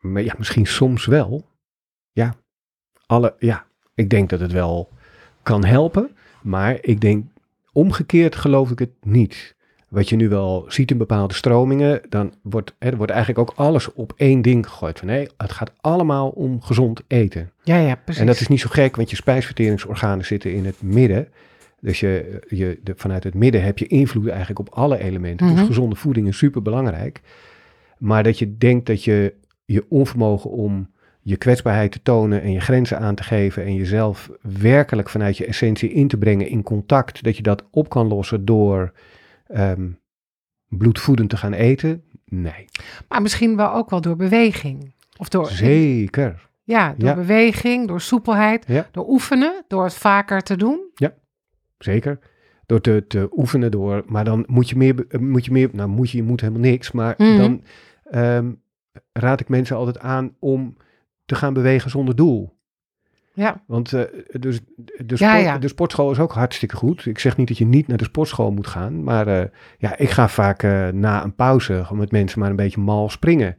Maar 0.00 0.22
ja, 0.22 0.34
misschien 0.38 0.66
soms 0.66 1.06
wel. 1.06 1.48
Ja, 2.12 2.34
alle, 3.06 3.34
ja, 3.38 3.66
ik 3.94 4.10
denk 4.10 4.30
dat 4.30 4.40
het 4.40 4.52
wel 4.52 4.88
kan 5.42 5.64
helpen. 5.64 6.16
Maar 6.42 6.78
ik 6.80 7.00
denk, 7.00 7.26
omgekeerd 7.72 8.36
geloof 8.36 8.70
ik 8.70 8.78
het 8.78 9.04
niet. 9.04 9.53
Wat 9.94 10.08
je 10.08 10.16
nu 10.16 10.28
wel 10.28 10.64
ziet 10.68 10.90
in 10.90 10.98
bepaalde 10.98 11.34
stromingen, 11.34 12.00
dan 12.08 12.32
wordt, 12.42 12.74
hè, 12.78 12.90
er 12.90 12.96
wordt 12.96 13.12
eigenlijk 13.12 13.50
ook 13.50 13.56
alles 13.56 13.92
op 13.92 14.12
één 14.16 14.42
ding 14.42 14.68
gegooid. 14.68 14.98
Van 14.98 15.08
nee, 15.08 15.28
het 15.36 15.52
gaat 15.52 15.72
allemaal 15.80 16.28
om 16.28 16.62
gezond 16.62 17.02
eten. 17.06 17.50
Ja, 17.62 17.76
ja, 17.76 17.94
precies. 17.94 18.20
En 18.20 18.26
dat 18.26 18.40
is 18.40 18.48
niet 18.48 18.60
zo 18.60 18.68
gek, 18.70 18.96
want 18.96 19.10
je 19.10 19.16
spijsverteringsorganen 19.16 20.24
zitten 20.24 20.54
in 20.54 20.64
het 20.64 20.82
midden. 20.82 21.28
Dus 21.80 22.00
je, 22.00 22.40
je, 22.48 22.78
de, 22.82 22.92
vanuit 22.96 23.24
het 23.24 23.34
midden 23.34 23.62
heb 23.62 23.78
je 23.78 23.86
invloed 23.86 24.28
eigenlijk 24.28 24.58
op 24.58 24.68
alle 24.70 24.98
elementen. 24.98 25.46
Mhm. 25.46 25.56
Dus 25.56 25.66
gezonde 25.66 25.96
voeding 25.96 26.28
is 26.28 26.36
super 26.38 26.62
belangrijk. 26.62 27.20
Maar 27.98 28.22
dat 28.22 28.38
je 28.38 28.56
denkt 28.58 28.86
dat 28.86 29.04
je 29.04 29.34
je 29.64 29.84
onvermogen 29.88 30.50
om 30.50 30.88
je 31.20 31.36
kwetsbaarheid 31.36 31.92
te 31.92 32.02
tonen 32.02 32.42
en 32.42 32.52
je 32.52 32.60
grenzen 32.60 32.98
aan 32.98 33.14
te 33.14 33.22
geven 33.22 33.64
en 33.64 33.74
jezelf 33.74 34.30
werkelijk 34.40 35.08
vanuit 35.08 35.36
je 35.36 35.46
essentie 35.46 35.92
in 35.92 36.08
te 36.08 36.16
brengen 36.16 36.48
in 36.48 36.62
contact, 36.62 37.22
dat 37.22 37.36
je 37.36 37.42
dat 37.42 37.64
op 37.70 37.88
kan 37.88 38.08
lossen 38.08 38.44
door 38.44 38.92
ehm, 39.46 39.90
bloedvoedend 40.68 41.30
te 41.30 41.36
gaan 41.36 41.52
eten. 41.52 42.04
Nee, 42.26 42.64
Maar 43.08 43.22
misschien 43.22 43.56
wel 43.56 43.72
ook 43.72 43.90
wel 43.90 44.00
door 44.00 44.16
beweging. 44.16 44.94
Of 45.16 45.28
door, 45.28 45.46
zeker. 45.46 46.48
ja, 46.62 46.94
door 46.98 47.08
Ja. 47.08 47.14
beweging, 47.14 47.88
door 47.88 48.00
soepelheid, 48.00 48.64
Ja. 48.68 48.88
door 48.90 49.08
oefenen, 49.08 49.64
door 49.68 49.84
het 49.84 49.94
vaker 49.94 50.42
te 50.42 50.56
doen. 50.56 50.82
Zeker. 51.78 52.18
Door 52.66 52.80
te, 52.80 53.04
te 53.08 53.28
oefenen, 53.36 53.70
door, 53.70 54.02
maar 54.06 54.24
dan 54.24 54.44
moet 54.46 54.68
je 54.68 54.76
meer, 54.76 55.06
eh, 55.08 55.20
moet 55.20 55.44
je 55.44 55.50
meer, 55.52 55.68
nou 55.72 55.88
moet 55.88 56.10
je, 56.10 56.16
je 56.16 56.22
moet 56.22 56.40
helemaal 56.40 56.62
niks, 56.62 56.92
maar 56.92 57.14
Mhm. 57.18 57.36
dan 57.36 57.62
ehm, 58.04 58.52
raad 59.12 59.40
ik 59.40 59.48
mensen 59.48 59.76
altijd 59.76 59.98
aan 59.98 60.36
om 60.38 60.76
te 61.24 61.34
gaan 61.34 61.54
bewegen 61.54 61.90
zonder 61.90 62.16
doel. 62.16 62.53
Ja, 63.34 63.62
Want 63.66 63.92
eh, 63.92 64.02
dus, 64.40 64.60
de, 64.76 64.94
Ja, 65.06 65.16
sport, 65.30 65.42
ja. 65.44 65.58
de 65.58 65.68
sportschool 65.68 66.10
is 66.10 66.18
ook 66.18 66.32
hartstikke 66.32 66.76
goed. 66.76 67.06
Ik 67.06 67.18
zeg 67.18 67.36
niet 67.36 67.48
dat 67.48 67.58
je 67.58 67.64
niet 67.66 67.86
naar 67.86 67.96
de 67.96 68.04
sportschool 68.04 68.52
moet 68.52 68.66
gaan, 68.66 69.02
maar 69.04 69.26
eh, 69.26 69.48
ja, 69.78 69.96
ik 69.98 70.10
ga 70.10 70.28
vaak 70.28 70.62
eh, 70.62 70.88
na 70.88 71.24
een 71.24 71.34
pauze 71.34 71.86
met 71.92 72.10
mensen 72.10 72.40
maar 72.40 72.50
een 72.50 72.56
beetje 72.56 72.80
mal 72.80 73.08
springen. 73.08 73.58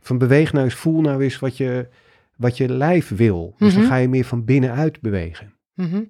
Van 0.00 0.18
beweeg 0.18 0.52
nou 0.52 0.64
eens, 0.64 0.74
voel 0.74 1.00
nou 1.00 1.22
eens 1.22 1.38
wat 1.38 1.56
je, 1.56 1.88
wat 2.36 2.56
je 2.56 2.68
lijf 2.68 3.08
wil. 3.16 3.54
Dus 3.58 3.72
dan 3.72 3.82
Mhm. 3.82 3.90
ga 3.90 3.96
je 3.96 4.08
meer 4.08 4.24
van 4.24 4.44
binnenuit 4.44 5.00
bewegen. 5.00 5.54
mhm. 5.74 6.02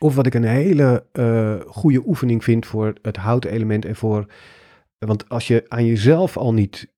Of 0.00 0.14
wat 0.14 0.26
ik 0.26 0.34
een 0.34 0.44
hele 0.44 1.04
goede 1.66 2.02
oefening 2.06 2.44
vind 2.44 2.66
voor 2.66 2.92
het 3.02 3.16
houtelement 3.16 3.84
en 3.84 3.96
voor. 3.96 4.26
Want 4.98 5.28
als 5.28 5.46
je 5.46 5.64
aan 5.68 5.86
jezelf 5.86 6.36
al 6.36 6.52
niet 6.54 6.88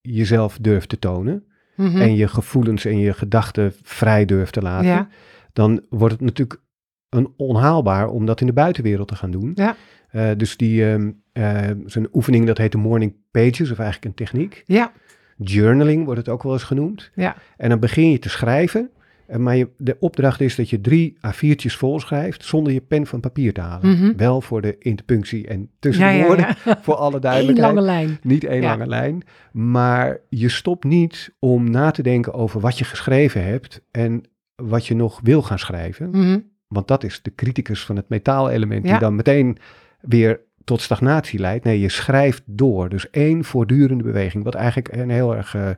jezelf 0.00 0.58
durft 0.60 0.88
te 0.88 0.98
tonen. 0.98 1.44
Mhm. 1.76 1.96
en 2.00 2.14
je 2.16 2.28
gevoelens 2.28 2.84
en 2.84 2.98
je 2.98 3.12
gedachten 3.12 3.72
vrij 3.82 4.24
durft 4.24 4.52
te 4.52 4.62
laten. 4.62 4.86
Ja. 4.88 5.08
dan 5.52 5.80
wordt 5.88 6.14
het 6.14 6.22
natuurlijk 6.22 6.60
een 7.08 7.32
onhaalbaar 7.36 8.08
om 8.08 8.26
dat 8.26 8.40
in 8.40 8.46
de 8.46 8.52
buitenwereld 8.52 9.08
te 9.08 9.14
gaan 9.16 9.30
doen. 9.30 9.52
Ja. 9.54 9.76
Eh, 10.10 10.30
dus 10.36 10.56
die 10.56 10.90
ehm 10.90 11.10
eh, 11.32 11.70
zo'n 11.86 12.08
oefening 12.12 12.46
dat 12.46 12.58
heet 12.58 12.72
de 12.72 12.78
morning 12.78 13.14
pages, 13.30 13.70
of 13.70 13.78
eigenlijk 13.78 14.04
een 14.04 14.24
techniek. 14.24 14.62
ja, 14.66 14.92
Journaling 15.38 16.04
wordt 16.04 16.20
het 16.20 16.28
ook 16.28 16.42
wel 16.42 16.52
eens 16.52 16.62
genoemd. 16.62 17.10
ja, 17.14 17.36
En 17.56 17.68
dan 17.68 17.78
begin 17.80 18.10
je 18.10 18.18
te 18.18 18.28
schrijven. 18.28 18.90
Eh, 19.26 19.36
Maar 19.38 19.56
je, 19.56 19.68
de 19.78 19.96
opdracht 20.00 20.40
is 20.40 20.56
dat 20.56 20.70
je 20.70 20.80
drie 20.80 21.18
A4'tjes 21.26 21.76
vol 21.76 22.00
schrijft 22.00 22.44
zonder 22.44 22.72
je 22.72 22.80
pen 22.80 23.06
van 23.06 23.20
papier 23.20 23.52
te 23.52 23.60
halen. 23.60 23.90
Mhm. 23.90 24.16
Wel 24.16 24.40
voor 24.40 24.62
de 24.62 24.76
interpunctie 24.78 25.46
en 25.46 25.70
tussen 25.78 26.18
de 26.18 26.24
woorden, 26.24 26.56
ja. 26.64 26.78
voor 26.82 26.94
alle 26.94 27.14
Eén 27.14 27.20
duidelijkheid. 27.20 27.74
lange 27.74 27.86
lijn. 27.86 28.18
Niet 28.22 28.44
één 28.44 28.62
lange 28.62 28.86
lijn. 28.86 29.22
Maar 29.52 30.20
je 30.28 30.48
stopt 30.48 30.84
niet 30.84 31.34
om 31.38 31.70
na 31.70 31.90
te 31.90 32.02
denken 32.02 32.34
over 32.34 32.60
wat 32.60 32.78
je 32.78 32.84
geschreven 32.84 33.44
hebt 33.44 33.82
en 33.90 34.22
wat 34.54 34.86
je 34.86 34.94
nog 34.94 35.20
wil 35.22 35.42
gaan 35.42 35.58
schrijven. 35.58 36.10
Mhm. 36.10 36.38
Want 36.66 36.88
dat 36.88 37.04
is 37.04 37.22
de 37.22 37.34
criticus 37.34 37.84
van 37.84 37.96
het 37.96 38.08
metaalelement 38.08 38.84
die 38.84 38.98
dan 38.98 39.14
meteen 39.14 39.58
weer 40.00 40.40
tot 40.64 40.80
stagnatie 40.80 41.38
leidt. 41.38 41.64
Nee, 41.64 41.80
je 41.80 41.88
schrijft 41.88 42.42
door. 42.46 42.88
Dus 42.88 43.10
één 43.10 43.44
voortdurende 43.44 44.04
beweging, 44.04 44.44
wat 44.44 44.54
eigenlijk 44.54 44.92
een 44.92 45.10
heel 45.10 45.36
erg 45.36 45.54
eh, 45.54 45.68
eh, 45.68 45.74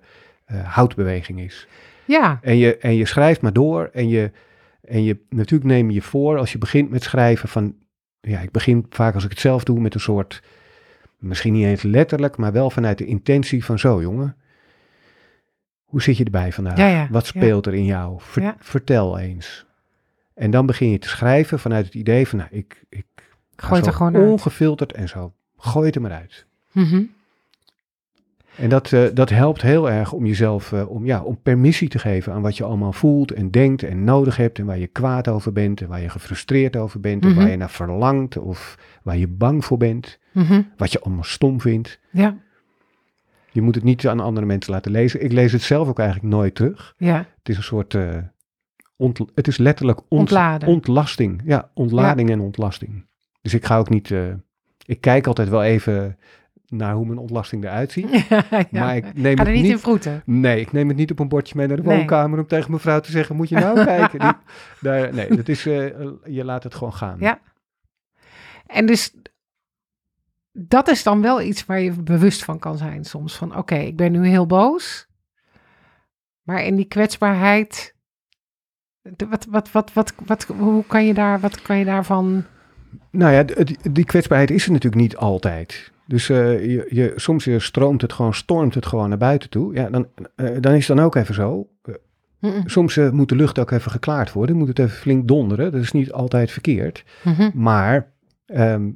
houtbeweging 0.64 1.40
is. 1.40 1.66
Ja, 2.08 2.38
En 2.42 2.56
je, 2.56 2.76
en 2.76 2.94
je 2.94 3.04
schrijft 3.06 3.40
maar 3.40 3.52
door 3.52 3.90
en 3.92 4.08
je, 4.08 4.30
en 4.80 5.02
je 5.02 5.20
natuurlijk 5.28 5.70
neem 5.70 5.90
je 5.90 6.02
voor 6.02 6.38
als 6.38 6.52
je 6.52 6.58
begint 6.58 6.90
met 6.90 7.02
schrijven 7.02 7.48
van, 7.48 7.74
ja, 8.20 8.40
ik 8.40 8.50
begin 8.50 8.86
vaak 8.90 9.14
als 9.14 9.24
ik 9.24 9.30
het 9.30 9.40
zelf 9.40 9.64
doe 9.64 9.80
met 9.80 9.94
een 9.94 10.00
soort, 10.00 10.42
misschien 11.18 11.52
niet 11.52 11.64
eens 11.64 11.82
letterlijk, 11.82 12.36
maar 12.36 12.52
wel 12.52 12.70
vanuit 12.70 12.98
de 12.98 13.06
intentie 13.06 13.64
van 13.64 13.78
zo 13.78 14.00
jongen, 14.00 14.36
hoe 15.84 16.02
zit 16.02 16.16
je 16.16 16.24
erbij 16.24 16.52
vandaag? 16.52 16.76
Ja, 16.76 16.86
ja, 16.86 17.08
Wat 17.10 17.22
ja. 17.26 17.28
speelt 17.28 17.66
er 17.66 17.74
in 17.74 17.84
jou? 17.84 18.16
Ver-. 18.20 18.54
Vertel 18.58 19.18
eens. 19.18 19.66
En 20.34 20.50
dan 20.50 20.66
begin 20.66 20.90
je 20.90 20.98
te 20.98 21.08
schrijven 21.08 21.58
vanuit 21.58 21.84
het 21.84 21.94
idee 21.94 22.28
van, 22.28 22.38
nou, 22.38 22.50
ik, 22.52 22.84
ik 22.88 23.06
gooi 23.56 23.76
het 23.80 23.86
er 23.86 23.94
gewoon 23.96 24.16
uit. 24.16 24.24
ongefilterd 24.30 24.92
en 24.92 25.08
zo, 25.08 25.32
gooi 25.56 25.86
het 25.86 25.94
er 25.94 26.00
maar 26.00 26.12
uit. 26.12 26.46
Mhm. 26.72 27.02
En 28.58 28.68
dat, 28.68 28.92
eh, 28.92 29.02
dat 29.14 29.30
helpt 29.30 29.62
heel 29.62 29.90
erg 29.90 30.12
om 30.12 30.26
jezelf, 30.26 30.72
eh, 30.72 30.90
om, 30.90 31.06
ja, 31.06 31.22
om 31.22 31.38
permissie 31.42 31.88
te 31.88 31.98
geven 31.98 32.32
aan 32.32 32.42
wat 32.42 32.56
je 32.56 32.64
allemaal 32.64 32.92
voelt 32.92 33.32
en 33.32 33.50
denkt 33.50 33.82
en 33.82 34.04
nodig 34.04 34.36
hebt. 34.36 34.58
En 34.58 34.66
waar 34.66 34.78
je 34.78 34.86
kwaad 34.86 35.28
over 35.28 35.52
bent 35.52 35.80
en 35.80 35.88
waar 35.88 36.00
je 36.00 36.08
gefrustreerd 36.08 36.76
over 36.76 37.00
bent. 37.00 37.22
En 37.24 37.30
Mhm. 37.30 37.38
waar 37.38 37.50
je 37.50 37.56
naar 37.56 37.70
verlangt 37.70 38.36
of 38.38 38.78
waar 39.02 39.16
je 39.16 39.28
bang 39.28 39.64
voor 39.64 39.76
bent. 39.78 40.18
Mhm. 40.32 40.62
Wat 40.76 40.92
je 40.92 41.00
allemaal 41.00 41.24
stom 41.24 41.60
vindt. 41.60 42.00
Ja, 42.10 42.36
Je 43.52 43.62
moet 43.62 43.74
het 43.74 43.84
niet 43.84 44.08
aan 44.08 44.20
andere 44.20 44.46
mensen 44.46 44.72
laten 44.72 44.90
lezen. 44.92 45.24
Ik 45.24 45.32
lees 45.32 45.52
het 45.52 45.62
zelf 45.62 45.88
ook 45.88 45.98
eigenlijk 45.98 46.28
nooit 46.34 46.54
terug. 46.54 46.94
ja, 46.96 47.16
Het 47.38 47.48
is 47.48 47.56
een 47.56 47.62
soort, 47.62 47.94
eh, 47.94 48.16
ont- 48.96 49.20
het 49.34 49.48
is 49.48 49.56
letterlijk 49.56 50.00
ont- 50.08 50.32
ontlasting. 50.66 51.42
Ja, 51.44 51.70
ontlading 51.74 52.30
en 52.30 52.40
ontlasting. 52.40 53.06
Dus 53.42 53.54
ik 53.54 53.64
ga 53.64 53.78
ook 53.78 53.88
niet, 53.88 54.14
ik 54.86 55.00
kijk 55.00 55.26
altijd 55.26 55.48
wel 55.48 55.62
even 55.62 56.18
naar 56.68 56.94
hoe 56.94 57.06
mijn 57.06 57.18
ontlasting 57.18 57.64
eruit 57.64 57.92
ziet. 57.92 58.10
ja. 58.28 58.44
Maar 58.70 58.96
ik 58.96 59.14
neem 59.14 59.36
Ga 59.36 59.42
er 59.42 59.46
het 59.46 59.54
niet 59.54 59.62
niet 59.62 59.72
in 59.72 59.78
vroeten. 59.78 60.22
Nee, 60.24 60.60
ik 60.60 60.72
neem 60.72 60.88
het 60.88 60.96
niet 60.96 61.10
op 61.10 61.18
een 61.18 61.28
bordje 61.28 61.56
mee 61.56 61.66
naar 61.66 61.76
de 61.76 61.82
Nee. 61.82 61.96
woonkamer 61.96 62.38
om 62.38 62.46
tegen 62.46 62.70
mijn 62.70 62.82
vrouw 62.82 63.00
te 63.00 63.10
zeggen, 63.10 63.36
moet 63.36 63.48
je 63.48 63.54
nou 63.54 63.84
kijken? 63.84 64.18
Die- 64.18 64.32
daar, 64.80 65.14
nee, 65.14 65.36
dat 65.36 65.48
is, 65.48 65.66
eh, 65.66 65.86
je 66.24 66.44
laat 66.44 66.62
het 66.62 66.74
gewoon 66.74 66.92
gaan. 66.92 67.16
Ja. 67.20 67.40
En 68.66 68.86
dus 68.86 69.14
dat 70.52 70.88
is 70.88 71.02
dan 71.02 71.22
wel 71.22 71.40
iets 71.42 71.66
waar 71.66 71.80
je 71.80 71.92
bewust 71.92 72.44
van 72.44 72.58
kan 72.58 72.76
zijn 72.76 73.04
soms. 73.04 73.36
Van 73.36 73.56
oké, 73.56 73.74
ik 73.74 73.96
ben 73.96 74.12
nu 74.12 74.26
heel 74.26 74.46
boos. 74.46 75.06
Maar 76.42 76.64
in 76.64 76.76
die 76.76 76.84
kwetsbaarheid 76.84 77.96
Wat, 79.28 79.46
wat, 79.50 79.70
wat, 79.70 79.92
wat, 79.92 80.14
wat, 80.26 80.44
hoe 80.44 80.84
kan 80.86 81.06
je, 81.06 81.14
daar, 81.14 81.40
wat 81.40 81.62
kan 81.62 81.78
je 81.78 81.84
daarvan... 81.84 82.44
Nou 83.10 83.32
ja, 83.32 83.64
die 83.90 84.04
kwetsbaarheid 84.04 84.50
is 84.50 84.64
er 84.66 84.72
natuurlijk 84.72 85.02
niet 85.02 85.16
altijd. 85.16 85.92
Dus 86.08 86.28
eh, 86.28 86.64
je, 86.64 86.86
je, 86.90 87.12
soms 87.16 87.44
je 87.44 87.58
stroomt 87.58 88.02
het 88.02 88.12
gewoon, 88.12 88.34
stormt 88.34 88.74
het 88.74 88.86
gewoon 88.86 89.08
naar 89.08 89.18
buiten 89.18 89.50
toe. 89.50 89.74
Ja, 89.74 89.90
dan, 89.90 90.08
eh, 90.36 90.56
dan 90.60 90.72
is 90.74 90.88
het 90.88 90.96
dan 90.96 91.06
ook 91.06 91.14
even 91.14 91.34
zo. 91.34 91.68
Eh, 91.82 92.50
soms 92.64 92.96
eh, 92.96 93.10
moet 93.10 93.28
de 93.28 93.36
lucht 93.36 93.58
ook 93.58 93.70
even 93.70 93.90
geklaard 93.90 94.32
worden. 94.32 94.56
Moet 94.56 94.68
het 94.68 94.78
even 94.78 94.96
flink 94.96 95.28
donderen. 95.28 95.72
Dat 95.72 95.80
is 95.80 95.92
niet 95.92 96.12
altijd 96.12 96.50
verkeerd. 96.50 97.04
mhm. 97.24 97.50
Maar 97.54 98.12
ehm, 98.46 98.90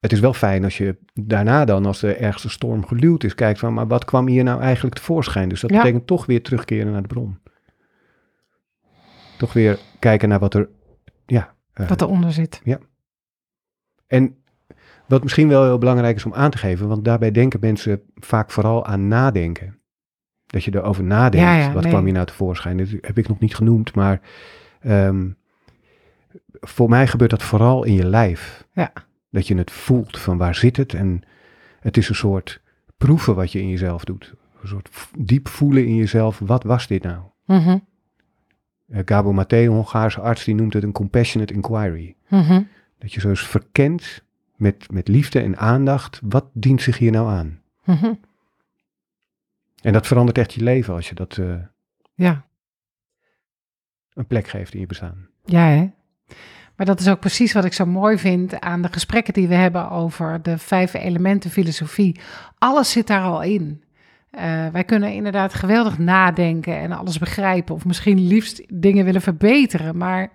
het 0.00 0.12
is 0.12 0.20
wel 0.20 0.32
fijn 0.32 0.64
als 0.64 0.78
je 0.78 0.96
daarna 1.14 1.64
dan, 1.64 1.86
als 1.86 2.00
de 2.00 2.14
ergste 2.14 2.48
storm 2.48 2.86
geluwd 2.86 3.24
is, 3.24 3.34
kijkt 3.34 3.58
van, 3.58 3.74
maar 3.74 3.86
wat 3.86 4.04
kwam 4.04 4.26
hier 4.26 4.44
nou 4.44 4.60
eigenlijk 4.60 4.94
tevoorschijn? 4.96 5.48
Dus 5.48 5.60
dat 5.60 5.70
Ja. 5.70 5.76
betekent 5.76 6.06
toch 6.06 6.26
weer 6.26 6.42
terugkeren 6.42 6.92
naar 6.92 7.02
de 7.02 7.08
bron. 7.08 7.38
Toch 9.38 9.52
weer 9.52 9.78
kijken 9.98 10.28
naar 10.28 10.38
wat 10.38 10.54
er, 10.54 10.68
ja. 11.26 11.54
eh, 11.72 11.88
Wat 11.88 12.00
eronder 12.02 12.32
zit. 12.32 12.60
en 14.06 14.36
wat 15.06 15.22
misschien 15.22 15.48
wel 15.48 15.64
heel 15.64 15.78
belangrijk 15.78 16.16
is 16.16 16.24
om 16.24 16.34
aan 16.34 16.50
te 16.50 16.58
geven, 16.58 16.88
want 16.88 17.04
daarbij 17.04 17.30
denken 17.30 17.60
mensen 17.60 18.02
vaak 18.14 18.50
vooral 18.50 18.86
aan 18.86 19.08
nadenken. 19.08 19.78
Dat 20.46 20.64
je 20.64 20.74
erover 20.74 21.04
nadenkt. 21.04 21.46
Ja, 21.46 21.56
ja, 21.56 21.72
wat 21.72 21.82
nee. 21.82 21.92
kwam 21.92 22.04
hier 22.04 22.12
nou 22.12 22.26
tevoorschijn? 22.26 22.76
Dat 22.76 22.88
heb 23.00 23.18
ik 23.18 23.28
nog 23.28 23.38
niet 23.38 23.54
genoemd, 23.54 23.94
maar 23.94 24.20
ehm, 24.80 25.30
voor 26.60 26.88
mij 26.88 27.06
gebeurt 27.06 27.30
dat 27.30 27.42
vooral 27.42 27.84
in 27.84 27.92
je 27.92 28.06
lijf. 28.06 28.66
Ja. 28.72 28.92
Dat 29.30 29.46
je 29.46 29.56
het 29.56 29.70
voelt 29.70 30.18
van 30.18 30.38
waar 30.38 30.54
zit 30.54 30.76
het? 30.76 30.94
En 30.94 31.22
het 31.80 31.96
is 31.96 32.08
een 32.08 32.14
soort 32.14 32.60
proeven 32.96 33.34
wat 33.34 33.52
je 33.52 33.60
in 33.60 33.68
jezelf 33.68 34.04
doet. 34.04 34.34
Een 34.62 34.68
soort 34.68 34.90
diep 35.18 35.48
voelen 35.48 35.86
in 35.86 35.94
jezelf. 35.94 36.38
Wat 36.38 36.62
was 36.62 36.86
dit 36.86 37.02
nou? 37.02 37.22
Gabo 39.04 39.32
Maté, 39.32 39.56
een 39.56 39.68
Hongaarse 39.68 40.20
arts, 40.20 40.44
die 40.44 40.54
noemt 40.54 40.72
het 40.72 40.82
een 40.82 40.92
compassionate 40.92 41.54
inquiry. 41.54 42.16
mhm. 42.28 42.62
Dat 42.98 43.12
je 43.12 43.20
zo 43.20 43.28
eens 43.28 43.46
verkent 43.46 44.24
met, 44.56 44.90
met 44.92 45.08
liefde 45.08 45.40
en 45.40 45.56
aandacht, 45.58 46.20
wat 46.22 46.46
dient 46.52 46.82
zich 46.82 46.98
hier 46.98 47.10
nou 47.12 47.28
aan? 47.28 47.60
Mhm. 47.84 48.12
En 49.82 49.92
dat 49.92 50.06
verandert 50.06 50.38
echt 50.38 50.52
je 50.54 50.62
leven 50.62 50.94
als 50.94 51.08
je 51.08 51.14
dat 51.14 51.36
eh, 51.38 51.54
Ja, 52.14 52.44
een 54.14 54.26
plek 54.26 54.48
geeft 54.48 54.74
in 54.74 54.80
je 54.80 54.86
bestaan. 54.86 55.28
ja 55.44 55.66
hè. 55.66 55.90
Maar 56.76 56.86
dat 56.86 57.00
is 57.00 57.08
ook 57.08 57.20
precies 57.20 57.52
wat 57.52 57.64
ik 57.64 57.72
zo 57.72 57.86
mooi 57.86 58.18
vind 58.18 58.60
aan 58.60 58.82
de 58.82 58.88
gesprekken 58.92 59.32
die 59.34 59.48
we 59.48 59.54
hebben 59.54 59.90
over 59.90 60.42
de 60.42 60.58
vijf 60.58 60.94
elementen 60.94 61.50
filosofie. 61.50 62.20
Alles 62.58 62.90
zit 62.90 63.06
daar 63.06 63.22
al 63.22 63.42
in. 63.42 63.82
Eh, 64.30 64.66
wij 64.68 64.84
kunnen 64.84 65.12
inderdaad 65.12 65.54
geweldig 65.54 65.98
nadenken 65.98 66.76
en 66.78 66.92
alles 66.92 67.18
begrijpen. 67.18 67.74
Of 67.74 67.84
misschien 67.84 68.26
liefst 68.26 68.62
dingen 68.68 69.04
willen 69.04 69.22
verbeteren. 69.22 69.96
Maar 69.96 70.30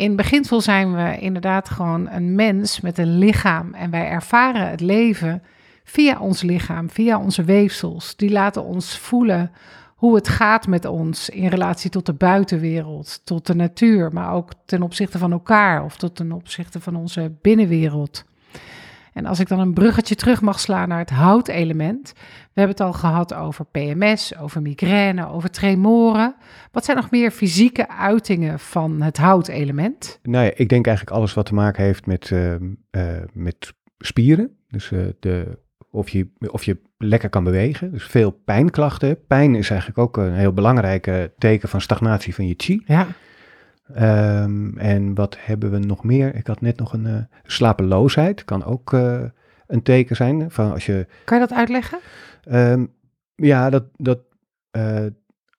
in 0.00 0.16
beginsel 0.16 0.60
zijn 0.60 0.94
we 0.94 1.18
inderdaad 1.18 1.68
gewoon 1.68 2.08
een 2.10 2.34
mens 2.34 2.80
met 2.80 2.98
een 2.98 3.18
lichaam. 3.18 3.74
En 3.74 3.90
wij 3.90 4.08
ervaren 4.08 4.68
het 4.68 4.80
leven 4.80 5.42
via 5.84 6.18
ons 6.18 6.42
lichaam, 6.42 6.90
via 6.90 7.18
onze 7.18 7.44
weefsels. 7.44 8.16
Die 8.16 8.30
laten 8.30 8.64
ons 8.64 8.98
voelen 8.98 9.50
hoe 9.96 10.14
het 10.14 10.28
gaat 10.28 10.66
met 10.66 10.84
ons 10.84 11.28
in 11.28 11.46
relatie 11.46 11.90
tot 11.90 12.06
de 12.06 12.12
buitenwereld, 12.12 13.20
tot 13.24 13.46
de 13.46 13.54
natuur, 13.54 14.12
maar 14.12 14.32
ook 14.32 14.52
ten 14.64 14.82
opzichte 14.82 15.18
van 15.18 15.32
elkaar 15.32 15.84
of 15.84 15.96
tot 15.96 16.16
ten 16.16 16.32
opzichte 16.32 16.80
van 16.80 16.96
onze 16.96 17.32
binnenwereld. 17.40 18.24
En 19.12 19.26
als 19.26 19.40
ik 19.40 19.48
dan 19.48 19.58
een 19.58 19.74
bruggetje 19.74 20.14
terug 20.14 20.40
mag 20.40 20.60
slaan 20.60 20.88
naar 20.88 20.98
het 20.98 21.10
houtelement. 21.10 22.12
We 22.14 22.60
hebben 22.60 22.76
het 22.76 22.86
al 22.86 22.92
gehad 22.92 23.34
over 23.34 23.64
PMS, 23.64 24.38
over 24.38 24.62
migraine, 24.62 25.28
over 25.28 25.50
tremoren. 25.50 26.34
Wat 26.72 26.84
zijn 26.84 26.96
nog 26.96 27.10
meer 27.10 27.30
fysieke 27.30 27.88
uitingen 27.88 28.58
van 28.58 29.02
het 29.02 29.16
houtelement? 29.16 30.18
Nou 30.22 30.44
ja, 30.44 30.50
ik 30.54 30.68
denk 30.68 30.86
eigenlijk 30.86 31.16
alles 31.16 31.34
wat 31.34 31.46
te 31.46 31.54
maken 31.54 31.84
heeft 31.84 32.06
met, 32.06 32.30
ehm, 32.30 32.64
eh, 32.90 33.16
met 33.32 33.72
spieren. 33.98 34.50
Dus 34.68 34.92
eh, 34.92 35.00
de, 35.20 35.58
of, 35.90 36.08
je, 36.08 36.28
of 36.38 36.64
je 36.64 36.76
lekker 36.98 37.28
kan 37.28 37.44
bewegen. 37.44 37.92
Dus 37.92 38.04
veel 38.04 38.30
pijnklachten. 38.30 39.26
Pijn 39.26 39.54
is 39.54 39.70
eigenlijk 39.70 39.98
ook 39.98 40.16
een 40.16 40.34
heel 40.34 40.52
belangrijk 40.52 41.06
eh, 41.06 41.22
teken 41.38 41.68
van 41.68 41.80
stagnatie 41.80 42.34
van 42.34 42.46
je 42.46 42.54
chi. 42.56 42.82
Ja, 42.86 43.06
Ehm, 43.94 44.78
en 44.78 45.14
wat 45.14 45.36
hebben 45.40 45.70
we 45.70 45.78
nog 45.78 46.04
meer? 46.04 46.34
Ik 46.34 46.46
had 46.46 46.60
net 46.60 46.78
nog 46.78 46.92
een 46.92 47.06
eh, 47.06 47.22
slapeloosheid. 47.42 48.44
Kan 48.44 48.64
ook 48.64 48.92
eh, 48.92 49.22
een 49.66 49.82
teken 49.82 50.16
zijn 50.16 50.50
van 50.50 50.72
als 50.72 50.86
je 50.86 51.06
kan 51.24 51.40
je 51.40 51.46
dat 51.46 51.58
uitleggen? 51.58 51.98
Ehm, 52.44 52.86
ja, 53.34 53.70
dat, 53.70 53.84
dat 53.96 54.20
eh, 54.70 55.06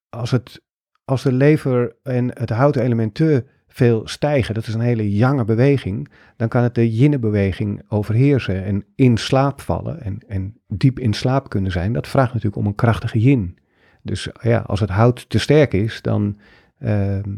als, 0.09 0.31
het, 0.31 0.61
als 1.05 1.23
de 1.23 1.31
lever 1.31 1.95
en 2.03 2.31
het 2.33 2.49
houtelement 2.49 3.13
te 3.13 3.45
veel 3.67 4.07
stijgen, 4.07 4.53
dat 4.53 4.67
is 4.67 4.73
een 4.73 4.79
hele 4.79 5.15
jange 5.15 5.45
beweging, 5.45 6.09
dan 6.35 6.47
kan 6.47 6.63
het 6.63 6.75
de 6.75 6.91
yin-beweging 6.91 7.81
overheersen 7.87 8.63
en 8.63 8.85
in 8.95 9.17
slaap 9.17 9.61
vallen 9.61 10.01
en, 10.01 10.17
en 10.27 10.57
diep 10.67 10.99
in 10.99 11.13
slaap 11.13 11.49
kunnen 11.49 11.71
zijn. 11.71 11.93
Dat 11.93 12.07
vraagt 12.07 12.33
natuurlijk 12.33 12.61
om 12.61 12.65
een 12.65 12.75
krachtige 12.75 13.19
yin. 13.19 13.57
Dus 14.01 14.29
ja, 14.41 14.59
als 14.59 14.79
het 14.79 14.89
hout 14.89 15.29
te 15.29 15.39
sterk 15.39 15.73
is, 15.73 16.01
dan, 16.01 16.37
ehm, 16.79 17.33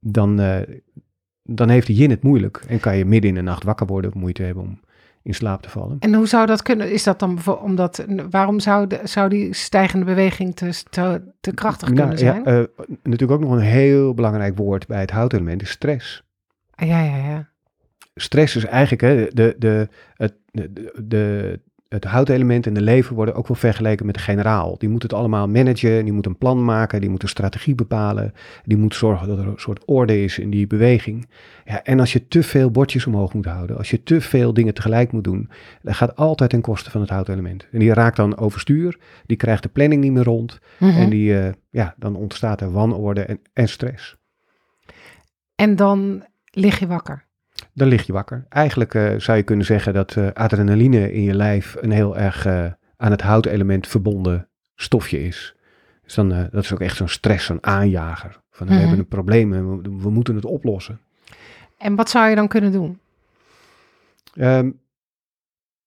dan, 0.00 0.40
eh, 0.40 0.80
dan 1.42 1.68
heeft 1.68 1.86
de 1.86 1.94
yin 1.94 2.10
het 2.10 2.22
moeilijk 2.22 2.64
en 2.68 2.80
kan 2.80 2.96
je 2.96 3.04
midden 3.04 3.30
in 3.30 3.36
de 3.36 3.42
nacht 3.42 3.64
wakker 3.64 3.86
worden 3.86 4.10
of 4.10 4.16
moeite 4.16 4.42
hebben 4.42 4.62
om 4.62 4.80
in 5.22 5.34
slaap 5.34 5.62
te 5.62 5.70
vallen. 5.70 5.96
En 5.98 6.14
hoe 6.14 6.26
zou 6.26 6.46
dat 6.46 6.62
kunnen? 6.62 6.92
Is 6.92 7.02
dat 7.02 7.18
dan 7.18 7.38
omdat, 7.60 8.06
waarom 8.30 8.60
zou, 8.60 8.86
de, 8.86 9.00
zou 9.04 9.28
die 9.28 9.54
stijgende 9.54 10.04
beweging 10.04 10.56
te, 10.56 10.82
te, 10.90 11.22
te 11.40 11.54
krachtig 11.54 11.88
Nou, 11.88 12.00
kunnen 12.00 12.18
zijn? 12.18 12.42
Ja, 12.44 12.44
eh, 12.44 12.64
natuurlijk 13.02 13.30
ook 13.30 13.48
nog 13.48 13.52
een 13.52 13.66
heel 13.66 14.14
belangrijk 14.14 14.56
woord 14.56 14.86
bij 14.86 15.00
het 15.00 15.10
houtelement 15.10 15.62
is 15.62 15.70
stress. 15.70 16.22
Ah, 16.74 16.88
ja, 16.88 17.02
ja, 17.02 17.16
ja. 17.16 17.48
Stress 18.14 18.56
is 18.56 18.64
eigenlijk, 18.64 19.02
hè, 19.02 19.26
de, 19.34 19.54
de, 19.58 19.88
het, 20.14 20.34
de, 20.50 20.92
de, 21.04 21.60
het 21.88 22.04
houtelement 22.04 22.66
en 22.66 22.74
de 22.74 22.80
lever 22.80 23.14
worden 23.14 23.34
ook 23.34 23.48
wel 23.48 23.56
vergeleken 23.56 24.06
met 24.06 24.14
de 24.14 24.20
generaal. 24.20 24.78
Die 24.78 24.88
moet 24.88 25.02
het 25.02 25.12
allemaal 25.12 25.48
managen, 25.48 26.04
die 26.04 26.12
moet 26.12 26.26
een 26.26 26.38
plan 26.38 26.64
maken, 26.64 27.00
die 27.00 27.10
moet 27.10 27.22
een 27.22 27.28
strategie 27.28 27.74
bepalen. 27.74 28.32
Die 28.64 28.76
moet 28.76 28.94
zorgen 28.94 29.28
dat 29.28 29.38
er 29.38 29.46
een 29.46 29.58
soort 29.58 29.84
orde 29.84 30.22
is 30.22 30.38
in 30.38 30.50
die 30.50 30.66
beweging. 30.66 31.28
Ja, 31.64 31.84
en 31.84 32.00
als 32.00 32.12
je 32.12 32.28
te 32.28 32.42
veel 32.42 32.70
bordjes 32.70 33.06
omhoog 33.06 33.34
moet 33.34 33.46
houden, 33.46 33.76
als 33.76 33.90
je 33.90 34.02
te 34.02 34.20
veel 34.20 34.54
dingen 34.54 34.74
tegelijk 34.74 35.12
moet 35.12 35.24
doen, 35.24 35.50
dat 35.82 35.94
gaat 35.94 36.16
altijd 36.16 36.50
ten 36.50 36.60
koste 36.60 36.90
van 36.90 37.00
het 37.00 37.10
houtelement. 37.10 37.66
En 37.72 37.78
die 37.78 37.92
raakt 37.92 38.16
dan 38.16 38.38
overstuur, 38.38 38.98
die 39.26 39.36
krijgt 39.36 39.62
de 39.62 39.68
planning 39.68 40.02
niet 40.02 40.12
meer 40.12 40.24
rond. 40.24 40.58
Mhm. 40.78 40.96
En 40.96 41.10
die, 41.10 41.38
eh, 41.38 41.52
ja, 41.70 41.94
dan 41.96 42.16
ontstaat 42.16 42.60
er 42.60 42.72
wanorde 42.72 43.22
en, 43.22 43.40
en 43.52 43.68
stress. 43.68 44.16
En 45.54 45.76
dan 45.76 46.24
lig 46.50 46.78
je 46.78 46.86
wakker. 46.86 47.27
Dan 47.78 47.88
lig 47.88 48.06
je 48.06 48.12
wakker. 48.12 48.44
Eigenlijk 48.48 48.94
eh, 48.94 49.14
zou 49.18 49.36
je 49.36 49.42
kunnen 49.44 49.66
zeggen 49.66 49.94
dat 49.94 50.16
eh, 50.16 50.26
adrenaline 50.32 51.12
in 51.12 51.22
je 51.22 51.34
lijf 51.34 51.76
een 51.80 51.90
heel 51.90 52.16
erg 52.16 52.46
eh, 52.46 52.64
aan 52.96 53.10
het 53.10 53.20
houtelement 53.22 53.86
verbonden 53.86 54.48
stofje 54.74 55.22
is. 55.22 55.56
Dus 56.02 56.14
dan, 56.14 56.28
dat 56.28 56.64
is 56.64 56.72
ook 56.72 56.80
echt 56.80 56.96
zo'n 56.96 57.08
stress, 57.08 57.46
zo'n 57.46 57.64
aanjager. 57.66 58.40
Van 58.50 58.66
we 58.66 58.72
Mhm. 58.72 58.80
hebben 58.82 58.98
een 58.98 59.08
probleem 59.08 59.52
en 59.52 59.82
we, 59.82 59.96
we 60.02 60.10
moeten 60.10 60.34
het 60.34 60.44
oplossen. 60.44 61.00
En 61.78 61.94
wat 61.94 62.10
zou 62.10 62.28
je 62.28 62.34
dan 62.34 62.48
kunnen 62.48 62.72
doen? 62.72 62.98
Ehm, 64.34 64.70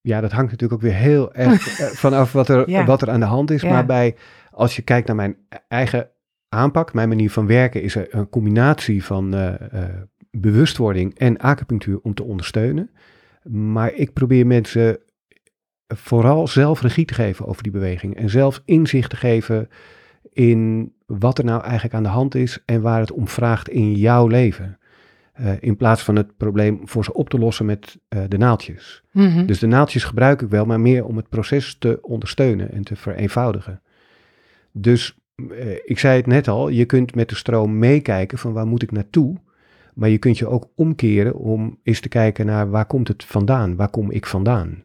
ja, 0.00 0.20
dat 0.20 0.32
hangt 0.32 0.50
natuurlijk 0.50 0.82
ook 0.82 0.88
weer 0.90 0.98
heel 0.98 1.34
erg 1.34 1.62
vanaf 2.04 2.32
wat 2.32 2.48
er, 2.48 2.70
Ja. 2.70 2.84
wat 2.84 3.02
er 3.02 3.10
aan 3.10 3.20
de 3.20 3.26
hand 3.26 3.50
is. 3.50 3.62
Ja. 3.62 3.70
Maar 3.70 3.86
bij, 3.86 4.16
als 4.50 4.76
je 4.76 4.82
kijkt 4.82 5.06
naar 5.06 5.16
mijn 5.16 5.36
eigen 5.68 6.08
aanpak, 6.48 6.94
mijn 6.94 7.08
manier 7.08 7.30
van 7.30 7.46
werken, 7.46 7.82
is 7.82 7.94
er 7.94 8.06
een 8.14 8.28
combinatie 8.28 9.04
van 9.04 9.34
bewustwording 10.36 11.18
en 11.18 11.38
acupunctuur 11.38 12.00
om 12.02 12.14
te 12.14 12.22
ondersteunen. 12.22 12.90
Maar 13.50 13.94
ik 13.94 14.12
probeer 14.12 14.46
mensen 14.46 14.98
vooral 15.86 16.48
zelf 16.48 16.80
regie 16.80 17.04
te 17.04 17.14
geven 17.14 17.46
over 17.46 17.62
die 17.62 17.72
beweging. 17.72 18.16
En 18.16 18.30
zelf 18.30 18.62
inzicht 18.64 19.10
te 19.10 19.16
geven 19.16 19.68
in 20.32 20.92
wat 21.06 21.38
er 21.38 21.44
nou 21.44 21.62
eigenlijk 21.62 21.94
aan 21.94 22.02
de 22.02 22.08
hand 22.08 22.34
is 22.34 22.62
en 22.64 22.80
waar 22.80 23.00
het 23.00 23.12
om 23.12 23.28
vraagt 23.28 23.68
in 23.68 23.94
jouw 23.94 24.26
leven. 24.26 24.78
Eh, 25.32 25.52
in 25.60 25.76
plaats 25.76 26.02
van 26.02 26.16
het 26.16 26.36
probleem 26.36 26.80
voor 26.84 27.04
ze 27.04 27.12
op 27.12 27.28
te 27.28 27.38
lossen 27.38 27.66
met 27.66 27.98
eh, 28.08 28.22
de 28.28 28.38
naaldjes. 28.38 29.02
Mhm. 29.10 29.46
Dus 29.46 29.58
de 29.58 29.66
naaldjes 29.66 30.04
gebruik 30.04 30.42
ik 30.42 30.48
wel, 30.48 30.64
maar 30.64 30.80
meer 30.80 31.04
om 31.04 31.16
het 31.16 31.28
proces 31.28 31.76
te 31.78 31.98
ondersteunen 32.02 32.72
en 32.72 32.82
te 32.82 32.96
vereenvoudigen. 32.96 33.80
Dus 34.72 35.18
eh, 35.50 35.74
ik 35.84 35.98
zei 35.98 36.16
het 36.16 36.26
net 36.26 36.48
al, 36.48 36.68
je 36.68 36.84
kunt 36.84 37.14
met 37.14 37.28
de 37.28 37.34
stroom 37.34 37.78
meekijken 37.78 38.38
van 38.38 38.52
waar 38.52 38.66
moet 38.66 38.82
ik 38.82 38.90
naartoe. 38.90 39.36
Maar 39.94 40.08
je 40.08 40.18
kunt 40.18 40.38
je 40.38 40.46
ook 40.46 40.68
omkeren 40.74 41.34
om 41.34 41.78
eens 41.82 42.00
te 42.00 42.08
kijken 42.08 42.46
naar 42.46 42.70
waar 42.70 42.86
komt 42.86 43.08
het 43.08 43.24
vandaan, 43.24 43.76
waar 43.76 43.90
kom 43.90 44.10
ik 44.10 44.26
vandaan. 44.26 44.84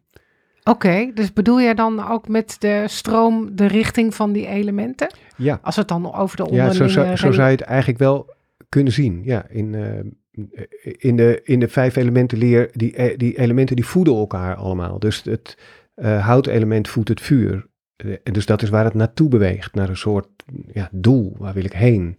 Oké, 0.63 1.11
dus 1.13 1.33
bedoel 1.33 1.61
jij 1.61 1.73
dan 1.73 2.07
ook 2.09 2.27
met 2.27 2.55
de 2.59 2.83
stroom 2.87 3.55
de 3.55 3.65
richting 3.65 4.15
van 4.15 4.31
die 4.31 4.47
elementen? 4.47 5.13
Ja, 5.37 5.59
Als 5.61 5.75
het 5.75 5.87
dan 5.87 6.13
over 6.13 6.37
de 6.37 6.43
ja 6.43 6.49
onderlinge... 6.49 6.89
zo, 6.89 7.01
zou- 7.01 7.15
zo 7.15 7.31
zou 7.31 7.49
je 7.49 7.55
het 7.55 7.65
eigenlijk 7.65 7.99
wel 7.99 8.35
kunnen 8.69 8.93
zien. 8.93 9.21
Ja, 9.23 9.45
in, 9.49 9.75
eh, 9.75 9.99
in, 10.97 11.15
de, 11.15 11.41
in 11.43 11.59
de 11.59 11.67
vijf 11.67 11.95
elementen 11.95 12.37
leer, 12.37 12.69
die, 12.73 12.95
eh, 12.95 13.17
die 13.17 13.39
elementen 13.39 13.75
die 13.75 13.85
voeden 13.85 14.15
elkaar 14.15 14.55
allemaal. 14.55 14.99
Dus 14.99 15.23
het 15.23 15.57
eh, 15.95 16.25
houtelement 16.25 16.87
voedt 16.87 17.09
het 17.09 17.21
vuur. 17.21 17.67
Dus 18.23 18.45
dat 18.45 18.61
is 18.61 18.69
waar 18.69 18.83
het 18.85 18.93
naartoe 18.93 19.29
beweegt, 19.29 19.75
naar 19.75 19.89
een 19.89 19.97
soort 19.97 20.27
ja, 20.71 20.89
doel, 20.91 21.35
waar 21.37 21.53
wil 21.53 21.65
ik 21.65 21.73
heen. 21.73 22.17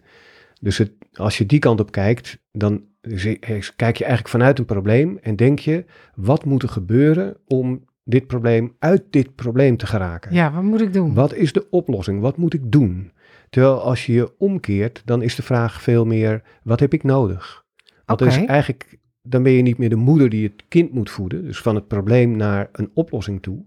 Dus 0.61 0.79
het, 0.79 0.93
als 1.13 1.39
je 1.39 1.47
die 1.47 1.59
kant 1.59 1.81
op 1.81 1.91
kijkt, 1.91 2.39
dan 2.53 2.85
is- 3.01 3.77
kijk 3.77 3.97
je 3.97 4.05
eigenlijk 4.05 4.29
vanuit 4.29 4.59
een 4.59 4.65
probleem 4.65 5.19
en 5.23 5.37
denk 5.37 5.59
je, 5.59 5.85
wat 6.15 6.45
moet 6.45 6.63
er 6.63 6.69
gebeuren 6.69 7.37
om 7.47 7.85
dit 8.05 8.27
probleem 8.27 8.75
uit 8.79 9.03
dit 9.11 9.35
probleem 9.35 9.77
te 9.77 9.87
geraken? 9.87 10.35
Ja, 10.35 10.53
wat 10.53 10.63
moet 10.63 10.81
ik 10.81 10.93
doen? 10.93 11.15
Wat 11.15 11.35
is 11.35 11.53
de 11.53 11.67
oplossing? 11.71 12.21
Wat 12.21 12.37
moet 12.37 12.55
ik 12.55 12.73
doen? 12.73 13.13
Terwijl 13.51 13.81
als 13.83 14.07
je 14.07 14.13
je 14.13 14.35
omkeert, 14.39 15.03
dan 15.05 15.23
is 15.23 15.35
de 15.35 15.43
vraag 15.43 15.83
veel 15.83 16.05
meer, 16.05 16.43
wat 16.63 16.81
heb 16.81 16.93
ik 16.93 17.03
nodig? 17.03 17.65
Want 18.05 18.19
dus 18.19 18.37
eigenlijk, 18.47 18.99
dan 19.23 19.43
ben 19.43 19.53
je 19.53 19.63
niet 19.63 19.79
meer 19.79 19.89
de 19.89 19.97
moeder 19.97 20.29
die 20.29 20.43
het 20.47 20.65
kind 20.69 20.93
moet 20.93 21.11
voeden, 21.11 21.45
dus 21.45 21.59
van 21.59 21.75
het 21.75 21.89
probleem 21.89 22.37
naar 22.37 22.69
een 22.73 22.91
oplossing 22.95 23.43
toe. 23.43 23.65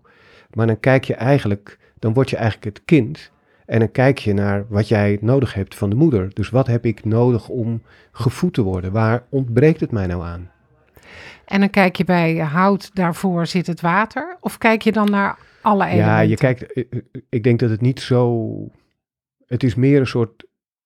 Maar 0.53 0.67
dan 0.67 0.79
kijk 0.79 1.03
je 1.03 1.13
eigenlijk, 1.13 1.77
dan 1.99 2.13
word 2.13 2.29
je 2.29 2.35
eigenlijk 2.35 2.65
het 2.77 2.85
kind 2.85 3.31
en 3.72 3.80
dan 3.80 3.91
kijk 3.91 4.17
je 4.17 4.34
naar 4.34 4.65
wat 4.69 4.88
jij 4.88 5.17
nodig 5.22 5.53
hebt 5.53 5.76
van 5.76 5.89
de 5.89 5.95
moeder. 5.95 6.34
Dus 6.34 6.49
wat 6.49 6.67
heb 6.67 6.86
ik 6.86 7.05
nodig 7.05 7.49
om 7.49 7.82
gevoed 8.11 8.53
te 8.53 8.61
worden? 8.61 8.91
Waar 8.91 9.24
ontbreekt 9.30 9.80
het 9.80 9.91
mij 9.91 10.07
nou 10.07 10.24
aan? 10.24 10.51
En 11.45 11.59
dan 11.59 11.69
kijk 11.69 11.95
je 11.95 12.03
bij 12.03 12.38
hout, 12.38 12.95
daarvoor 12.95 13.45
zit 13.47 13.67
het 13.67 13.82
water. 13.82 14.38
Of 14.39 14.57
kijk 14.57 14.82
je 14.82 14.91
dan 14.91 15.09
naar 15.09 15.38
alle 15.61 15.86
elementen? 15.86 16.13
Ja, 16.13 16.19
je 16.19 16.36
kijkt, 16.36 16.74
eh, 16.74 16.84
eh, 16.89 16.99
ik 17.30 17.43
denk 17.43 17.59
dat 17.59 17.69
het 17.69 17.82
niet 17.82 17.99
zo. 17.99 18.47
Het 19.45 19.63
is 19.63 19.76
meer 19.76 19.99
een 19.99 20.07
soort. 20.07 20.45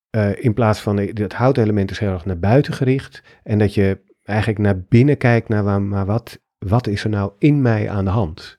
eh, 0.10 0.44
in 0.44 0.54
plaats 0.54 0.80
van 0.80 0.98
het 0.98 1.34
houtelement 1.34 1.92
is 1.92 2.00
heel 2.00 2.12
erg 2.12 2.26
naar 2.26 2.40
buiten 2.40 2.74
gericht. 2.74 3.24
En 3.44 3.58
dat 3.58 3.74
je 3.74 4.00
eigenlijk 4.24 4.60
naar 4.60 4.80
binnen 4.80 5.18
kijkt 5.18 5.50
naar 5.50 5.64
waar, 5.64 5.82
maar 5.82 6.06
wat, 6.06 6.40
wat 6.58 6.88
is 6.88 7.04
er 7.04 7.10
nou 7.10 7.32
in 7.38 7.62
mij 7.62 7.90
aan 7.90 8.06
de 8.06 8.12
hand? 8.12 8.58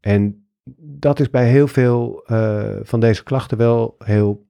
En 0.00 0.47
dat 0.76 1.20
is 1.20 1.30
bij 1.30 1.48
heel 1.48 1.68
veel 1.68 2.22
eh, 2.26 2.76
van 2.82 3.00
deze 3.00 3.22
klachten 3.22 3.58
wel 3.58 3.94
heel 3.98 4.46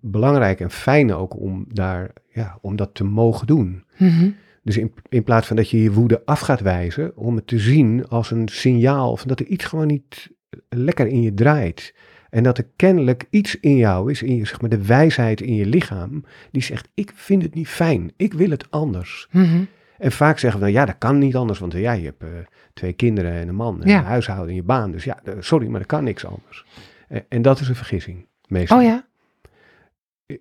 belangrijk 0.00 0.60
en 0.60 0.70
fijn 0.70 1.14
ook 1.14 1.40
om, 1.40 1.66
daar, 1.68 2.12
ja, 2.28 2.58
om 2.60 2.76
dat 2.76 2.94
te 2.94 3.04
mogen 3.04 3.46
doen. 3.46 3.84
Mhm. 3.96 4.30
Dus 4.62 4.76
in, 4.76 4.92
in 5.08 5.24
plaats 5.24 5.46
van 5.46 5.56
dat 5.56 5.70
je 5.70 5.82
je 5.82 5.92
woede 5.92 6.22
af 6.24 6.40
gaat 6.40 6.60
wijzen, 6.60 7.16
om 7.16 7.36
het 7.36 7.46
te 7.46 7.58
zien 7.58 8.08
als 8.08 8.30
een 8.30 8.48
signaal 8.48 9.16
van 9.16 9.28
dat 9.28 9.40
er 9.40 9.46
iets 9.46 9.64
gewoon 9.64 9.86
niet 9.86 10.30
lekker 10.68 11.06
in 11.06 11.22
je 11.22 11.34
draait. 11.34 11.94
En 12.30 12.42
dat 12.42 12.58
er 12.58 12.66
kennelijk 12.76 13.26
iets 13.30 13.60
in 13.60 13.76
jou 13.76 14.10
is, 14.10 14.22
in 14.22 14.36
je, 14.36 14.46
zeg 14.46 14.60
maar, 14.60 14.70
de 14.70 14.86
wijsheid 14.86 15.40
in 15.40 15.54
je 15.54 15.66
lichaam, 15.66 16.24
die 16.50 16.62
zegt: 16.62 16.88
Ik 16.94 17.12
vind 17.14 17.42
het 17.42 17.54
niet 17.54 17.68
fijn, 17.68 18.12
ik 18.16 18.32
wil 18.32 18.50
het 18.50 18.70
anders. 18.70 19.28
Mhm. 19.30 19.62
En 19.98 20.12
vaak 20.12 20.38
zeggen 20.38 20.60
we 20.60 20.66
dan: 20.66 20.74
Ja, 20.74 20.84
dat 20.84 20.98
kan 20.98 21.18
niet 21.18 21.36
anders, 21.36 21.58
want 21.58 21.74
eh, 21.74 21.80
ja, 21.80 21.92
je 21.92 22.04
hebt 22.04 22.22
eh, 22.22 22.28
twee 22.74 22.92
kinderen 22.92 23.32
en 23.32 23.48
een 23.48 23.54
man, 23.54 23.82
en 23.82 23.88
Ja. 23.88 23.98
een 23.98 24.04
huishouden 24.04 24.48
en 24.48 24.54
je 24.54 24.62
baan. 24.62 24.90
Dus 24.90 25.04
ja, 25.04 25.18
sorry, 25.38 25.66
maar 25.68 25.78
dat 25.78 25.88
kan 25.88 26.04
niks 26.04 26.24
anders. 26.24 26.64
En, 27.08 27.24
en 27.28 27.42
dat 27.42 27.60
is 27.60 27.68
een 27.68 27.74
vergissing, 27.74 28.26
meestal. 28.48 28.78
Oh 28.78 28.84
ja? 28.84 29.06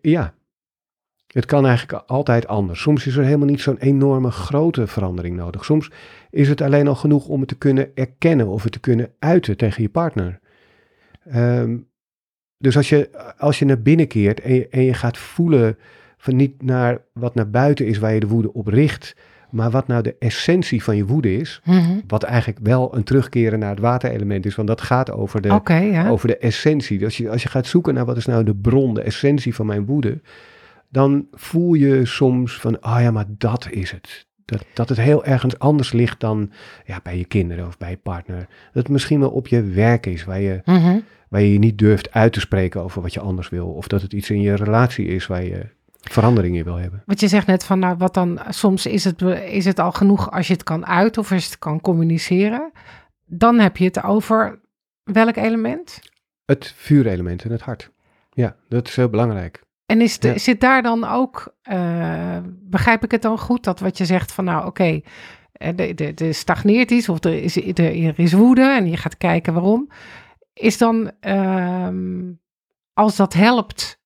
Ja. 0.01 0.34
Het 1.28 1.45
kan 1.45 1.66
eigenlijk 1.66 2.03
altijd 2.08 2.47
anders. 2.47 2.82
Soms 2.82 3.08
is 3.08 3.16
er 3.16 3.24
helemaal 3.24 3.47
niet 3.47 3.62
zo'n 3.62 3.78
enorme 3.78 4.32
grote 4.32 4.88
verandering 4.88 5.36
nodig. 5.36 5.66
Soms 5.66 5.91
is 6.30 6.49
het 6.49 6.62
alleen 6.62 6.88
al 6.88 6.95
genoeg 6.95 7.28
om 7.28 7.39
het 7.39 7.49
te 7.49 7.58
kunnen 7.58 7.91
erkennen 7.95 8.47
of 8.47 8.64
het 8.64 8.72
te 8.72 8.80
kunnen 8.80 9.12
uiten 9.20 9.58
tegen 9.58 9.82
je 9.82 9.89
partner. 9.89 10.39
Ehm, 11.30 11.78
dus 12.58 12.78
als 12.78 12.89
je, 12.89 13.34
als 13.38 13.60
je 13.60 13.66
naar 13.66 13.82
binnen 13.82 14.08
keert 14.08 14.39
en 14.39 14.53
je, 14.53 14.68
en 14.70 14.82
je 14.84 14.93
gaat 14.93 15.18
voelen 15.18 15.78
van 16.18 16.36
niet 16.36 16.62
naar 16.62 17.01
wat 17.14 17.36
naar 17.36 17.49
buiten 17.49 17.86
is 17.86 17.97
waar 17.97 18.14
je 18.14 18.20
de 18.20 18.28
woede 18.28 18.53
op 18.53 18.68
richt, 18.68 19.16
maar 19.49 19.71
wat 19.71 19.87
nou 19.87 20.01
de 20.03 20.15
essentie 20.19 20.83
van 20.83 20.95
je 20.95 21.05
woede 21.05 21.35
is, 21.37 21.61
Mhm. 21.65 21.91
wat 22.07 22.23
eigenlijk 22.23 22.59
wel 22.63 22.95
een 22.95 23.03
terugkeren 23.03 23.59
naar 23.59 23.69
het 23.69 23.79
waterelement 23.79 24.45
is, 24.45 24.55
want 24.55 24.67
dat 24.67 24.81
gaat 24.81 25.11
over 25.11 25.41
de, 25.41 25.49
ja. 25.91 26.09
over 26.09 26.27
de 26.27 26.37
essentie. 26.37 26.97
Dus 26.97 27.05
als 27.07 27.17
je, 27.17 27.29
als 27.29 27.43
je 27.43 27.49
gaat 27.49 27.67
zoeken 27.67 27.93
naar 27.93 28.05
wat 28.05 28.17
is 28.17 28.25
nou 28.25 28.43
de 28.43 28.55
bron, 28.55 28.93
de 28.93 29.01
essentie 29.01 29.55
van 29.55 29.65
mijn 29.65 29.85
woede, 29.85 30.21
dan 30.89 31.27
voel 31.31 31.73
je 31.73 32.05
soms 32.05 32.59
van, 32.59 32.81
ah 32.81 33.01
ja, 33.01 33.11
maar 33.11 33.25
dat 33.27 33.67
is 33.71 33.91
het. 33.91 34.25
Dat, 34.45 34.65
dat 34.73 34.89
het 34.89 34.97
heel 34.97 35.25
ergens 35.25 35.59
anders 35.59 35.91
ligt 35.91 36.19
dan 36.19 36.51
ja, 36.85 36.99
bij 37.03 37.17
je 37.17 37.25
kinderen 37.25 37.67
of 37.67 37.77
bij 37.77 37.89
je 37.89 37.97
partner. 37.97 38.37
Dat 38.37 38.47
het 38.83 38.89
misschien 38.89 39.19
wel 39.19 39.29
op 39.29 39.47
je 39.47 39.63
werk 39.63 40.05
is, 40.05 40.23
waar 40.25 40.41
je, 40.41 40.61
Mhm. 40.65 40.97
waar 41.29 41.41
je 41.41 41.53
je 41.53 41.59
niet 41.59 41.77
durft 41.77 42.11
uit 42.11 42.33
te 42.33 42.39
spreken 42.39 42.81
over 42.83 43.01
wat 43.01 43.13
je 43.13 43.19
anders 43.19 43.49
wil. 43.49 43.67
Of 43.67 43.87
dat 43.87 44.01
het 44.01 44.13
iets 44.13 44.29
in 44.29 44.41
je 44.41 44.53
relatie 44.55 45.07
is 45.07 45.27
waar 45.27 45.43
je 45.43 45.65
verandering 46.01 46.55
in 46.57 46.63
wil 46.63 46.75
hebben. 46.75 47.03
Want 47.05 47.19
je 47.19 47.27
zegt 47.27 47.47
net 47.47 47.63
van, 47.63 47.79
nou, 47.79 47.97
wat 47.97 48.13
dan, 48.13 48.39
soms 48.49 48.85
is 48.85 49.03
het, 49.03 49.21
is 49.21 49.65
het 49.65 49.79
al 49.79 49.91
genoeg 49.91 50.31
als 50.31 50.47
je 50.47 50.53
het 50.53 50.63
kan 50.63 50.85
uiten 50.85 51.21
of 51.21 51.31
als 51.31 51.43
je 51.43 51.49
het 51.49 51.59
kan 51.59 51.81
communiceren. 51.81 52.71
Dan 53.25 53.59
heb 53.59 53.77
je 53.77 53.85
het 53.85 54.03
over 54.03 54.59
welk 55.03 55.35
element? 55.35 55.99
Het 56.45 56.73
vuurelement 56.77 57.43
in 57.43 57.51
het 57.51 57.61
hart. 57.61 57.91
Ja, 58.31 58.55
dat 58.69 58.87
is 58.87 58.95
heel 58.95 59.09
belangrijk. 59.09 59.61
En 59.85 60.01
is 60.01 60.19
de, 60.19 60.27
Ja. 60.27 60.37
zit 60.37 60.61
daar 60.61 60.81
dan 60.81 61.03
ook, 61.07 61.55
eh, 61.61 62.37
begrijp 62.45 63.03
ik 63.03 63.11
het 63.11 63.21
dan 63.21 63.39
goed, 63.39 63.63
dat 63.63 63.79
wat 63.79 63.97
je 63.97 64.05
zegt 64.05 64.31
van, 64.31 64.43
nou, 64.45 64.65
oké, 64.65 65.01
eh, 65.51 65.75
de 65.75 65.93
de- 65.93 66.13
er 66.25 66.33
stagneert 66.33 66.91
iets 66.91 67.09
of 67.09 67.23
er 67.23 67.43
is, 67.43 67.55
er, 67.57 67.79
er 67.79 68.19
is 68.19 68.33
woede 68.33 68.61
en 68.61 68.89
je 68.89 68.97
gaat 68.97 69.17
kijken 69.17 69.53
waarom. 69.53 69.89
Is 70.53 70.77
dan, 70.77 71.11
ehm, 71.19 72.31
als 72.93 73.15
dat 73.15 73.33
helpt 73.33 73.96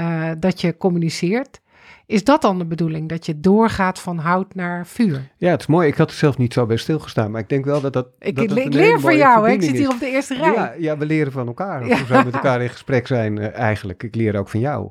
eh, 0.00 0.30
dat 0.38 0.60
je 0.60 0.76
communiceert, 0.76 1.60
is 2.06 2.24
dat 2.24 2.42
dan 2.42 2.58
de 2.58 2.64
bedoeling? 2.64 3.08
Dat 3.08 3.26
je 3.26 3.40
doorgaat 3.40 4.00
van 4.00 4.18
hout 4.18 4.54
naar 4.54 4.86
vuur? 4.86 5.30
Ja, 5.36 5.50
het 5.50 5.60
is 5.60 5.66
mooi. 5.66 5.88
Ik 5.88 5.94
had 5.94 6.10
er 6.10 6.16
zelf 6.16 6.38
niet 6.38 6.52
zo 6.52 6.66
bij 6.66 6.76
stilgestaan, 6.76 7.30
maar 7.30 7.40
ik 7.40 7.48
denk 7.48 7.64
wel 7.64 7.80
dat 7.80 7.92
dat. 7.92 8.06
Ik, 8.18 8.36
dat 8.36 8.44
ik, 8.44 8.64
dat 8.64 8.74
leer 8.74 9.00
van 9.00 9.16
jou, 9.16 9.48
hè? 9.48 9.52
ik 9.52 9.62
zit 9.62 9.76
hier 9.76 9.90
op 9.90 9.98
de 10.00 10.10
eerste 10.10 10.34
rij. 10.34 10.52
Ja, 10.52 10.74
ja, 10.78 10.98
we 10.98 11.06
leren 11.06 11.32
van 11.32 11.46
elkaar. 11.46 11.86
Ja. 11.86 12.04
Hoe 12.04 12.24
met 12.24 12.34
elkaar 12.34 12.62
in 12.62 12.68
gesprek 12.68 13.06
zijn 13.06 13.38
eh, 13.38 13.58
eigenlijk? 13.58 14.02
Ik 14.02 14.14
leer 14.14 14.38
ook 14.38 14.48
van 14.48 14.60
jou. 14.60 14.90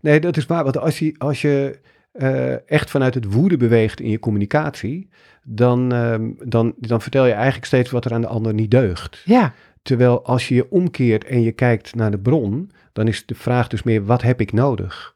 Nee, 0.00 0.20
dat 0.20 0.36
is 0.36 0.46
waar. 0.46 0.64
Want 0.64 0.78
als 0.78 0.98
je, 0.98 1.14
als 1.18 1.42
je 1.42 1.78
eh, 2.12 2.70
echt 2.70 2.90
vanuit 2.90 3.14
het 3.14 3.32
woede 3.32 3.56
beweegt 3.56 4.00
in 4.00 4.10
je 4.10 4.18
communicatie, 4.18 5.08
dan, 5.42 5.92
ehm, 5.92 6.30
dan, 6.38 6.74
dan 6.78 7.00
vertel 7.00 7.26
je 7.26 7.32
eigenlijk 7.32 7.66
steeds 7.66 7.90
wat 7.90 8.04
er 8.04 8.12
aan 8.12 8.20
de 8.20 8.26
ander 8.26 8.54
niet 8.54 8.70
deugt. 8.70 9.22
ja. 9.24 9.54
Terwijl 9.86 10.24
als 10.24 10.48
je 10.48 10.54
je 10.54 10.70
omkeert 10.70 11.24
en 11.24 11.42
je 11.42 11.52
kijkt 11.52 11.94
naar 11.94 12.10
de 12.10 12.18
bron, 12.18 12.70
dan 12.92 13.08
is 13.08 13.26
de 13.26 13.34
vraag 13.34 13.68
dus 13.68 13.82
meer, 13.82 14.04
wat 14.04 14.22
heb 14.22 14.40
ik 14.40 14.52
nodig? 14.52 15.14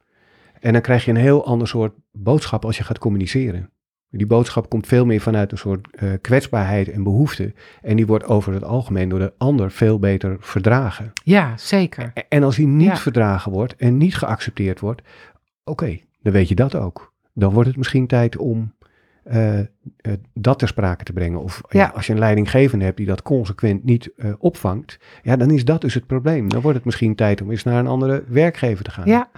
En 0.61 0.73
dan 0.73 0.83
krijg 0.83 1.05
je 1.05 1.11
een 1.11 1.17
heel 1.17 1.45
ander 1.47 1.69
soort 1.69 1.93
boodschap 2.13 2.65
als 2.65 2.77
je 2.77 2.85
gaat 2.85 2.99
communiceren. 2.99 3.71
Die 4.11 4.27
boodschap 4.27 4.69
komt 4.69 4.87
veel 4.87 5.07
meer 5.07 5.21
vanuit 5.21 5.53
een 5.53 5.59
soort 5.59 5.89
eh, 5.97 6.13
kwetsbaarheid 6.21 6.89
en 6.89 7.03
behoefte. 7.03 7.53
En 7.83 7.97
die 7.97 8.07
wordt 8.07 8.25
over 8.25 8.53
het 8.53 8.65
algemeen 8.65 9.09
door 9.09 9.19
de 9.19 9.33
ander 9.39 9.71
veel 9.71 9.99
beter 9.99 10.37
verdragen. 10.41 11.13
ja, 11.25 11.57
zeker. 11.57 12.13
En 12.29 12.43
als 12.43 12.57
die 12.57 12.67
niet 12.67 12.87
Ja. 12.87 12.97
verdragen 12.97 13.53
wordt 13.53 13.77
en 13.77 13.97
niet 13.97 14.17
geaccepteerd 14.17 14.81
wordt, 14.81 15.03
oké, 15.65 15.99
dan 16.23 16.33
weet 16.33 16.49
je 16.49 16.55
dat 16.55 16.75
ook. 16.75 17.13
Dan 17.35 17.53
wordt 17.53 17.69
het 17.69 17.79
misschien 17.79 18.07
tijd 18.07 18.37
om 18.37 18.75
eh, 19.23 19.59
eh, 19.59 19.67
dat 20.35 20.59
ter 20.59 20.69
sprake 20.69 21.05
te 21.05 21.13
brengen. 21.13 21.43
Of 21.43 21.61
ja. 21.69 21.81
Ja. 21.81 21.93
als 21.95 22.07
je 22.07 22.13
een 22.13 22.19
leidinggevende 22.19 22.85
hebt 22.85 22.97
die 22.97 23.07
dat 23.07 23.23
consequent 23.23 23.85
niet 23.85 24.11
eh, 24.17 24.33
opvangt, 24.39 24.99
ja, 25.23 25.37
dan 25.37 25.51
is 25.51 25.65
dat 25.65 25.81
dus 25.81 25.95
het 25.95 26.07
probleem. 26.07 26.49
Dan 26.49 26.61
wordt 26.61 26.77
het 26.77 26.87
misschien 26.87 27.15
tijd 27.15 27.41
om 27.41 27.51
eens 27.51 27.63
naar 27.63 27.79
een 27.79 27.87
andere 27.87 28.25
werkgever 28.29 28.85
te 28.85 28.91
gaan. 28.91 29.07
Ja. 29.07 29.29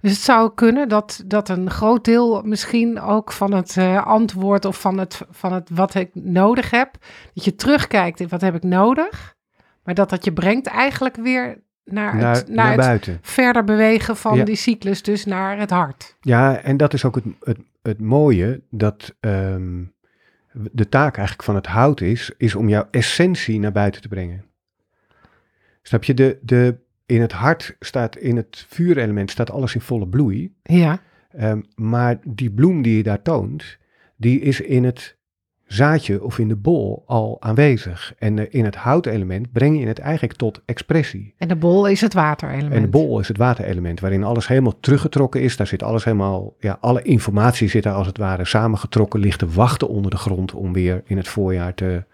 Dus 0.00 0.10
het 0.10 0.20
zou 0.20 0.54
kunnen 0.54 0.88
dat, 0.88 1.22
dat 1.26 1.48
een 1.48 1.70
groot 1.70 2.04
deel 2.04 2.42
misschien 2.42 3.00
ook 3.00 3.32
van 3.32 3.52
het 3.52 3.76
antwoord 4.04 4.64
of 4.64 4.80
van 4.80 4.98
het, 4.98 5.20
van 5.30 5.52
het 5.52 5.70
wat 5.72 5.94
ik 5.94 6.10
nodig 6.14 6.70
heb, 6.70 6.90
dat 7.34 7.44
je 7.44 7.54
terugkijkt 7.54 8.20
in 8.20 8.28
wat 8.28 8.40
heb 8.40 8.54
ik 8.54 8.62
nodig, 8.62 9.36
maar 9.84 9.94
dat 9.94 10.10
dat 10.10 10.24
je 10.24 10.32
brengt 10.32 10.66
eigenlijk 10.66 11.16
weer 11.16 11.62
naar, 11.84 12.16
naar, 12.16 12.34
het, 12.34 12.48
naar, 12.48 12.56
naar 12.56 12.68
het 12.68 12.76
buiten. 12.80 13.18
verder 13.22 13.64
bewegen 13.64 14.16
van 14.16 14.36
Ja. 14.36 14.44
die 14.44 14.56
cyclus, 14.56 15.02
dus 15.02 15.24
naar 15.24 15.58
het 15.58 15.70
hart. 15.70 16.16
Ja, 16.20 16.56
en 16.56 16.76
dat 16.76 16.94
is 16.94 17.04
ook 17.04 17.14
het, 17.14 17.24
het, 17.40 17.58
het 17.82 18.00
mooie, 18.00 18.62
dat 18.70 19.14
ehm, 19.20 19.84
de 20.52 20.88
taak 20.88 21.16
eigenlijk 21.16 21.46
van 21.46 21.54
het 21.54 21.66
hout 21.66 22.00
is, 22.00 22.32
is 22.36 22.54
om 22.54 22.68
jouw 22.68 22.88
essentie 22.90 23.58
naar 23.58 23.72
buiten 23.72 24.02
te 24.02 24.08
brengen. 24.08 24.44
Snap 25.82 26.04
je, 26.04 26.14
de, 26.14 26.38
de, 26.42 26.76
in 27.06 27.20
het 27.20 27.32
hart 27.32 27.76
staat, 27.80 28.16
in 28.16 28.36
het 28.36 28.66
vuurelement 28.68 29.30
staat 29.30 29.50
alles 29.50 29.74
in 29.74 29.80
volle 29.80 30.08
bloei, 30.08 30.54
Ja, 30.62 31.00
Ehm, 31.32 31.60
maar 31.74 32.18
die 32.24 32.50
bloem 32.50 32.82
die 32.82 32.96
je 32.96 33.02
daar 33.02 33.22
toont, 33.22 33.78
die 34.16 34.40
is 34.40 34.60
in 34.60 34.84
het 34.84 35.16
zaadje 35.72 36.22
of 36.22 36.38
in 36.38 36.48
de 36.48 36.56
bol 36.56 37.02
al 37.06 37.36
aanwezig. 37.40 38.14
En 38.18 38.38
eh, 38.38 38.46
in 38.50 38.64
het 38.64 38.74
houtelement 38.74 39.52
breng 39.52 39.80
je 39.80 39.86
het 39.86 39.98
eigenlijk 39.98 40.38
tot 40.38 40.62
expressie. 40.64 41.34
en 41.38 41.48
de 41.48 41.56
bol 41.56 41.86
is 41.86 42.00
het 42.00 42.14
waterelement. 42.14 42.72
En 42.74 42.82
de 42.82 42.88
bol 42.88 43.20
is 43.20 43.28
het 43.28 43.36
waterelement, 43.36 44.00
waarin 44.00 44.24
alles 44.24 44.48
helemaal 44.48 44.80
teruggetrokken 44.80 45.40
is. 45.40 45.56
Daar 45.56 45.66
zit 45.66 45.82
alles 45.82 46.04
helemaal, 46.04 46.54
ja, 46.58 46.78
alle 46.80 47.02
informatie 47.02 47.68
zit 47.68 47.82
daar 47.82 47.94
als 47.94 48.06
het 48.06 48.18
ware 48.18 48.44
samengetrokken, 48.44 49.20
ligt 49.20 49.38
te 49.38 49.48
wachten 49.48 49.88
onder 49.88 50.10
de 50.10 50.16
grond 50.16 50.54
om 50.54 50.72
weer 50.72 51.02
in 51.04 51.16
het 51.16 51.28
voorjaar 51.28 51.74
te 51.74 52.04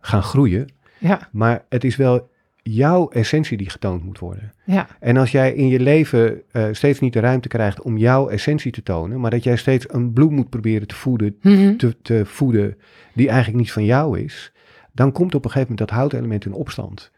gaan 0.00 0.22
groeien. 0.22 0.68
Ja, 0.98 1.28
Maar 1.32 1.64
het 1.68 1.84
is 1.84 1.96
wel 1.96 2.30
jouw 2.74 3.08
essentie 3.08 3.56
die 3.56 3.70
getoond 3.70 4.04
moet 4.04 4.18
worden. 4.18 4.52
ja, 4.64 4.86
En 5.00 5.16
als 5.16 5.30
jij 5.30 5.52
in 5.54 5.68
je 5.68 5.80
leven 5.80 6.42
eh, 6.52 6.66
steeds 6.72 7.00
niet 7.00 7.12
de 7.12 7.20
ruimte 7.20 7.48
krijgt 7.48 7.82
om 7.82 7.96
jouw 7.96 8.28
essentie 8.28 8.72
te 8.72 8.82
tonen, 8.82 9.20
maar 9.20 9.30
dat 9.30 9.44
jij 9.44 9.56
steeds 9.56 9.86
een 9.92 10.12
bloem 10.12 10.34
moet 10.34 10.48
proberen 10.50 10.86
te 10.86 10.94
voeden, 10.94 11.36
Mhm. 11.42 11.76
te, 11.76 11.96
te 12.02 12.22
voeden 12.26 12.76
die 13.14 13.28
eigenlijk 13.28 13.58
niet 13.58 13.72
van 13.72 13.84
jou 13.84 14.18
is, 14.20 14.52
dan 14.92 15.12
komt 15.12 15.34
op 15.34 15.44
een 15.44 15.50
gegeven 15.50 15.70
moment 15.72 15.88
dat 15.88 15.98
houtelement 15.98 16.44
in 16.44 16.52
opstand. 16.52 17.10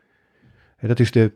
En 0.77 0.89
dat 0.89 1.01
is 1.01 1.11
de, 1.11 1.33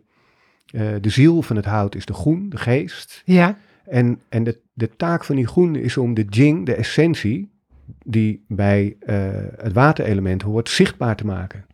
eh, 0.66 0.86
de 1.00 1.10
ziel 1.10 1.42
van 1.42 1.56
het 1.56 1.64
hout 1.64 1.94
is 1.94 2.06
de 2.06 2.14
groen, 2.14 2.48
de 2.48 2.56
geest. 2.58 3.22
ja, 3.24 3.56
En, 3.84 4.20
en 4.28 4.44
de, 4.44 4.60
de 4.72 4.96
taak 4.96 5.24
van 5.24 5.36
die 5.36 5.46
groen 5.46 5.76
is 5.76 5.96
om 5.96 6.14
de 6.14 6.24
jing, 6.28 6.66
de 6.66 6.74
essentie, 6.74 7.52
die 8.04 8.44
bij 8.48 8.96
uh, 9.06 9.16
het 9.56 9.72
waterelement 9.72 10.42
hoort, 10.42 10.68
zichtbaar 10.68 11.16
te 11.16 11.26
maken. 11.26 11.66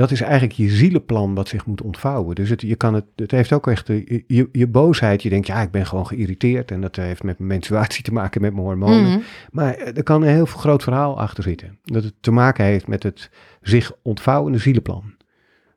Dat 0.00 0.10
is 0.10 0.20
eigenlijk 0.20 0.52
je 0.52 0.68
zielenplan 0.68 1.34
wat 1.34 1.48
zich 1.48 1.66
moet 1.66 1.82
ontvouwen. 1.82 2.34
Dus 2.34 2.48
het, 2.48 2.60
je 2.60 2.76
kan 2.76 2.94
het, 2.94 3.04
het 3.16 3.30
heeft 3.30 3.52
ook 3.52 3.66
echt 3.66 3.86
je, 3.86 4.24
je, 4.26 4.48
je 4.52 4.66
boosheid. 4.66 5.22
Je 5.22 5.28
denkt, 5.28 5.46
ja, 5.46 5.62
ik 5.62 5.70
ben 5.70 5.86
gewoon 5.86 6.06
geïrriteerd. 6.06 6.70
En 6.70 6.80
dat 6.80 6.96
heeft 6.96 7.22
met 7.22 7.38
mijn 7.38 7.50
menstruatie 7.50 8.04
te 8.04 8.12
maken, 8.12 8.40
met 8.40 8.52
mijn 8.52 8.64
hormonen. 8.64 9.10
Mhm. 9.10 9.20
Maar 9.50 9.74
eh, 9.74 9.96
er 9.96 10.02
kan 10.02 10.22
een 10.22 10.28
heel 10.28 10.44
groot 10.44 10.82
verhaal 10.82 11.20
achter 11.20 11.42
zitten. 11.42 11.78
Dat 11.84 12.02
het 12.04 12.14
te 12.20 12.30
maken 12.30 12.64
heeft 12.64 12.86
met 12.86 13.02
het 13.02 13.30
zich 13.62 13.92
ontvouwende 14.02 14.58
zielenplan. 14.58 15.14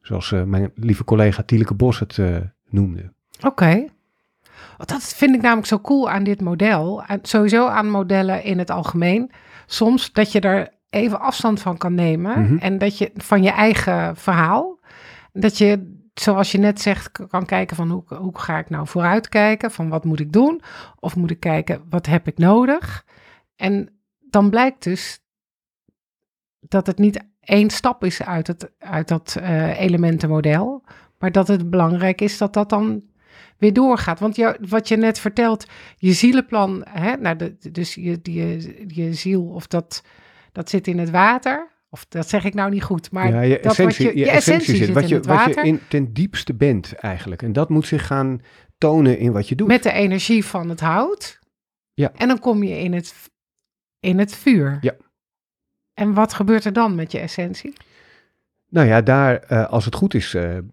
Zoals 0.02 0.32
uh, 0.32 0.44
mijn 0.44 0.72
lieve 0.76 1.04
collega 1.04 1.44
Tieleke 1.44 1.74
Bos 1.74 2.00
het 2.00 2.18
uh, 2.18 2.38
noemde. 2.70 3.12
Oké. 3.42 3.86
Dat 4.86 5.14
vind 5.16 5.36
ik 5.36 5.42
namelijk 5.42 5.68
zo 5.68 5.80
cool 5.80 6.10
aan 6.10 6.24
dit 6.24 6.42
model. 6.42 7.04
En 7.04 7.20
sowieso 7.22 7.68
aan 7.68 7.90
modellen 7.90 8.44
in 8.44 8.60
het 8.60 8.70
algemeen. 8.70 9.32
Soms 9.66 10.12
dat 10.12 10.32
je 10.32 10.40
er 10.40 10.73
even 10.94 11.20
afstand 11.20 11.62
van 11.62 11.78
kan 11.78 11.94
nemen. 11.94 12.42
Mhm. 12.42 12.58
En 12.58 12.78
dat 12.78 12.98
je 12.98 13.12
van 13.16 13.44
je 13.44 13.50
eigen 13.50 14.16
verhaal. 14.16 14.80
Dat 15.34 15.58
je, 15.58 15.98
zoals 16.14 16.52
je 16.52 16.58
net 16.58 16.82
zegt, 16.82 17.28
kan 17.28 17.46
kijken 17.46 17.76
van 17.76 17.90
hoe, 17.90 18.04
hoe 18.08 18.40
ga 18.40 18.58
ik 18.58 18.70
nou 18.70 18.88
vooruitkijken? 18.88 19.72
Van 19.72 19.90
wat 19.90 20.06
moet 20.06 20.20
ik 20.20 20.32
doen? 20.32 20.62
Of 21.00 21.16
moet 21.16 21.32
ik 21.32 21.40
kijken, 21.40 21.82
wat 21.90 22.06
heb 22.06 22.28
ik 22.28 22.38
nodig? 22.38 23.06
En 23.56 23.90
dan 24.20 24.50
blijkt 24.50 24.84
dus 24.84 25.20
dat 26.60 26.88
het 26.88 26.98
niet 26.98 27.24
één 27.40 27.70
stap 27.70 28.04
is 28.04 28.24
uit, 28.24 28.48
het, 28.48 28.72
uit 28.80 29.08
dat 29.08 29.38
eh, 29.42 29.80
elementenmodel. 29.80 30.84
Maar 31.20 31.32
dat 31.32 31.48
het 31.48 31.70
belangrijk 31.70 32.22
is 32.22 32.38
dat 32.38 32.54
dat 32.54 32.70
dan 32.70 33.04
weer 33.58 33.74
doorgaat. 33.74 34.20
Want 34.20 34.36
jou, 34.36 34.56
wat 34.70 34.88
je 34.88 34.98
net 34.98 35.20
vertelt, 35.20 35.66
je 35.98 36.14
zielenplan, 36.14 36.86
hè, 36.90 37.16
nou 37.16 37.36
de, 37.36 37.72
dus 37.72 37.96
je, 37.96 38.20
je, 38.24 38.74
je 38.88 39.14
ziel, 39.14 39.44
of 39.44 39.68
dat, 39.68 40.04
dat 40.54 40.70
zit 40.70 40.88
in 40.88 41.00
het 41.00 41.10
water. 41.10 41.72
Of 41.90 42.06
dat 42.10 42.30
zeg 42.30 42.44
ik 42.44 42.54
nou 42.54 42.72
niet 42.72 42.84
goed, 42.84 43.12
maar 43.12 43.30
ja, 43.30 43.42
je 43.42 43.60
dat 43.62 43.72
essentie, 43.72 44.06
wat 44.06 44.14
je, 44.14 44.20
je 44.20 44.26
je 44.26 44.32
essentie 44.32 44.76
zit 44.76 44.90
wat 44.90 45.04
in 45.04 45.10
je, 45.10 45.16
het 45.16 45.26
wat 45.26 45.46
je 45.46 45.62
in, 45.62 45.80
ten 45.88 46.14
diepste 46.14 46.54
bent 46.54 46.94
eigenlijk. 46.94 47.42
En 47.42 47.54
dat 47.54 47.70
moet 47.70 47.88
zich 47.88 48.08
gaan 48.08 48.42
tonen 48.78 49.18
in 49.18 49.32
wat 49.32 49.50
je 49.50 49.56
doet. 49.56 49.68
Met 49.68 49.84
de 49.84 49.92
energie 49.92 50.46
van 50.46 50.70
het 50.70 50.80
hout. 50.80 51.40
Ja. 51.94 52.12
En 52.16 52.28
dan 52.28 52.40
kom 52.40 52.64
je 52.64 52.80
in 52.80 52.94
het, 52.94 53.14
in 54.00 54.20
het 54.20 54.36
vuur. 54.36 54.78
Ja. 54.82 54.96
En 55.94 56.14
wat 56.14 56.34
gebeurt 56.34 56.66
er 56.66 56.74
dan 56.74 56.96
met 56.96 57.12
je 57.12 57.20
essentie? 57.20 57.74
Nou 58.70 58.88
ja, 58.88 59.02
daar, 59.02 59.36
eh, 59.36 59.70
als 59.70 59.86
het 59.86 59.96
goed 59.96 60.14
is, 60.14 60.34
eh, 60.34 60.58
eh, 60.58 60.64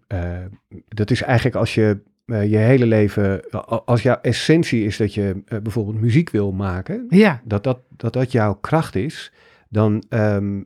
dat 0.87 1.11
is 1.11 1.21
eigenlijk 1.21 1.55
als 1.55 1.75
je 1.75 1.99
je 2.27 2.57
hele 2.57 2.85
leven, 2.85 3.49
als 3.85 4.01
jouw 4.01 4.19
essentie 4.21 4.85
is 4.85 4.97
dat 4.97 5.13
je 5.13 5.43
bijvoorbeeld 5.47 6.01
muziek 6.01 6.29
wil 6.29 6.51
maken, 6.51 7.05
Ja, 7.09 7.41
dat 7.43 7.63
dat, 7.63 7.79
dat, 7.89 8.13
dat 8.13 8.31
jouw 8.31 8.53
kracht 8.53 8.95
is, 8.95 9.31
dan, 9.71 10.03
ehm, 10.09 10.61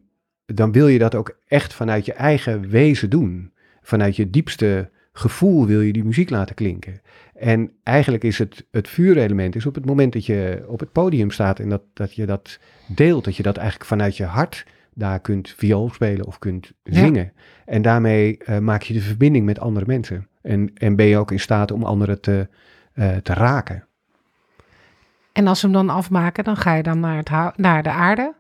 dan 0.45 0.72
wil 0.72 0.88
je 0.88 0.99
dat 0.99 1.16
ook 1.16 1.38
echt 1.47 1.74
vanuit 1.74 2.06
je 2.06 2.14
eigen 2.14 2.70
wezen 2.70 3.10
doen. 3.10 3.53
Vanuit 3.82 4.16
je 4.16 4.30
diepste 4.30 4.89
gevoel 5.14 5.66
wil 5.66 5.82
je 5.82 5.93
die 5.93 6.03
muziek 6.03 6.30
laten 6.30 6.56
klinken. 6.56 7.01
En 7.34 7.72
eigenlijk 7.84 8.24
is 8.24 8.38
het, 8.39 8.66
het 8.72 8.88
vuurelement 8.88 9.56
is 9.56 9.66
op 9.66 9.76
het 9.76 9.86
moment 9.86 10.14
dat 10.14 10.26
je 10.26 10.66
op 10.68 10.80
het 10.80 10.91
podium 10.91 11.32
staat 11.32 11.60
en 11.60 11.70
dat, 11.70 11.82
dat 11.93 12.16
je 12.16 12.26
dat 12.26 12.60
deelt, 12.88 13.24
dat 13.24 13.36
je 13.36 13.43
dat 13.43 13.58
eigenlijk 13.58 13.88
vanuit 13.89 14.18
je 14.18 14.24
hart 14.24 14.66
daar 14.93 15.20
kunt 15.20 15.49
viool 15.58 15.89
spelen 15.89 16.26
of 16.26 16.39
kunt 16.39 16.72
Ja. 16.84 16.99
zingen. 16.99 17.34
En 17.66 17.82
daarmee 17.82 18.38
eh, 18.38 18.58
maak 18.60 18.82
je 18.82 18.93
de 18.93 19.01
verbinding 19.01 19.45
met 19.45 19.60
andere 19.60 19.86
mensen. 19.86 20.28
En, 20.41 20.72
en 20.74 20.95
ben 20.95 21.06
je 21.06 21.18
ook 21.18 21.32
in 21.32 21.39
staat 21.39 21.72
om 21.72 21.84
anderen 21.84 22.22
te, 22.22 22.47
eh, 22.93 23.16
te 23.16 23.34
raken. 23.34 23.88
en 25.34 25.47
als 25.47 25.62
we 25.62 25.68
hem 25.68 25.76
dan 25.76 25.89
afmaken, 25.95 26.43
dan 26.43 26.58
ga 26.58 26.74
je 26.76 26.84
dan 26.84 26.99
naar, 26.99 27.18
het 27.18 27.58
naar 27.58 27.84
de 27.84 27.89
aarde. 27.89 28.34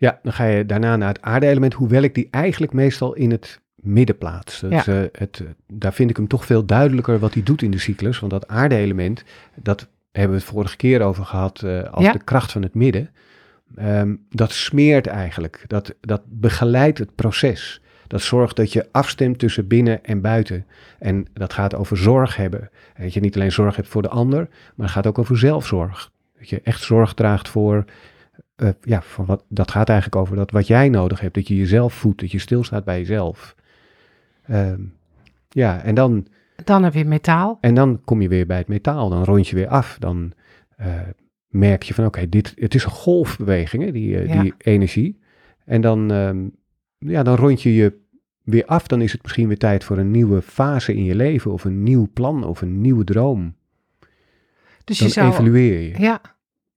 Ja, 0.00 0.18
dan 0.22 0.32
ga 0.32 0.44
je 0.44 0.66
daarna 0.66 0.96
naar 0.96 1.08
het 1.08 1.22
aarde-element, 1.22 1.74
hoewel 1.74 2.02
ik 2.02 2.14
die 2.14 2.28
eigenlijk 2.30 2.72
meestal 2.72 3.14
in 3.14 3.30
het 3.30 3.60
midden 3.74 4.18
plaats. 4.18 4.62
Eh, 4.62 4.86
het, 5.12 5.42
daar 5.72 5.92
vind 5.92 6.10
ik 6.10 6.16
hem 6.16 6.28
toch 6.28 6.46
veel 6.46 6.64
duidelijker 6.64 7.18
wat 7.18 7.34
hij 7.34 7.42
doet 7.42 7.62
in 7.62 7.70
de 7.70 7.78
cyclus. 7.78 8.18
Want 8.18 8.32
dat 8.32 8.48
aarde-element, 8.48 9.24
dat 9.54 9.88
hebben 10.12 10.36
we 10.36 10.42
het 10.42 10.50
vorige 10.52 10.76
keer 10.76 11.02
over 11.02 11.24
gehad 11.24 11.62
eh, 11.62 11.82
als 11.90 12.04
Ja. 12.04 12.12
de 12.12 12.24
kracht 12.24 12.52
van 12.52 12.62
het 12.62 12.74
midden. 12.74 13.10
Ehm, 13.76 14.14
dat 14.30 14.52
smeert 14.52 15.06
eigenlijk, 15.06 15.64
dat, 15.66 15.94
dat 16.00 16.22
begeleidt 16.26 16.98
het 16.98 17.14
proces. 17.14 17.80
Dat 18.06 18.22
zorgt 18.22 18.56
dat 18.56 18.72
je 18.72 18.88
afstemt 18.92 19.38
tussen 19.38 19.66
binnen 19.66 20.04
en 20.04 20.20
buiten. 20.20 20.66
En 20.98 21.26
dat 21.32 21.52
gaat 21.52 21.74
over 21.74 21.96
zorg 21.96 22.36
hebben. 22.36 22.70
En 22.94 23.02
dat 23.02 23.14
je 23.14 23.20
niet 23.20 23.34
alleen 23.34 23.52
zorg 23.52 23.76
hebt 23.76 23.88
voor 23.88 24.02
de 24.02 24.08
ander, 24.08 24.48
maar 24.74 24.86
het 24.86 24.94
gaat 24.94 25.06
ook 25.06 25.18
over 25.18 25.38
zelfzorg. 25.38 26.10
Dat 26.38 26.48
je 26.48 26.60
echt 26.64 26.82
zorg 26.82 27.14
draagt 27.14 27.48
voor, 27.48 27.84
eh, 28.58 28.68
ja, 28.82 29.02
voor 29.02 29.24
wat, 29.24 29.44
dat 29.48 29.70
gaat 29.70 29.88
eigenlijk 29.88 30.20
over 30.22 30.36
dat 30.36 30.50
wat 30.50 30.66
jij 30.66 30.88
nodig 30.88 31.20
hebt. 31.20 31.34
Dat 31.34 31.48
je 31.48 31.56
jezelf 31.56 31.94
voedt, 31.94 32.20
dat 32.20 32.30
je 32.30 32.38
stilstaat 32.38 32.84
bij 32.84 32.98
jezelf. 32.98 33.54
Ehm, 34.46 34.80
ja, 35.48 35.82
en 35.82 35.94
dan, 35.94 36.26
Dan 36.64 36.82
heb 36.84 36.94
je 36.94 37.04
metaal. 37.04 37.58
en 37.60 37.74
dan 37.74 38.00
kom 38.04 38.20
je 38.22 38.28
weer 38.28 38.46
bij 38.46 38.56
het 38.58 38.68
metaal. 38.68 39.08
Dan 39.08 39.24
rond 39.24 39.48
je 39.48 39.56
weer 39.56 39.68
af. 39.68 39.96
Dan 39.98 40.32
eh, 40.76 40.94
merk 41.48 41.82
je 41.82 41.94
van 41.94 42.04
oké, 42.06 42.28
dit 42.28 42.52
het 42.56 42.74
is 42.74 42.84
een 42.84 42.90
golfbeweging, 42.90 43.84
hè, 43.84 43.92
die, 43.92 44.18
eh, 44.18 44.28
Ja. 44.34 44.42
die 44.42 44.54
energie. 44.58 45.18
En 45.64 45.80
dan, 45.80 46.10
ehm, 46.12 46.46
ja, 46.98 47.22
dan 47.22 47.36
rond 47.36 47.62
je 47.62 47.74
je 47.74 47.98
weer 48.42 48.64
af. 48.66 48.86
Dan 48.86 49.00
is 49.00 49.12
het 49.12 49.22
misschien 49.22 49.48
weer 49.48 49.58
tijd 49.58 49.84
voor 49.84 49.98
een 49.98 50.10
nieuwe 50.10 50.42
fase 50.42 50.94
in 50.94 51.04
je 51.04 51.14
leven. 51.14 51.52
Of 51.52 51.64
een 51.64 51.82
nieuw 51.82 52.08
plan 52.12 52.44
of 52.44 52.60
een 52.62 52.80
nieuwe 52.80 53.04
droom. 53.04 53.54
Dus 54.84 54.98
Dan 54.98 55.06
je 55.06 55.12
zou, 55.12 55.30
evalueer 55.32 55.80
je. 55.80 55.98
ja, 55.98 56.20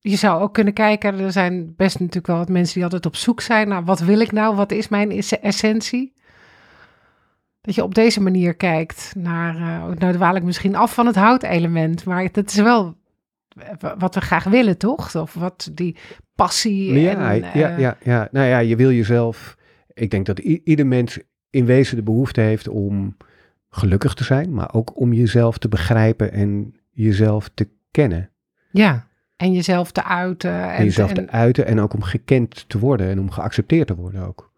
je 0.03 0.15
zou 0.15 0.41
ook 0.41 0.53
kunnen 0.53 0.73
kijken. 0.73 1.19
Er 1.19 1.31
zijn 1.31 1.73
best 1.75 1.99
natuurlijk 1.99 2.27
wel 2.27 2.37
wat 2.37 2.49
mensen 2.49 2.73
die 2.73 2.83
altijd 2.83 3.05
op 3.05 3.15
zoek 3.15 3.41
zijn 3.41 3.67
naar 3.67 3.83
wat 3.85 3.99
wil 3.99 4.19
ik 4.19 4.31
nou? 4.31 4.55
Wat 4.55 4.71
is 4.71 4.87
mijn 4.87 5.11
esse- 5.11 5.39
essentie? 5.39 6.13
Dat 7.61 7.75
je 7.75 7.83
op 7.83 7.95
deze 7.95 8.21
manier 8.21 8.55
kijkt 8.55 9.13
naar, 9.17 9.55
eh, 9.55 9.95
nou 9.97 10.13
dwaal 10.13 10.35
ik 10.35 10.43
misschien 10.43 10.75
af 10.75 10.93
van 10.93 11.05
het 11.05 11.15
houtelement, 11.15 12.05
maar 12.05 12.31
dat 12.31 12.47
is 12.49 12.55
wel 12.55 12.95
w- 13.79 13.85
wat 13.97 14.15
we 14.15 14.21
graag 14.21 14.43
willen, 14.43 14.77
toch? 14.77 15.15
Of 15.15 15.33
wat 15.33 15.69
die 15.73 15.95
passie 16.35 16.99
Ja, 16.99 17.29
en... 17.31 17.35
ja, 17.35 17.51
eh, 17.53 17.79
ja, 17.79 17.97
ja. 18.03 18.27
Nou 18.31 18.47
ja, 18.47 18.59
je 18.59 18.75
wil 18.75 18.91
jezelf. 18.91 19.55
Ik 19.93 20.11
denk 20.11 20.25
dat 20.25 20.39
ieder 20.39 20.87
mens 20.87 21.19
in 21.49 21.65
wezen 21.65 21.95
de 21.95 22.03
behoefte 22.03 22.41
heeft 22.41 22.67
om 22.67 23.17
gelukkig 23.69 24.13
te 24.13 24.23
zijn, 24.23 24.53
maar 24.53 24.73
ook 24.73 24.99
om 24.99 25.13
jezelf 25.13 25.57
te 25.57 25.67
begrijpen 25.67 26.31
en 26.31 26.75
jezelf 26.91 27.49
te 27.53 27.69
kennen. 27.91 28.29
ja. 28.71 29.09
En 29.41 29.51
jezelf 29.53 29.91
te 29.91 30.03
uiten. 30.03 30.51
En, 30.53 30.69
En 30.69 30.83
jezelf 30.83 31.09
en- 31.13 31.25
te 31.25 31.31
uiten 31.31 31.65
en 31.65 31.79
ook 31.79 31.93
om 31.93 32.01
gekend 32.03 32.69
te 32.69 32.79
worden 32.79 33.07
en 33.09 33.19
om 33.19 33.31
geaccepteerd 33.31 33.87
te 33.87 33.95
worden 33.95 34.27
ook. 34.27 34.51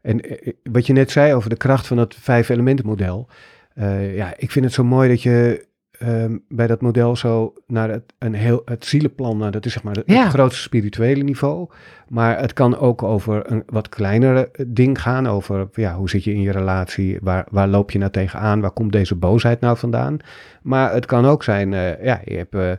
En 0.00 0.20
eh, 0.20 0.52
wat 0.62 0.86
je 0.86 0.92
net 0.92 1.10
zei 1.10 1.34
over 1.34 1.50
de 1.50 1.56
kracht 1.56 1.86
van 1.86 1.96
dat 1.96 2.14
vijf 2.14 2.48
elementen 2.48 2.86
model. 2.86 3.28
eh, 3.74 4.16
ja, 4.16 4.32
ik 4.36 4.50
vind 4.50 4.64
het 4.64 4.74
zo 4.74 4.84
mooi 4.84 5.08
dat 5.08 5.22
je 5.22 5.66
ehm, 5.98 6.36
bij 6.48 6.66
dat 6.66 6.80
model 6.80 7.16
zo 7.16 7.52
naar 7.66 7.90
het, 7.90 8.12
een 8.18 8.34
heel, 8.34 8.62
het 8.64 8.84
zielenplan, 8.84 9.36
nou, 9.38 9.50
dat 9.50 9.66
is 9.66 9.72
zeg 9.72 9.82
maar 9.82 9.94
het, 9.94 10.02
Ja. 10.06 10.22
het 10.22 10.32
grootste 10.32 10.62
spirituele 10.62 11.22
niveau. 11.22 11.68
Maar 12.08 12.40
het 12.40 12.52
kan 12.52 12.78
ook 12.78 13.02
over 13.02 13.50
een 13.50 13.62
wat 13.66 13.88
kleinere 13.88 14.48
eh, 14.52 14.64
ding 14.68 15.00
gaan. 15.02 15.26
Over 15.28 15.68
ja, 15.72 15.94
hoe 15.96 16.10
zit 16.10 16.24
je 16.24 16.32
in 16.34 16.40
je 16.40 16.50
relatie? 16.52 17.18
Waar, 17.20 17.46
waar 17.50 17.68
loop 17.68 17.90
je 17.90 17.98
nou 17.98 18.10
tegenaan? 18.10 18.60
Waar 18.60 18.70
komt 18.70 18.92
deze 18.92 19.14
boosheid 19.14 19.60
nou 19.60 19.76
vandaan? 19.76 20.16
Maar 20.62 20.92
het 20.92 21.06
kan 21.06 21.24
ook 21.26 21.42
zijn, 21.42 21.72
eh, 21.74 22.04
ja, 22.04 22.20
je 22.24 22.36
hebt 22.36 22.54
eh, 22.54 22.70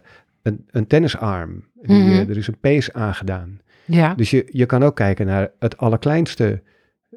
een, 0.43 0.65
een 0.71 0.87
tennisarm. 0.87 1.63
Die, 1.81 1.97
Mhm. 2.01 2.11
eh, 2.11 2.29
er 2.29 2.37
is 2.37 2.47
een 2.47 2.59
pees 2.59 2.93
aangedaan. 2.93 3.59
ja. 3.85 4.13
Dus 4.15 4.29
je, 4.29 4.47
je 4.51 4.65
kan 4.65 4.83
ook 4.83 4.95
kijken 4.95 5.25
naar 5.25 5.49
het 5.59 5.77
allerkleinste, 5.77 6.61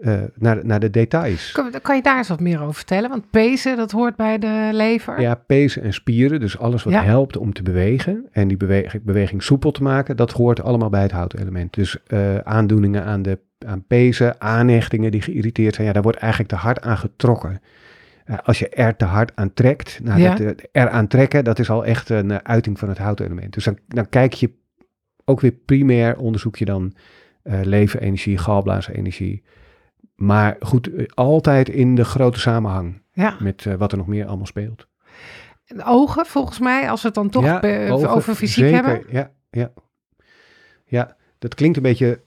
eh, 0.00 0.22
naar, 0.34 0.66
naar 0.66 0.80
de 0.80 0.90
details. 0.90 1.52
Kan, 1.52 1.70
kan 1.82 1.96
je 1.96 2.02
daar 2.02 2.16
eens 2.16 2.28
wat 2.28 2.40
meer 2.40 2.60
over 2.60 2.74
vertellen? 2.74 3.10
Want 3.10 3.30
pezen, 3.30 3.76
dat 3.76 3.90
hoort 3.90 4.16
bij 4.16 4.38
de 4.38 4.68
lever. 4.72 5.20
Ja, 5.20 5.34
pezen 5.34 5.82
en 5.82 5.92
spieren, 5.92 6.40
dus 6.40 6.58
alles 6.58 6.82
wat 6.82 6.92
Ja. 6.92 7.02
helpt 7.02 7.36
om 7.36 7.52
te 7.52 7.62
bewegen 7.62 8.26
en 8.32 8.48
die 8.48 8.56
beweging, 8.56 9.02
beweging 9.02 9.42
soepel 9.42 9.70
te 9.70 9.82
maken, 9.82 10.16
dat 10.16 10.32
hoort 10.32 10.62
allemaal 10.62 10.90
bij 10.90 11.02
het 11.02 11.10
houtelement. 11.12 11.74
Dus 11.74 12.02
eh, 12.06 12.38
aandoeningen 12.38 13.04
aan 13.04 13.22
de 13.22 13.38
aan 13.66 13.84
pezen, 13.86 14.40
aanhechtingen 14.40 15.10
die 15.10 15.22
geïrriteerd 15.22 15.74
zijn, 15.74 15.86
ja, 15.86 15.92
daar 15.92 16.02
wordt 16.02 16.18
eigenlijk 16.18 16.50
te 16.52 16.58
hard 16.58 16.80
aan 16.80 16.96
getrokken. 16.98 17.60
Eh, 18.26 18.36
als 18.44 18.58
je 18.58 18.68
er 18.68 18.96
te 18.96 19.04
hard 19.04 19.32
aan 19.36 19.54
trekt, 19.54 20.00
nou, 20.02 20.20
Ja. 20.20 20.34
dat, 20.34 20.40
eh, 20.60 20.82
er 20.82 20.88
aan 20.90 21.06
trekken, 21.06 21.44
dat 21.44 21.58
is 21.58 21.70
al 21.70 21.84
echt 21.84 22.08
een 22.08 22.30
eh, 22.30 22.38
uiting 22.42 22.78
van 22.78 22.88
het 22.88 22.98
houtelement. 22.98 23.52
Dus 23.54 23.64
dan, 23.64 23.78
dan 23.88 24.08
kijk 24.08 24.32
je 24.32 24.50
ook 25.24 25.40
weer 25.40 25.52
primair, 25.52 26.18
onderzoek 26.18 26.56
je 26.56 26.64
dan 26.64 26.94
eh 27.42 27.60
levenenergie, 27.62 28.38
galblazenergie. 28.38 29.42
Maar 30.14 30.56
goed, 30.60 30.94
eh, 30.94 31.04
altijd 31.14 31.68
in 31.68 31.94
de 31.94 32.04
grote 32.04 32.38
samenhang 32.40 33.02
Ja. 33.12 33.36
met 33.40 33.66
eh, 33.66 33.74
wat 33.74 33.92
er 33.92 33.98
nog 33.98 34.06
meer 34.06 34.26
allemaal 34.26 34.46
speelt. 34.46 34.86
En 35.66 35.84
Ogen, 35.84 36.26
volgens 36.26 36.58
mij, 36.58 36.90
als 36.90 37.00
we 37.02 37.06
het 37.06 37.16
dan 37.16 37.28
toch 37.30 37.44
Ja, 37.44 37.60
be- 37.60 37.88
ogen, 37.90 38.08
over 38.10 38.34
fysiek 38.34 38.64
zeker, 38.64 38.84
hebben. 38.84 39.06
Ja, 39.14 39.30
ja. 39.50 39.72
ja, 40.84 41.16
dat 41.38 41.54
klinkt 41.54 41.76
een 41.76 41.82
beetje 41.82 42.20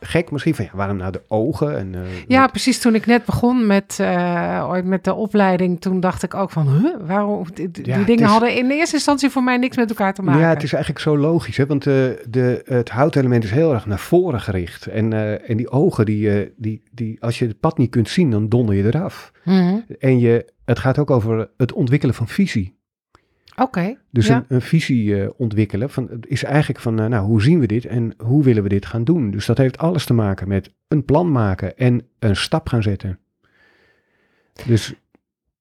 gek 0.00 0.30
misschien 0.30 0.54
van 0.54 0.64
ja, 0.64 0.70
waarom 0.74 0.96
nou 0.96 1.12
de 1.12 1.22
ogen? 1.28 1.78
En, 1.78 1.94
eh, 1.94 2.00
Ja, 2.26 2.46
precies. 2.46 2.78
Toen 2.80 2.94
ik 2.94 3.06
net 3.06 3.24
begon 3.24 3.66
met, 3.66 3.96
eh, 4.00 4.66
ooit 4.70 4.84
met 4.84 5.04
de 5.04 5.14
opleiding, 5.14 5.80
toen 5.80 6.00
dacht 6.00 6.22
ik 6.22 6.34
ook 6.34 6.50
van, 6.50 6.68
huh, 6.68 6.94
waarom? 7.06 7.44
Die, 7.54 7.70
die 7.70 7.86
Ja, 7.86 7.96
het 7.98 8.06
dingen 8.06 8.24
is- 8.24 8.30
hadden 8.30 8.56
in 8.56 8.70
eerste 8.70 8.94
instantie 8.94 9.30
voor 9.30 9.42
mij 9.42 9.56
niks 9.56 9.76
met 9.76 9.88
elkaar 9.88 10.14
te 10.14 10.22
maken. 10.22 10.40
Ja, 10.40 10.48
het 10.48 10.62
is 10.62 10.72
eigenlijk 10.72 11.04
zo 11.04 11.18
logisch, 11.18 11.56
hè? 11.56 11.66
want 11.66 11.86
eh, 11.86 11.94
de, 12.28 12.62
het 12.64 12.88
houtelement 12.90 13.44
is 13.44 13.50
heel 13.50 13.72
erg 13.74 13.86
naar 13.86 13.98
voren 13.98 14.40
gericht. 14.40 14.86
En, 14.86 15.12
en 15.48 15.56
die 15.56 15.70
ogen, 15.70 16.04
die, 16.04 16.52
die, 16.56 16.82
die, 16.90 17.16
als 17.22 17.38
je 17.38 17.46
het 17.46 17.60
pad 17.60 17.78
niet 17.78 17.90
kunt 17.90 18.08
zien, 18.08 18.30
dan 18.30 18.48
donder 18.48 18.74
je 18.74 18.84
eraf. 18.84 19.32
Mhm. 19.44 19.76
En 19.98 20.18
je, 20.18 20.52
het 20.64 20.78
gaat 20.78 20.98
ook 20.98 21.10
over 21.10 21.50
het 21.56 21.72
ontwikkelen 21.72 22.14
van 22.14 22.28
visie. 22.28 22.78
Oké. 23.56 23.96
Dus 24.10 24.26
ja. 24.26 24.36
een, 24.36 24.44
een 24.48 24.60
visie 24.62 25.22
eh, 25.22 25.28
ontwikkelen 25.36 25.90
van, 25.90 26.08
is 26.20 26.42
eigenlijk 26.44 26.80
van, 26.80 27.00
eh, 27.00 27.06
nou, 27.06 27.26
hoe 27.26 27.42
zien 27.42 27.58
we 27.60 27.66
dit 27.66 27.84
en 27.86 28.14
hoe 28.18 28.42
willen 28.44 28.62
we 28.62 28.68
dit 28.68 28.86
gaan 28.86 29.04
doen? 29.04 29.30
Dus 29.30 29.46
dat 29.46 29.58
heeft 29.58 29.78
alles 29.78 30.04
te 30.04 30.14
maken 30.14 30.48
met 30.48 30.72
een 30.88 31.04
plan 31.04 31.32
maken 31.32 31.76
en 31.78 32.02
een 32.18 32.36
stap 32.36 32.68
gaan 32.68 32.82
zetten. 32.82 33.18
Dus 34.66 34.94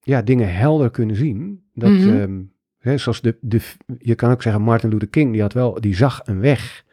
ja, 0.02 0.22
dingen 0.22 0.54
helder 0.56 0.90
kunnen 0.92 1.16
zien. 1.16 1.64
Dat, 1.74 1.90
Mhm. 1.92 2.10
ehm, 2.18 2.40
hè, 2.80 2.98
zoals 2.98 3.22
de, 3.22 3.38
de, 3.42 3.62
je 3.98 4.16
kan 4.16 4.32
ook 4.32 4.42
zeggen, 4.42 4.62
Martin 4.62 4.90
Luther 4.90 5.08
King, 5.10 5.32
die 5.32 5.42
had 5.42 5.54
wel, 5.54 5.82
die 5.82 5.96
zag 5.96 6.22
een 6.24 6.40
weg. 6.40 6.84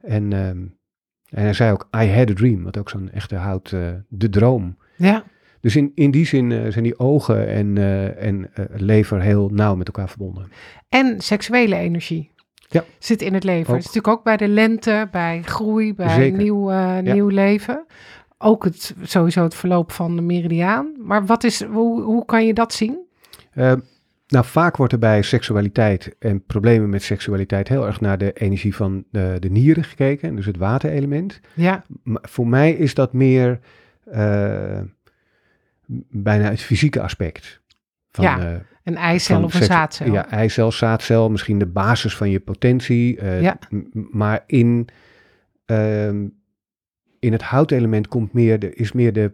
En, 0.00 0.32
ehm, 0.32 0.58
en 1.28 1.42
hij 1.42 1.52
zei 1.52 1.72
ook, 1.72 1.88
I 1.96 2.06
had 2.10 2.30
a 2.30 2.34
dream, 2.34 2.62
wat 2.62 2.78
ook 2.78 2.88
zo'n 2.90 3.10
echte 3.10 3.34
houdt, 3.36 3.72
eh, 3.72 3.88
de 4.08 4.28
droom. 4.28 4.76
ja. 4.96 5.24
Dus 5.64 5.76
in, 5.76 5.92
in 5.94 6.10
die 6.10 6.26
zin 6.26 6.52
eh, 6.52 6.72
zijn 6.72 6.84
die 6.84 6.98
ogen 6.98 7.48
en, 7.48 7.78
eh, 7.78 8.26
en 8.26 8.50
eh, 8.54 8.64
lever 8.76 9.20
heel 9.20 9.50
nauw 9.52 9.74
met 9.74 9.86
elkaar 9.86 10.08
verbonden. 10.08 10.48
En 10.88 11.20
seksuele 11.20 11.76
energie. 11.76 12.30
Ja. 12.68 12.84
Zit 12.98 13.22
in 13.22 13.34
het 13.34 13.44
leven. 13.44 13.68
Ook. 13.68 13.76
Het 13.76 13.78
is 13.78 13.92
natuurlijk 13.94 14.18
ook 14.18 14.24
bij 14.24 14.36
de 14.36 14.48
lente, 14.48 15.08
bij 15.10 15.42
groei, 15.44 15.94
bij 15.94 16.08
Zeker. 16.08 16.38
nieuw, 16.38 16.70
nieuw 17.00 17.28
leven. 17.28 17.86
Ook 18.38 18.64
het, 18.64 18.94
sowieso 19.02 19.42
het 19.42 19.54
verloop 19.54 19.92
van 19.92 20.16
de 20.16 20.22
meridiaan. 20.22 20.92
Maar 20.98 21.26
wat 21.26 21.44
is, 21.44 21.62
hoe, 21.62 22.02
hoe 22.02 22.24
kan 22.24 22.46
je 22.46 22.54
dat 22.54 22.72
zien? 22.72 22.98
Eh, 23.50 23.72
nou, 24.26 24.44
vaak 24.44 24.76
wordt 24.76 24.92
er 24.92 24.98
bij 24.98 25.22
seksualiteit 25.22 26.16
en 26.18 26.44
problemen 26.44 26.88
met 26.88 27.02
seksualiteit 27.02 27.68
heel 27.68 27.86
erg 27.86 28.00
naar 28.00 28.18
de 28.18 28.32
energie 28.32 28.74
van 28.74 29.04
de, 29.10 29.36
de 29.40 29.50
nieren 29.50 29.84
gekeken, 29.84 30.36
dus 30.36 30.46
het 30.46 30.56
waterelement. 30.56 31.40
Ja, 31.54 31.84
Maar 32.02 32.22
voor 32.28 32.46
mij 32.46 32.72
is 32.72 32.94
dat 32.94 33.12
meer 33.12 33.60
bijna 36.10 36.50
het 36.50 36.60
fysieke 36.60 37.00
aspect. 37.00 37.60
Van, 38.10 38.24
Ja, 38.24 38.38
eh, 38.52 38.60
een 38.84 38.96
eicel 38.96 39.42
of 39.42 39.54
een 39.54 39.62
zaadcel. 39.62 40.12
Ja, 40.12 40.28
eicel, 40.30 40.72
zaadcel, 40.72 41.30
misschien 41.30 41.58
de 41.58 41.66
basis 41.66 42.16
van 42.16 42.30
je 42.30 42.40
potentie. 42.40 43.18
eh, 43.18 43.42
Ja. 43.42 43.58
Maar 44.10 44.42
in, 44.46 44.88
ehm, 45.64 46.26
in 47.18 47.32
het 47.32 47.42
houtelement 47.42 48.08
komt 48.08 48.32
meer 48.32 48.58
de, 48.58 48.74
is 48.74 48.92
meer 48.92 49.12
de, 49.12 49.32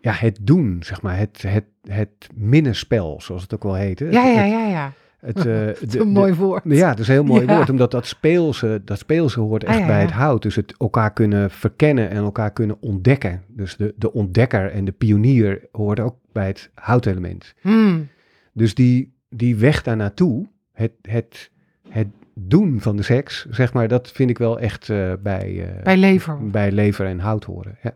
ja, 0.00 0.12
het 0.12 0.38
doen, 0.42 0.76
zeg 0.82 1.02
maar. 1.02 1.16
Het, 1.16 1.42
het, 1.42 1.64
het 1.88 2.28
minnenspel, 2.34 3.20
zoals 3.20 3.42
het 3.42 3.54
ook 3.54 3.62
wel 3.62 3.74
heet. 3.74 3.98
ja, 3.98 4.04
Het- 4.04 4.14
ja, 4.14 4.44
ja. 4.44 4.66
ja. 4.68 4.92
Het, 5.20 5.36
eh, 5.46 5.66
Dat 5.66 5.82
is 5.82 5.88
de- 5.90 6.00
een 6.00 6.08
mooi 6.08 6.34
woord. 6.34 6.62
ja, 6.66 6.88
dat 6.90 6.98
is 6.98 7.08
een 7.08 7.14
heel 7.14 7.24
mooi 7.24 7.46
Ja. 7.46 7.56
woord, 7.56 7.70
omdat 7.70 7.90
dat 7.90 8.06
speelse, 8.06 8.80
dat 8.84 8.98
speelse 8.98 9.40
hoort 9.40 9.64
echt 9.64 9.74
Ah, 9.74 9.80
ja, 9.80 9.86
bij 9.86 10.00
het 10.00 10.10
hout. 10.10 10.42
Dus 10.42 10.54
het 10.56 10.74
elkaar 10.78 11.12
kunnen 11.12 11.50
verkennen 11.50 12.10
en 12.10 12.16
elkaar 12.16 12.52
kunnen 12.52 12.76
ontdekken. 12.80 13.42
Dus 13.48 13.76
de, 13.76 13.94
de 13.96 14.12
ontdekker 14.12 14.70
en 14.70 14.84
de 14.84 14.92
pionier 14.92 15.68
hoort 15.72 16.00
ook 16.00 16.16
bij 16.32 16.46
het 16.46 16.70
houtelement. 16.74 17.54
Hmm. 17.60 18.08
Dus 18.52 18.74
die, 18.74 19.14
die 19.30 19.56
weg 19.56 19.82
daar 19.82 19.96
naartoe, 19.96 20.46
het, 20.72 20.92
het, 21.02 21.50
het 21.88 22.08
doen 22.34 22.80
van 22.80 22.96
de 22.96 23.02
seks, 23.02 23.46
zeg 23.50 23.72
maar, 23.72 23.88
dat 23.88 24.10
vind 24.10 24.30
ik 24.30 24.38
wel 24.38 24.58
echt 24.60 24.88
eh, 24.90 25.12
bij, 25.22 25.66
eh, 25.76 25.82
Bij 25.82 25.96
lever. 25.96 26.50
bij 26.50 26.72
lever 26.72 27.06
en 27.06 27.18
hout 27.18 27.44
horen. 27.44 27.78
Ja. 27.82 27.92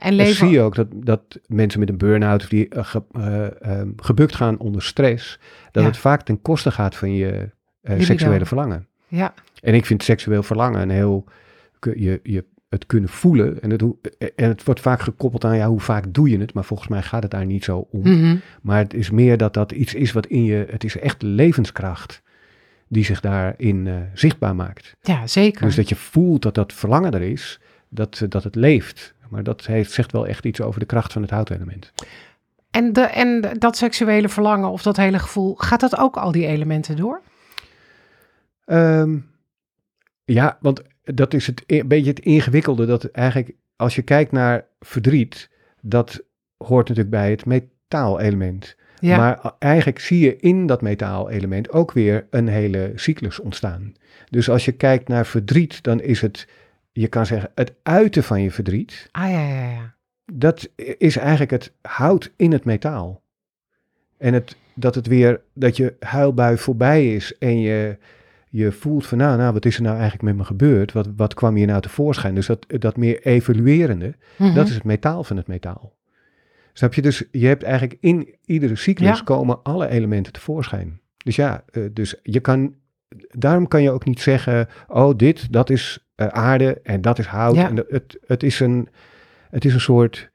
En 0.00 0.08
Dan 0.16 0.26
lever. 0.26 0.34
zie 0.34 0.48
je 0.48 0.60
ook 0.60 0.74
dat, 0.74 0.86
dat 0.94 1.22
mensen 1.46 1.80
met 1.80 1.88
een 1.88 1.98
burn-out 1.98 2.42
of 2.42 2.48
die 2.48 2.68
eh, 2.68 2.84
ge- 2.84 3.02
eh, 3.12 3.80
eh, 3.80 3.88
gebukt 3.96 4.34
gaan 4.34 4.58
onder 4.58 4.82
stress, 4.82 5.38
dat 5.72 5.82
Ja. 5.82 5.88
het 5.88 5.98
vaak 5.98 6.22
ten 6.22 6.42
koste 6.42 6.70
gaat 6.70 6.94
van 6.96 7.14
je 7.14 7.50
eh, 7.82 8.00
seksuele 8.00 8.46
verlangen. 8.46 8.86
Ja, 9.08 9.34
En 9.62 9.74
ik 9.74 9.86
vind 9.86 10.02
seksueel 10.02 10.42
verlangen 10.42 10.80
een 10.80 10.90
heel, 10.90 11.24
je, 11.94 12.20
je, 12.22 12.44
het 12.68 12.86
kunnen 12.86 13.08
voelen. 13.10 13.62
En 13.62 13.70
het, 13.70 13.80
hoe- 13.80 13.96
en 14.36 14.48
het 14.48 14.64
wordt 14.64 14.80
vaak 14.80 15.00
gekoppeld 15.00 15.44
aan, 15.44 15.56
ja, 15.56 15.68
hoe 15.68 15.80
vaak 15.80 16.04
doe 16.08 16.30
je 16.30 16.38
het? 16.38 16.54
Maar 16.54 16.64
volgens 16.64 16.88
mij 16.88 17.02
gaat 17.02 17.22
het 17.22 17.30
daar 17.30 17.46
niet 17.46 17.64
zo 17.64 17.86
om. 17.90 18.00
Mhm. 18.00 18.36
Maar 18.62 18.78
het 18.78 18.94
is 18.94 19.10
meer 19.10 19.36
dat 19.36 19.54
dat 19.54 19.72
iets 19.72 19.94
is 19.94 20.12
wat 20.12 20.26
in 20.26 20.44
je, 20.44 20.66
het 20.70 20.84
is 20.84 20.98
echt 20.98 21.22
levenskracht 21.22 22.22
die 22.88 23.04
zich 23.04 23.20
daarin 23.20 23.86
eh, 23.86 23.94
zichtbaar 24.14 24.54
maakt. 24.56 24.96
ja 25.00 25.26
zeker. 25.26 25.62
Dus 25.66 25.74
dat 25.76 25.88
je 25.88 25.96
voelt 25.96 26.42
dat 26.42 26.54
dat 26.54 26.72
verlangen 26.72 27.12
er 27.12 27.22
is, 27.22 27.60
dat, 27.88 28.22
dat 28.28 28.44
het 28.44 28.54
leeft. 28.54 29.14
Maar 29.30 29.42
dat 29.42 29.66
heeft, 29.66 29.92
zegt 29.92 30.12
wel 30.12 30.26
echt 30.26 30.44
iets 30.44 30.60
over 30.60 30.80
de 30.80 30.86
kracht 30.86 31.12
van 31.12 31.22
het 31.22 31.30
houtelement. 31.30 31.92
En, 32.70 32.92
de, 32.92 33.00
en 33.00 33.40
dat 33.58 33.76
seksuele 33.76 34.28
verlangen 34.28 34.70
of 34.70 34.82
dat 34.82 34.96
hele 34.96 35.18
gevoel, 35.18 35.54
gaat 35.54 35.80
dat 35.80 35.98
ook 35.98 36.16
al 36.16 36.32
die 36.32 36.46
elementen 36.46 36.96
door? 36.96 37.22
Ehm, 38.64 39.18
ja, 40.24 40.58
want 40.60 40.82
dat 41.02 41.34
is 41.34 41.46
het, 41.46 41.62
een 41.66 41.88
beetje 41.88 42.10
het 42.10 42.20
ingewikkelde. 42.20 42.86
Dat 42.86 43.04
eigenlijk, 43.04 43.54
als 43.76 43.94
je 43.94 44.02
kijkt 44.02 44.32
naar 44.32 44.66
verdriet, 44.80 45.50
dat 45.80 46.22
hoort 46.56 46.88
natuurlijk 46.88 47.16
bij 47.16 47.30
het 47.30 47.46
metaalelement. 47.46 48.76
Ja, 49.00 49.16
Maar 49.16 49.52
eigenlijk 49.58 49.98
zie 49.98 50.20
je 50.20 50.36
in 50.36 50.66
dat 50.66 50.82
metaalelement 50.82 51.72
ook 51.72 51.92
weer 51.92 52.26
een 52.30 52.48
hele 52.48 52.92
cyclus 52.94 53.40
ontstaan. 53.40 53.94
Dus 54.30 54.50
als 54.50 54.64
je 54.64 54.72
kijkt 54.72 55.08
naar 55.08 55.26
verdriet, 55.26 55.82
dan 55.82 56.00
is 56.00 56.20
het, 56.20 56.48
je 56.92 57.08
kan 57.08 57.26
zeggen, 57.26 57.50
het 57.54 57.74
uiten 57.82 58.22
van 58.22 58.42
je 58.42 58.50
verdriet. 58.50 59.08
ah 59.10 59.30
ja, 59.30 59.46
ja, 59.48 59.70
ja. 59.70 59.94
Dat 60.32 60.68
is 60.98 61.16
eigenlijk 61.16 61.50
het 61.50 61.72
hout 61.82 62.32
in 62.36 62.52
het 62.52 62.64
metaal. 62.64 63.22
En 64.18 64.34
het, 64.34 64.56
dat 64.74 64.94
het 64.94 65.06
weer, 65.06 65.40
dat 65.54 65.76
je 65.76 65.94
huilbui 66.00 66.56
voorbij 66.58 67.14
is 67.14 67.38
en 67.38 67.60
je, 67.60 67.98
je 68.48 68.72
voelt 68.72 69.06
van, 69.06 69.18
nou, 69.18 69.36
nou, 69.38 69.52
wat 69.52 69.64
is 69.64 69.76
er 69.76 69.82
nou 69.82 69.94
eigenlijk 69.94 70.22
met 70.24 70.36
me 70.36 70.44
gebeurd? 70.44 70.92
Wat, 70.92 71.08
wat 71.16 71.34
kwam 71.34 71.54
hier 71.54 71.66
nou 71.66 71.80
tevoorschijn? 71.80 72.34
Dus 72.34 72.46
dat, 72.46 72.66
dat 72.68 72.96
meer 72.96 73.22
evaluerende, 73.26 74.14
Mhm. 74.38 74.54
dat 74.54 74.68
is 74.68 74.74
het 74.74 74.84
metaal 74.84 75.24
van 75.24 75.36
het 75.36 75.46
metaal. 75.46 75.98
Snap 76.72 76.94
je? 76.94 77.02
Dus 77.02 77.24
je 77.30 77.46
hebt 77.46 77.62
eigenlijk 77.62 77.96
in 78.00 78.34
iedere 78.44 78.76
cyclus 78.76 79.18
Ja. 79.18 79.24
komen 79.24 79.62
alle 79.62 79.88
elementen 79.88 80.32
tevoorschijn. 80.32 81.00
Dus 81.16 81.36
ja, 81.36 81.64
eh, 81.70 81.82
dus 81.92 82.14
je 82.22 82.40
kan, 82.40 82.74
daarom 83.30 83.68
kan 83.68 83.82
je 83.82 83.90
ook 83.90 84.04
niet 84.04 84.20
zeggen, 84.20 84.68
oh 84.88 85.16
dit, 85.16 85.52
dat 85.52 85.70
is 85.70 86.08
eh, 86.20 86.26
aarde 86.26 86.80
en 86.82 87.00
dat 87.00 87.18
is 87.18 87.26
hout. 87.26 87.54
Ja. 87.54 87.68
En 87.68 87.76
het, 87.76 88.18
het, 88.26 88.42
is 88.42 88.60
een, 88.60 88.88
het 89.50 89.64
is 89.64 89.74
een 89.74 89.80
soort 89.80 90.30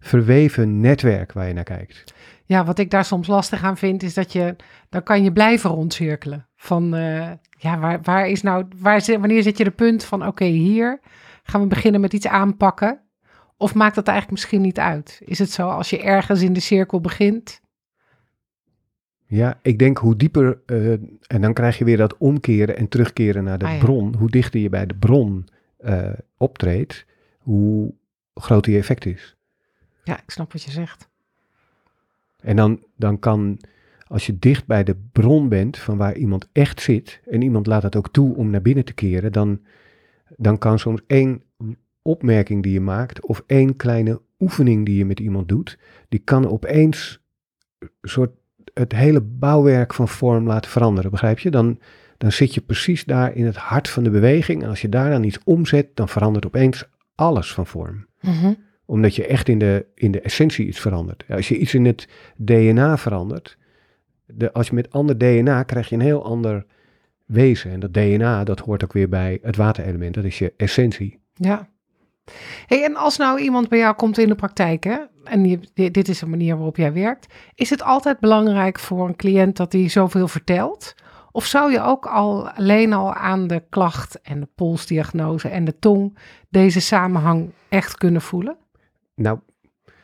verweven 0.00 0.80
netwerk 0.80 1.32
waar 1.32 1.46
je 1.46 1.52
naar 1.54 1.64
kijkt. 1.64 2.14
Ja, 2.44 2.64
wat 2.64 2.78
ik 2.78 2.90
daar 2.90 3.04
soms 3.04 3.26
lastig 3.26 3.62
aan 3.64 3.76
vind, 3.76 4.02
is 4.02 4.14
dat 4.14 4.32
je, 4.32 4.56
dan 4.88 5.02
kan 5.02 5.24
je 5.24 5.32
blijven 5.32 5.70
rondcirkelen. 5.70 6.48
Van, 6.56 6.94
eh, 6.94 7.30
ja, 7.58 7.78
waar, 7.78 7.98
waar 8.02 8.28
is 8.28 8.42
nou, 8.42 8.64
waar, 8.76 9.00
zit- 9.00 9.18
wanneer 9.18 9.42
zet 9.42 9.58
je 9.58 9.64
de 9.64 9.70
punt 9.70 10.04
van, 10.04 10.26
oké, 10.26 10.44
hier 10.44 11.00
gaan 11.42 11.60
we 11.60 11.66
beginnen 11.66 12.00
met 12.00 12.12
iets 12.12 12.26
aanpakken? 12.26 13.00
Of 13.56 13.74
maakt 13.74 13.94
dat 13.94 14.08
eigenlijk 14.08 14.38
misschien 14.38 14.60
niet 14.62 14.78
uit? 14.78 15.20
Is 15.24 15.38
het 15.38 15.50
zo, 15.50 15.68
als 15.68 15.90
je 15.90 16.02
ergens 16.02 16.42
in 16.42 16.52
de 16.52 16.60
cirkel 16.60 17.00
begint? 17.00 17.60
Ja, 19.34 19.58
ik 19.62 19.78
denk 19.78 19.98
hoe 19.98 20.16
dieper, 20.16 20.58
eh, 20.66 20.92
en 21.26 21.40
dan 21.40 21.52
krijg 21.52 21.78
je 21.78 21.84
weer 21.84 21.96
dat 21.96 22.16
omkeren 22.16 22.76
en 22.76 22.88
terugkeren 22.88 23.44
naar 23.44 23.58
de 23.58 23.64
Ah, 23.64 23.72
ja. 23.72 23.78
bron. 23.78 24.14
Hoe 24.14 24.30
dichter 24.30 24.60
je 24.60 24.68
bij 24.68 24.86
de 24.86 24.94
bron 24.94 25.48
eh, 25.76 26.12
optreedt, 26.36 27.06
hoe 27.38 27.94
groter 28.34 28.72
je 28.72 28.78
effect 28.78 29.06
is. 29.06 29.36
Ja, 30.04 30.22
ik 30.22 30.30
snap 30.30 30.52
wat 30.52 30.62
je 30.62 30.70
zegt. 30.70 31.08
En 32.40 32.56
dan, 32.56 32.84
dan 32.96 33.18
kan, 33.18 33.58
als 34.06 34.26
je 34.26 34.38
dicht 34.38 34.66
bij 34.66 34.84
de 34.84 34.96
bron 35.12 35.48
bent 35.48 35.78
van 35.78 35.96
waar 35.96 36.16
iemand 36.16 36.48
echt 36.52 36.80
zit, 36.80 37.20
en 37.30 37.42
iemand 37.42 37.66
laat 37.66 37.82
het 37.82 37.96
ook 37.96 38.12
toe 38.12 38.36
om 38.36 38.50
naar 38.50 38.62
binnen 38.62 38.84
te 38.84 38.92
keren, 38.94 39.32
dan, 39.32 39.60
dan 40.36 40.58
kan 40.58 40.78
soms 40.78 41.00
één 41.06 41.42
opmerking 42.02 42.62
die 42.62 42.72
je 42.72 42.80
maakt, 42.80 43.26
of 43.26 43.42
één 43.46 43.76
kleine 43.76 44.20
oefening 44.38 44.86
die 44.86 44.96
je 44.96 45.04
met 45.04 45.20
iemand 45.20 45.48
doet, 45.48 45.78
die 46.08 46.20
kan 46.20 46.48
opeens 46.48 47.20
een 47.78 47.90
soort 48.02 48.40
het 48.74 48.92
hele 48.92 49.20
bouwwerk 49.20 49.94
van 49.94 50.08
vorm 50.08 50.46
laten 50.46 50.70
veranderen, 50.70 51.10
begrijp 51.10 51.38
je? 51.38 51.50
Dan, 51.50 51.78
dan 52.18 52.32
zit 52.32 52.54
je 52.54 52.60
precies 52.60 53.04
daar 53.04 53.34
in 53.34 53.46
het 53.46 53.56
hart 53.56 53.88
van 53.88 54.02
de 54.04 54.10
beweging, 54.10 54.62
en 54.62 54.68
als 54.68 54.80
je 54.80 54.88
daar 54.88 55.10
dan 55.10 55.24
iets 55.24 55.38
omzet, 55.44 55.88
dan 55.94 56.08
verandert 56.08 56.46
opeens 56.46 56.84
alles 57.14 57.52
van 57.54 57.66
vorm 57.66 58.06
Mhm. 58.20 58.52
omdat 58.84 59.14
je 59.16 59.26
echt 59.26 59.48
in 59.48 59.58
de, 59.58 59.86
in 59.94 60.10
de 60.10 60.20
essentie 60.20 60.66
iets 60.66 60.80
verandert. 60.80 61.24
Als 61.28 61.48
je 61.48 61.58
iets 61.58 61.74
in 61.74 61.84
het 61.84 62.08
DNA 62.36 62.96
verandert, 62.96 63.56
de, 64.26 64.52
als 64.52 64.66
je 64.68 64.74
met 64.74 64.90
ander 64.92 65.18
DNA 65.18 65.62
krijg 65.62 65.88
je 65.88 65.94
een 65.94 66.00
heel 66.00 66.24
ander 66.24 66.66
wezen. 67.26 67.70
En 67.70 67.80
dat 67.80 67.94
DNA, 67.94 68.44
dat 68.44 68.58
hoort 68.60 68.84
ook 68.84 68.92
weer 68.92 69.08
bij 69.08 69.38
het 69.42 69.56
waterelement. 69.56 70.14
Dat 70.14 70.24
is 70.24 70.38
je 70.38 70.52
essentie. 70.56 71.20
Ja. 71.34 71.68
Hey, 72.66 72.84
en 72.84 72.96
als 72.96 73.16
nou 73.16 73.40
iemand 73.40 73.68
bij 73.68 73.78
jou 73.78 73.94
komt 73.94 74.18
in 74.18 74.28
de 74.28 74.34
praktijk, 74.34 74.84
hè, 74.84 74.98
en 75.24 75.44
je, 75.44 75.58
di- 75.74 75.90
dit 75.90 76.08
is 76.08 76.20
een 76.20 76.30
manier 76.30 76.54
waarop 76.56 76.76
jij 76.76 76.92
werkt, 76.92 77.34
is 77.54 77.70
het 77.70 77.82
altijd 77.82 78.20
belangrijk 78.20 78.78
voor 78.78 79.08
een 79.08 79.16
cliënt 79.16 79.56
dat 79.56 79.72
hij 79.72 79.88
zoveel 79.88 80.28
vertelt? 80.28 80.94
Of 81.32 81.44
zou 81.44 81.72
je 81.72 81.80
ook 81.82 82.06
al 82.06 82.50
alleen 82.50 82.92
al 82.92 83.14
aan 83.14 83.46
de 83.46 83.62
klacht 83.68 84.20
en 84.20 84.40
de 84.40 84.48
polsdiagnose 84.54 85.48
en 85.48 85.64
de 85.64 85.78
tong 85.78 86.18
deze 86.48 86.80
samenhang 86.80 87.50
echt 87.68 87.96
kunnen 87.98 88.20
voelen? 88.22 88.56
Nou, 89.14 89.38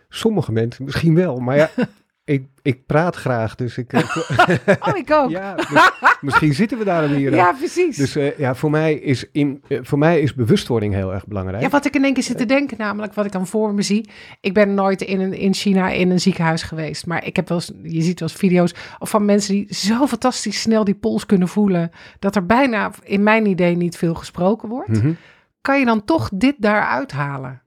sommige 0.08 0.52
mensen 0.52 0.84
misschien 0.84 1.14
wel, 1.14 1.36
maar 1.36 1.56
ja, 1.56 1.70
ik, 2.28 2.46
ik 2.62 2.86
praat 2.86 3.16
graag, 3.16 3.54
dus 3.54 3.78
ik... 3.78 3.92
eh, 3.92 4.00
Oh, 4.88 4.96
ik 4.96 5.10
ook. 5.10 5.30
ja, 5.30 5.54
mis- 5.54 5.92
misschien 6.20 6.54
zitten 6.54 6.78
we 6.78 6.84
daar 6.84 7.08
hier. 7.08 7.34
Ja, 7.34 7.52
precies. 7.52 7.96
Dus 7.96 8.16
eh, 8.16 8.38
ja, 8.38 8.54
voor 8.54 8.70
mij, 8.70 8.94
is 8.94 9.24
in, 9.32 9.62
eh, 9.68 9.78
voor 9.82 9.98
mij 9.98 10.20
is 10.20 10.34
bewustwording 10.34 10.94
heel 10.94 11.12
erg 11.14 11.26
belangrijk. 11.26 11.62
Ja, 11.62 11.68
wat 11.68 11.84
ik 11.86 11.94
in 11.94 12.04
één 12.04 12.14
keer 12.14 12.22
zit 12.22 12.36
te 12.38 12.46
denken, 12.46 12.78
namelijk 12.78 13.14
wat 13.14 13.24
ik 13.24 13.32
dan 13.32 13.46
voor 13.46 13.74
me 13.74 13.82
zie. 13.82 14.08
Ik 14.40 14.54
ben 14.54 14.74
nooit 14.74 15.02
in, 15.02 15.20
een, 15.20 15.32
in 15.32 15.54
China 15.54 15.90
in 15.90 16.10
een 16.10 16.20
ziekenhuis 16.20 16.62
geweest. 16.62 17.06
Maar 17.06 17.26
ik 17.26 17.36
heb 17.36 17.48
wel 17.48 17.58
eens, 17.58 17.72
je 17.82 18.02
ziet 18.02 18.20
wel 18.20 18.28
eens 18.28 18.38
video's 18.38 18.74
van 18.98 19.24
mensen 19.24 19.54
die 19.54 19.74
zo 19.74 20.06
fantastisch 20.06 20.60
snel 20.60 20.84
die 20.84 20.94
pols 20.94 21.26
kunnen 21.26 21.48
voelen. 21.48 21.90
Dat 22.18 22.36
er 22.36 22.46
bijna, 22.46 22.90
in 23.02 23.22
mijn 23.22 23.46
idee, 23.46 23.76
niet 23.76 23.96
veel 23.96 24.14
gesproken 24.14 24.68
wordt. 24.68 24.88
Mhm. 24.88 25.12
Kan 25.60 25.78
je 25.78 25.84
dan 25.84 26.04
toch 26.04 26.30
dit 26.34 26.54
daaruit 26.58 27.12
halen? 27.12 27.62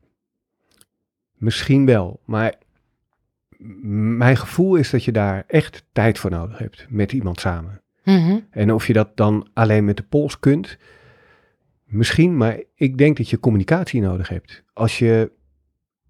Misschien 1.38 1.86
wel, 1.86 2.20
maar 2.26 2.54
mijn 4.18 4.38
gevoel 4.38 4.76
is 4.76 4.90
dat 4.90 5.04
je 5.04 5.12
daar 5.12 5.44
echt 5.48 5.86
tijd 5.92 6.20
voor 6.20 6.32
nodig 6.32 6.58
hebt 6.58 6.86
met 6.90 7.12
iemand 7.12 7.40
samen. 7.40 7.82
En 8.50 8.74
of 8.74 8.88
je 8.88 8.94
dat 8.94 9.18
dan 9.18 9.48
alleen 9.54 9.86
met 9.86 9.98
de 9.98 10.04
pols 10.04 10.40
kunt, 10.40 10.78
misschien, 11.86 12.38
maar 12.38 12.62
ik 12.76 12.98
denk 12.98 13.18
dat 13.18 13.30
je 13.30 13.40
communicatie 13.40 14.02
nodig 14.02 14.30
hebt. 14.30 14.64
Als 14.74 15.00
je, 15.00 15.32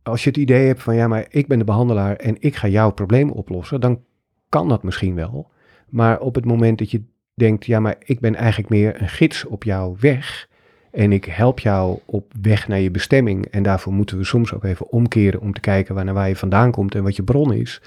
als 0.03 0.23
je 0.23 0.29
het 0.29 0.37
idee 0.37 0.67
hebt 0.67 0.83
van 0.83 0.95
ja, 0.95 1.07
maar 1.07 1.25
ik 1.29 1.47
ben 1.47 1.59
de 1.59 1.65
behandelaar 1.65 2.15
en 2.15 2.35
ik 2.39 2.55
ga 2.55 2.67
jouw 2.67 2.91
probleem 2.91 3.29
oplossen, 3.29 3.81
dan 3.81 4.03
kan 4.49 4.69
dat 4.69 4.83
misschien 4.83 5.15
wel. 5.15 5.51
Maar 5.89 6.19
op 6.19 6.35
het 6.35 6.45
moment 6.45 6.77
dat 6.77 6.91
je 6.91 7.03
denkt, 7.33 7.65
ja, 7.65 7.79
maar 7.79 7.95
ik 7.99 8.19
ben 8.19 8.35
eigenlijk 8.35 8.69
meer 8.69 9.01
een 9.01 9.09
gids 9.09 9.45
op 9.45 9.63
jouw 9.63 9.95
weg 9.99 10.49
en 10.91 11.11
ik 11.11 11.25
help 11.25 11.59
jou 11.59 11.99
op 12.05 12.33
weg 12.41 12.67
naar 12.67 12.79
je 12.79 12.91
bestemming 12.91 13.45
en 13.45 13.63
daarvoor 13.63 13.93
moeten 13.93 14.17
we 14.17 14.23
soms 14.23 14.53
ook 14.53 14.63
even 14.63 14.91
omkeren 14.91 15.41
om 15.41 15.53
te 15.53 15.59
kijken 15.59 15.95
waar, 15.95 16.05
naar 16.05 16.13
waar 16.13 16.27
je 16.27 16.35
vandaan 16.35 16.71
komt 16.71 16.95
en 16.95 17.03
wat 17.03 17.15
je 17.15 17.23
bron 17.23 17.53
is, 17.53 17.81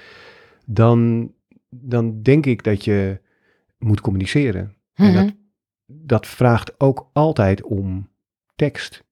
dan, 0.65 1.31
dan 1.69 2.21
denk 2.21 2.45
ik 2.45 2.63
dat 2.63 2.85
je 2.85 3.19
moet 3.77 4.01
communiceren. 4.01 4.75
En 4.93 5.13
dat, 5.13 5.33
dat 5.85 6.27
vraagt 6.27 6.79
ook 6.79 7.09
altijd 7.13 7.63
om 7.63 8.09
tekst, 8.55 9.03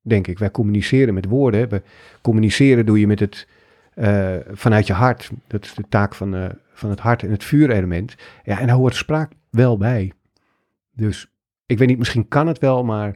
denk 0.00 0.26
ik. 0.26 0.38
Wij 0.38 0.50
communiceren 0.50 1.14
met 1.14 1.24
woorden. 1.24 1.68
We 1.68 1.82
communiceren 2.22 2.86
doe 2.86 3.00
je 3.00 3.06
met 3.06 3.20
het, 3.20 3.48
eh, 3.94 4.36
vanuit 4.50 4.86
je 4.86 4.92
hart. 4.92 5.30
Dat 5.46 5.64
is 5.64 5.74
de 5.74 5.84
taak 5.88 6.14
van, 6.14 6.34
eh, 6.34 6.48
van 6.72 6.90
het 6.90 7.00
hart 7.00 7.22
en 7.22 7.30
het 7.30 7.44
vuurelement. 7.44 8.14
Ja, 8.44 8.60
en 8.60 8.66
daar 8.66 8.76
hoort 8.76 8.94
spraak 8.94 9.32
wel 9.50 9.76
bij. 9.76 10.12
Dus 10.92 11.28
ik 11.66 11.78
weet 11.78 11.88
niet, 11.88 11.98
misschien 11.98 12.28
kan 12.28 12.46
het 12.46 12.58
wel, 12.58 12.84
maar 12.84 13.14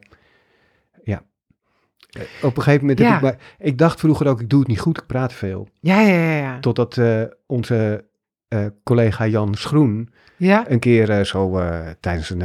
Op 2.43 2.57
een 2.57 2.63
gegeven 2.63 2.81
moment 2.81 2.99
heb 2.99 3.09
Ja. 3.09 3.15
ik, 3.17 3.23
maar 3.23 3.37
ik 3.59 3.79
dacht 3.79 4.01
vroeger 4.01 4.27
ook, 4.27 4.41
ik 4.41 4.51
doe 4.51 4.59
het 4.59 4.69
niet 4.69 4.81
goed, 4.81 4.99
ik 4.99 5.07
praat 5.07 5.33
veel. 5.33 5.69
Ja, 5.81 6.01
ja, 6.01 6.15
ja. 6.15 6.37
Ja, 6.37 6.59
Totdat 6.61 6.97
eh, 6.97 7.23
onze 7.47 8.05
eh, 8.49 8.65
collega 8.83 9.27
Jan 9.27 9.55
Schroen 9.55 10.11
ja. 10.37 10.65
een 10.71 10.79
keer 10.79 11.11
eh, 11.11 11.25
zo 11.25 11.61
tijdens, 12.01 12.31
een, 12.31 12.43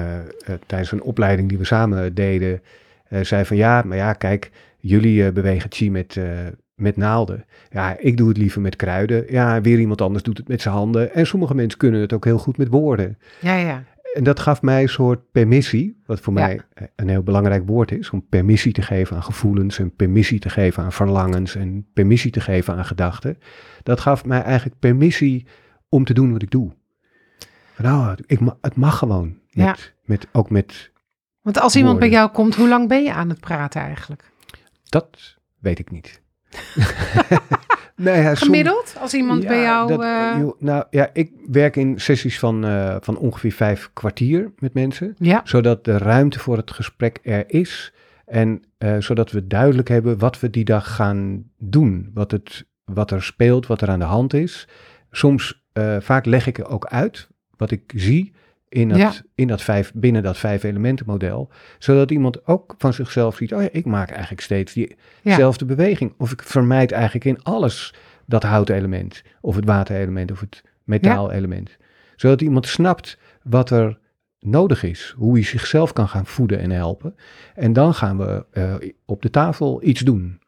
tijdens 0.65 0.91
een 0.91 1.01
opleiding 1.01 1.49
die 1.49 1.57
we 1.57 1.65
samen 1.65 2.13
deden, 2.13 2.61
zei 3.21 3.45
van 3.45 3.57
ja, 3.57 3.81
maar 3.85 3.97
ja, 3.97 4.13
kijk, 4.13 4.51
jullie 4.77 5.31
bewegen 5.31 5.71
chi 5.71 5.91
met, 5.91 6.19
met 6.75 6.97
naalden. 6.97 7.45
Ja, 7.69 7.97
ik 7.99 8.17
doe 8.17 8.27
het 8.27 8.37
liever 8.37 8.61
met 8.61 8.75
kruiden. 8.75 9.25
Ja, 9.27 9.61
weer 9.61 9.79
iemand 9.79 10.01
anders 10.01 10.23
doet 10.23 10.37
het 10.37 10.47
met 10.47 10.61
zijn 10.61 10.73
handen. 10.73 11.13
En 11.13 11.27
sommige 11.27 11.55
mensen 11.55 11.79
kunnen 11.79 12.01
het 12.01 12.13
ook 12.13 12.25
heel 12.25 12.37
goed 12.37 12.57
met 12.57 12.67
woorden. 12.67 13.17
ja, 13.39 13.55
ja. 13.55 13.83
En 14.13 14.23
dat 14.23 14.39
gaf 14.39 14.61
mij 14.61 14.81
een 14.81 14.89
soort 14.89 15.31
permissie, 15.31 16.01
wat 16.05 16.19
voor 16.19 16.33
Ja. 16.33 16.39
mij 16.45 16.61
een 16.95 17.09
heel 17.09 17.23
belangrijk 17.23 17.67
woord 17.67 17.91
is, 17.91 18.09
om 18.09 18.27
permissie 18.27 18.71
te 18.73 18.81
geven 18.81 19.15
aan 19.15 19.23
gevoelens 19.23 19.79
en 19.79 19.95
permissie 19.95 20.39
te 20.39 20.49
geven 20.49 20.83
aan 20.83 20.91
verlangens 20.91 21.55
en 21.55 21.87
permissie 21.93 22.31
te 22.31 22.41
geven 22.41 22.75
aan 22.75 22.85
gedachten. 22.85 23.37
Dat 23.83 23.99
gaf 23.99 24.25
mij 24.25 24.41
eigenlijk 24.41 24.79
permissie 24.79 25.47
om 25.89 26.03
te 26.03 26.13
doen 26.13 26.31
wat 26.31 26.41
ik 26.41 26.51
doe. 26.51 26.71
Van, 27.73 27.85
Nou, 27.85 28.17
ik, 28.25 28.39
het 28.61 28.75
mag 28.75 28.97
gewoon. 28.97 29.27
Met, 29.51 29.65
Ja. 29.65 29.75
met, 30.03 30.27
ook 30.31 30.49
met, 30.49 30.91
Want 31.41 31.59
als 31.59 31.75
iemand 31.75 31.99
bij 31.99 32.09
jou 32.09 32.31
komt, 32.31 32.55
hoe 32.55 32.67
lang 32.67 32.87
ben 32.87 33.03
je 33.03 33.13
aan 33.13 33.29
het 33.29 33.39
praten 33.39 33.81
eigenlijk? 33.81 34.31
dat 34.89 35.37
weet 35.59 35.79
ik 35.79 35.91
niet. 35.91 36.21
Nee, 37.95 38.21
ja, 38.21 38.35
Gemiddeld? 38.35 38.95
Als 38.99 39.13
iemand 39.13 39.41
Ja, 39.43 39.47
bij 39.47 39.61
jou... 39.61 39.87
dat- 39.87 40.01
eh, 40.01 40.37
nou 40.59 40.83
ja, 40.89 41.09
ik 41.13 41.31
werk 41.51 41.75
in 41.75 41.99
sessies 41.99 42.39
van, 42.39 42.65
eh, 42.65 42.95
van 42.99 43.17
ongeveer 43.17 43.51
vijf 43.51 43.89
kwartier 43.93 44.51
met 44.57 44.73
mensen. 44.73 45.15
ja, 45.17 45.41
zodat 45.43 45.85
de 45.85 45.97
ruimte 45.97 46.39
voor 46.39 46.57
het 46.57 46.71
gesprek 46.71 47.19
er 47.23 47.43
is 47.47 47.93
en 48.25 48.63
eh, 48.77 48.95
zodat 48.99 49.31
we 49.31 49.47
duidelijk 49.47 49.87
hebben 49.87 50.17
wat 50.17 50.39
we 50.39 50.49
die 50.49 50.65
dag 50.65 50.95
gaan 50.95 51.43
doen, 51.57 52.11
wat, 52.13 52.31
het, 52.31 52.65
wat 52.85 53.11
er 53.11 53.23
speelt, 53.23 53.67
wat 53.67 53.81
er 53.81 53.89
aan 53.89 53.99
de 53.99 54.05
hand 54.05 54.33
is. 54.33 54.67
Soms, 55.11 55.61
vaak 55.99 56.25
leg 56.25 56.47
ik 56.47 56.57
er 56.57 56.67
ook 56.67 56.85
uit 56.85 57.27
wat 57.57 57.71
ik 57.71 57.91
zie 57.95 58.33
in 58.73 58.89
dat, 58.89 58.97
Ja. 58.97 59.11
in 59.35 59.47
dat 59.47 59.61
vijf, 59.61 59.91
binnen 59.95 60.23
dat 60.23 60.37
vijf 60.37 60.63
elementen 60.63 61.05
model, 61.05 61.49
zodat 61.79 62.11
iemand 62.11 62.47
ook 62.47 62.75
van 62.77 62.93
zichzelf 62.93 63.35
ziet, 63.35 63.53
oh 63.53 63.61
ja, 63.61 63.69
ik 63.71 63.85
maak 63.85 64.09
eigenlijk 64.09 64.41
steeds 64.41 64.73
Ja. 64.73 64.87
diezelfde 65.23 65.65
beweging. 65.65 66.13
Of 66.17 66.31
ik 66.31 66.43
vermijd 66.43 66.91
eigenlijk 66.91 67.25
in 67.25 67.43
alles 67.43 67.93
dat 68.25 68.43
houtelement, 68.43 69.23
of 69.41 69.55
het 69.55 69.65
waterelement, 69.65 70.31
of 70.31 70.39
het 70.39 70.63
metaalelement. 70.83 71.77
Zodat 72.15 72.41
iemand 72.41 72.67
snapt 72.67 73.17
wat 73.43 73.69
er 73.69 73.97
nodig 74.39 74.83
is, 74.83 75.13
hoe 75.17 75.33
hij 75.33 75.43
zichzelf 75.43 75.93
kan 75.93 76.07
gaan 76.07 76.25
voeden 76.25 76.59
en 76.59 76.71
helpen. 76.71 77.15
En 77.55 77.73
dan 77.73 77.93
gaan 77.93 78.17
we 78.17 78.45
eh, 78.51 78.73
op 79.05 79.21
de 79.21 79.29
tafel 79.29 79.83
iets 79.83 80.01
doen. 80.01 80.39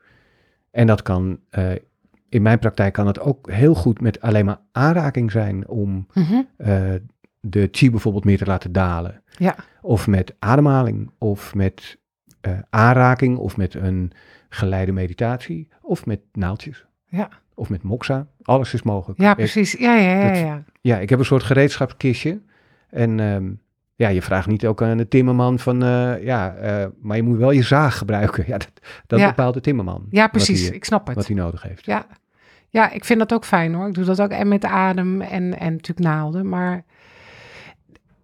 En 0.72 0.88
dat 0.88 1.02
kan, 1.02 1.40
eh, 1.50 1.72
in 2.30 2.42
mijn 2.42 2.60
praktijk 2.60 2.94
kan 2.94 3.08
het 3.08 3.20
ook 3.20 3.52
heel 3.52 3.76
goed 3.76 4.02
met 4.02 4.22
alleen 4.22 4.46
maar 4.46 4.60
aanraking 4.72 5.32
zijn 5.32 5.68
om 5.68 6.08
mhm, 6.14 6.42
eh, 6.58 6.94
de 7.50 7.68
chi 7.72 7.90
bijvoorbeeld 7.92 8.26
meer 8.26 8.38
te 8.38 8.46
laten 8.46 8.72
dalen. 8.72 9.22
ja, 9.38 9.56
Of 9.82 10.08
met 10.08 10.36
ademhaling, 10.40 11.12
of 11.18 11.56
met 11.56 11.98
eh, 12.42 12.52
aanraking, 12.70 13.38
of 13.38 13.58
met 13.58 13.74
een 13.74 14.12
geleide 14.50 14.92
meditatie, 14.92 15.68
of 15.82 16.06
met 16.06 16.20
naaltjes. 16.34 16.86
Ja. 17.06 17.30
Of 17.54 17.70
met 17.70 17.84
moxa. 17.84 18.28
Alles 18.42 18.74
is 18.74 18.82
mogelijk. 18.84 19.20
ja, 19.22 19.34
precies. 19.34 19.72
Ja, 19.72 19.96
ja, 19.96 20.20
ja, 20.22 20.28
dat- 20.28 20.38
ja. 20.40 20.64
ja, 20.82 20.98
ik 21.00 21.10
heb 21.10 21.20
een 21.20 21.26
soort 21.26 21.44
gereedschapskistje. 21.44 22.42
En 22.90 23.20
ehm, 23.20 23.52
ja, 23.96 24.08
je 24.08 24.22
vraagt 24.22 24.48
niet 24.48 24.66
ook 24.66 24.82
aan 24.82 24.98
de 24.98 25.08
timmerman 25.08 25.60
van, 25.60 25.84
eh, 25.84 26.24
ja, 26.24 26.56
eh, 26.56 26.86
maar 27.02 27.18
je 27.18 27.24
moet 27.24 27.38
wel 27.38 27.52
je 27.52 27.62
zaag 27.62 27.98
gebruiken. 27.98 28.44
Ja, 28.52 28.58
dat, 28.58 28.72
dat 29.08 29.20
Ja. 29.20 29.28
bepaalt 29.28 29.54
de 29.54 29.62
timmerman. 29.62 30.06
Ja, 30.10 30.28
precies. 30.28 30.68
hij- 30.68 30.76
Ik 30.76 30.86
snap 30.86 31.08
het. 31.08 31.16
Wat 31.16 31.28
hij 31.28 31.36
nodig 31.36 31.62
heeft. 31.62 31.86
Ja. 31.86 32.06
ja, 32.70 32.92
ik 32.92 33.06
vind 33.06 33.20
dat 33.20 33.34
ook 33.34 33.46
fijn 33.46 33.74
hoor. 33.74 33.88
Ik 33.88 33.94
doe 33.94 34.04
dat 34.06 34.22
ook 34.22 34.30
en 34.32 34.48
met 34.48 34.66
adem 34.66 35.22
en, 35.22 35.60
en 35.60 35.72
natuurlijk 35.72 36.08
naalden. 36.08 36.50
Maar 36.50 36.84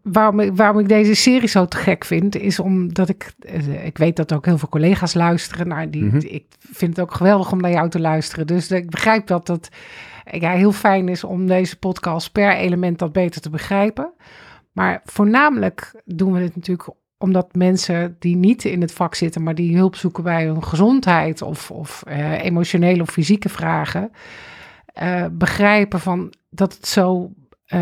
waarom, 0.03 0.39
ik- 0.39 0.55
waarom 0.55 0.79
ik 0.79 0.87
deze 0.87 1.13
serie 1.13 1.47
zo 1.47 1.65
te 1.65 1.77
gek 1.77 2.05
vind, 2.05 2.35
is 2.35 2.59
omdat 2.59 3.09
ik... 3.09 3.33
eh, 3.39 3.85
Ik 3.85 3.97
weet 3.97 4.15
dat 4.15 4.33
ook 4.33 4.45
heel 4.45 4.57
veel 4.57 4.69
collega's 4.69 5.13
luisteren. 5.13 5.67
Nou, 5.67 5.89
die, 5.89 6.03
Mhm. 6.03 6.17
Ik 6.17 6.45
vind 6.59 6.95
het 6.95 7.05
ook 7.05 7.13
geweldig 7.13 7.51
om 7.51 7.61
naar 7.61 7.71
jou 7.71 7.89
te 7.89 7.99
luisteren. 7.99 8.47
Dus 8.47 8.71
ik 8.71 8.89
begrijp 8.89 9.27
dat 9.27 9.47
het 9.47 9.69
ja, 10.31 10.51
heel 10.51 10.71
fijn 10.71 11.09
is 11.09 11.23
om 11.23 11.47
deze 11.47 11.77
podcast 11.79 12.31
per 12.31 12.55
element 12.55 12.99
dat 12.99 13.11
beter 13.11 13.41
te 13.41 13.49
begrijpen. 13.49 14.13
Maar 14.71 15.01
voornamelijk 15.05 16.01
doen 16.05 16.33
we 16.33 16.39
dit 16.39 16.55
natuurlijk 16.55 16.89
omdat 17.17 17.55
mensen 17.55 18.15
die 18.19 18.35
niet 18.35 18.65
in 18.65 18.81
het 18.81 18.93
vak 18.93 19.15
zitten, 19.15 19.43
maar 19.43 19.55
die 19.55 19.75
hulp 19.77 19.95
zoeken 19.95 20.23
bij 20.23 20.45
hun 20.45 20.63
gezondheid 20.63 21.41
of, 21.41 21.71
of 21.71 22.03
eh, 22.07 22.43
emotionele 22.43 23.01
of 23.01 23.09
fysieke 23.09 23.49
vragen, 23.49 24.11
eh, 24.85 25.25
begrijpen 25.31 25.99
van 25.99 26.33
dat 26.49 26.73
het 26.73 26.87
zo, 26.87 27.31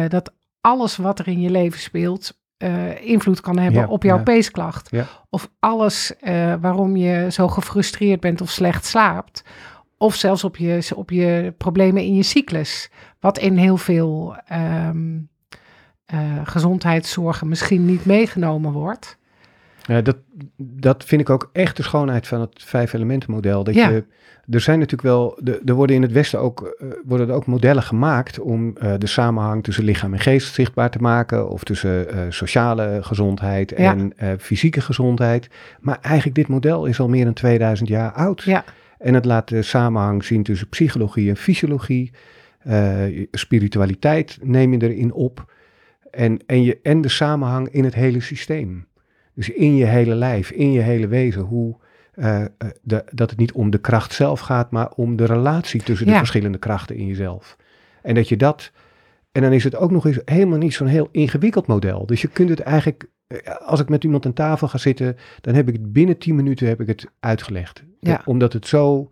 dat 0.08 0.34
alles 0.62 0.98
wat 0.98 1.20
er 1.20 1.28
in 1.28 1.40
je 1.40 1.50
leven 1.50 1.80
speelt, 1.80 2.40
eh, 2.58 3.06
invloed 3.06 3.42
kan 3.42 3.58
hebben 3.58 3.82
Ja, 3.82 3.88
op 3.88 4.04
jouw 4.04 4.18
ja. 4.18 4.24
peesklacht. 4.24 4.88
Ja. 4.92 5.06
Of 5.30 5.50
alles 5.60 6.16
eh, 6.16 6.54
waarom 6.62 6.96
je 6.96 7.28
zo 7.32 7.48
gefrustreerd 7.48 8.20
bent 8.20 8.42
of 8.42 8.50
slecht 8.50 8.86
slaapt. 8.86 9.44
Of 9.98 10.16
zelfs 10.16 10.44
op 10.44 10.58
je, 10.58 10.90
op 10.96 11.10
je 11.10 11.54
problemen 11.58 12.04
in 12.04 12.16
je 12.16 12.24
cyclus. 12.24 12.90
Wat 13.20 13.38
in 13.38 13.58
heel 13.58 13.78
veel 13.78 14.36
ehm, 14.46 15.18
eh, 16.06 16.20
gezondheidszorgen 16.44 17.48
misschien 17.48 17.86
niet 17.86 18.06
meegenomen 18.06 18.72
wordt. 18.72 19.18
Ja, 19.90 20.02
dat, 20.02 20.18
dat 20.58 21.04
vind 21.04 21.22
ik 21.22 21.30
ook 21.30 21.50
echt 21.54 21.78
de 21.78 21.84
schoonheid 21.84 22.28
van 22.28 22.42
het 22.42 22.64
vijf 22.64 22.94
elementen 22.94 23.32
model. 23.32 23.64
Dat 23.64 23.74
Ja. 23.76 23.90
je, 23.90 24.04
er 24.50 24.60
zijn 24.62 24.80
natuurlijk 24.80 25.08
wel, 25.10 25.38
de, 25.44 25.62
er 25.66 25.74
worden 25.74 25.96
in 25.96 26.02
het 26.02 26.12
Westen 26.12 26.40
ook, 26.40 26.62
eh, 26.80 26.88
worden 27.06 27.30
er 27.30 27.34
ook 27.36 27.46
modellen 27.46 27.84
gemaakt 27.84 28.40
om 28.40 28.78
eh, 28.78 28.94
de 28.98 29.08
samenhang 29.08 29.64
tussen 29.64 29.84
lichaam 29.84 30.14
en 30.14 30.20
geest 30.20 30.54
zichtbaar 30.54 30.90
te 30.90 31.00
maken. 31.00 31.50
Of 31.50 31.64
tussen 31.64 32.10
eh, 32.12 32.20
sociale 32.30 32.98
gezondheid 33.02 33.74
Ja. 33.78 33.96
en 33.96 34.14
eh, 34.18 34.30
fysieke 34.40 34.82
gezondheid. 34.82 35.50
Maar 35.80 35.98
eigenlijk 36.02 36.36
dit 36.36 36.48
model 36.48 36.86
is 36.86 37.00
al 37.00 37.10
meer 37.10 37.26
dan 37.26 37.34
2000 37.34 37.90
jaar 37.90 38.12
oud. 38.12 38.44
Ja. 38.44 38.64
En 38.98 39.14
het 39.14 39.26
laat 39.26 39.48
de 39.48 39.62
samenhang 39.62 40.24
zien 40.24 40.44
tussen 40.44 40.70
psychologie 40.70 41.30
en 41.30 41.38
fysiologie. 41.38 42.12
Eh, 42.60 43.04
spiritualiteit 43.32 44.38
neem 44.42 44.74
je 44.74 44.82
erin 44.90 45.14
op. 45.14 45.54
En, 46.12 46.40
en, 46.46 46.64
je, 46.64 46.80
en 46.84 47.02
de 47.02 47.10
samenhang 47.10 47.70
in 47.70 47.84
het 47.84 47.94
hele 47.96 48.20
systeem. 48.20 48.86
Dus 49.40 49.50
in 49.50 49.76
je 49.76 49.86
hele 49.86 50.16
lijf, 50.16 50.52
in 50.52 50.72
je 50.72 50.80
hele 50.80 51.08
wezen. 51.08 51.42
Hoe, 51.42 51.76
eh, 52.14 52.42
eh, 52.42 52.48
de, 52.82 53.04
dat 53.12 53.30
het 53.30 53.40
niet 53.40 53.52
om 53.52 53.70
de 53.70 53.78
kracht 53.78 54.14
zelf 54.14 54.40
gaat, 54.40 54.72
maar 54.72 54.92
om 54.96 55.16
de 55.16 55.26
relatie 55.26 55.84
tussen 55.84 56.06
de 56.06 56.12
verschillende 56.18 56.58
krachten 56.58 56.96
in 56.96 57.06
jezelf. 57.08 57.58
En 58.02 58.16
dat 58.16 58.30
je 58.30 58.38
dat. 58.38 58.72
En 59.32 59.42
dan 59.42 59.54
is 59.54 59.64
het 59.64 59.76
ook 59.76 59.92
nog 59.92 60.06
eens 60.06 60.20
helemaal 60.26 60.58
niet 60.58 60.74
zo'n 60.74 60.88
heel 60.88 61.10
ingewikkeld 61.12 61.68
model. 61.68 62.06
Dus 62.06 62.22
je 62.22 62.28
kunt 62.28 62.50
het 62.50 62.60
eigenlijk. 62.60 63.06
eh, 63.28 63.38
Als 63.66 63.80
ik 63.80 63.90
met 63.90 64.04
iemand 64.04 64.26
aan 64.26 64.34
tafel 64.34 64.68
ga 64.68 64.78
zitten, 64.78 65.18
dan 65.42 65.54
heb 65.54 65.68
ik 65.68 65.74
het 65.74 65.94
binnen 65.94 66.18
10 66.18 66.36
minuten 66.36 66.68
heb 66.68 66.82
ik 66.82 66.88
het 66.88 67.06
uitgelegd. 67.20 67.84
Ja. 68.00 68.22
Omdat 68.26 68.54
het 68.54 68.68
zo. 68.68 69.10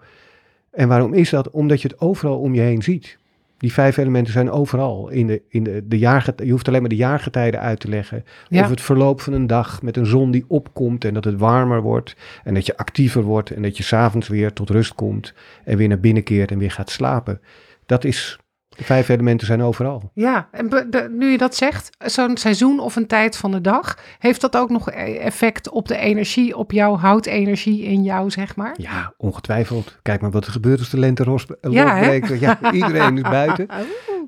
En 0.71 0.87
waarom 0.87 1.13
is 1.13 1.29
dat? 1.29 1.49
Omdat 1.51 1.81
je 1.81 1.87
het 1.87 1.99
overal 1.99 2.39
om 2.39 2.53
je 2.53 2.61
heen 2.61 2.81
ziet. 2.81 3.17
Die 3.57 3.73
vijf 3.73 3.97
elementen 3.97 4.33
zijn 4.33 4.51
overal. 4.51 5.09
In 5.09 5.27
de, 5.27 5.41
in 5.49 5.63
de, 5.63 5.87
de 5.87 5.97
jaarget, 5.97 6.41
je 6.43 6.51
hoeft 6.51 6.67
alleen 6.67 6.81
maar 6.81 6.89
de 6.89 6.95
jaargetijden 6.95 7.59
uit 7.59 7.79
te 7.79 7.89
leggen. 7.89 8.25
Ja. 8.47 8.63
Of 8.63 8.69
het 8.69 8.81
verloop 8.81 9.21
van 9.21 9.33
een 9.33 9.47
dag 9.47 9.81
met 9.81 9.97
een 9.97 10.05
zon 10.05 10.31
die 10.31 10.45
opkomt 10.47 11.05
en 11.05 11.13
dat 11.13 11.23
het 11.23 11.37
warmer 11.37 11.81
wordt. 11.81 12.15
En 12.43 12.53
dat 12.53 12.65
je 12.65 12.77
actiever 12.77 13.21
wordt 13.23 13.51
en 13.51 13.61
dat 13.61 13.77
je 13.77 13.83
s'avonds 13.83 14.27
weer 14.27 14.53
tot 14.53 14.69
rust 14.69 14.95
komt. 14.95 15.33
En 15.63 15.77
weer 15.77 15.87
naar 15.87 15.99
binnen 15.99 16.23
keert 16.23 16.51
en 16.51 16.57
weer 16.57 16.71
gaat 16.71 16.89
slapen. 16.89 17.41
Dat 17.85 18.03
is, 18.03 18.39
de 18.77 18.83
vijf 18.83 19.09
elementen 19.09 19.47
zijn 19.47 19.61
overal. 19.61 20.11
Ja, 20.13 20.47
en 20.51 20.69
be- 20.69 20.87
de- 20.89 21.09
nu 21.11 21.29
je 21.31 21.37
dat 21.37 21.55
zegt, 21.55 21.89
zo'n 22.05 22.37
seizoen 22.37 22.79
of 22.79 22.95
een 22.95 23.07
tijd 23.07 23.37
van 23.37 23.51
de 23.51 23.61
dag, 23.61 23.97
heeft 24.19 24.41
dat 24.41 24.57
ook 24.57 24.69
nog 24.69 24.89
e- 24.91 24.93
effect 25.17 25.69
op 25.69 25.87
de 25.87 25.97
energie, 25.97 26.55
op 26.57 26.71
jouw 26.71 26.97
houtenergie 26.97 27.83
in 27.83 28.03
jou, 28.03 28.29
zeg 28.29 28.55
maar? 28.55 28.73
Ja, 28.77 29.13
ongetwijfeld. 29.17 29.97
Kijk 30.01 30.21
maar 30.21 30.31
wat 30.31 30.45
er 30.45 30.51
gebeurt 30.51 30.79
als 30.79 30.89
de 30.89 30.99
lente 30.99 31.23
ros, 31.23 31.45
Ja, 31.61 31.83
losbreekt. 31.83 32.39
Ja, 32.39 32.71
iedereen 32.71 33.15
is 33.17 33.21
buiten. 33.21 33.67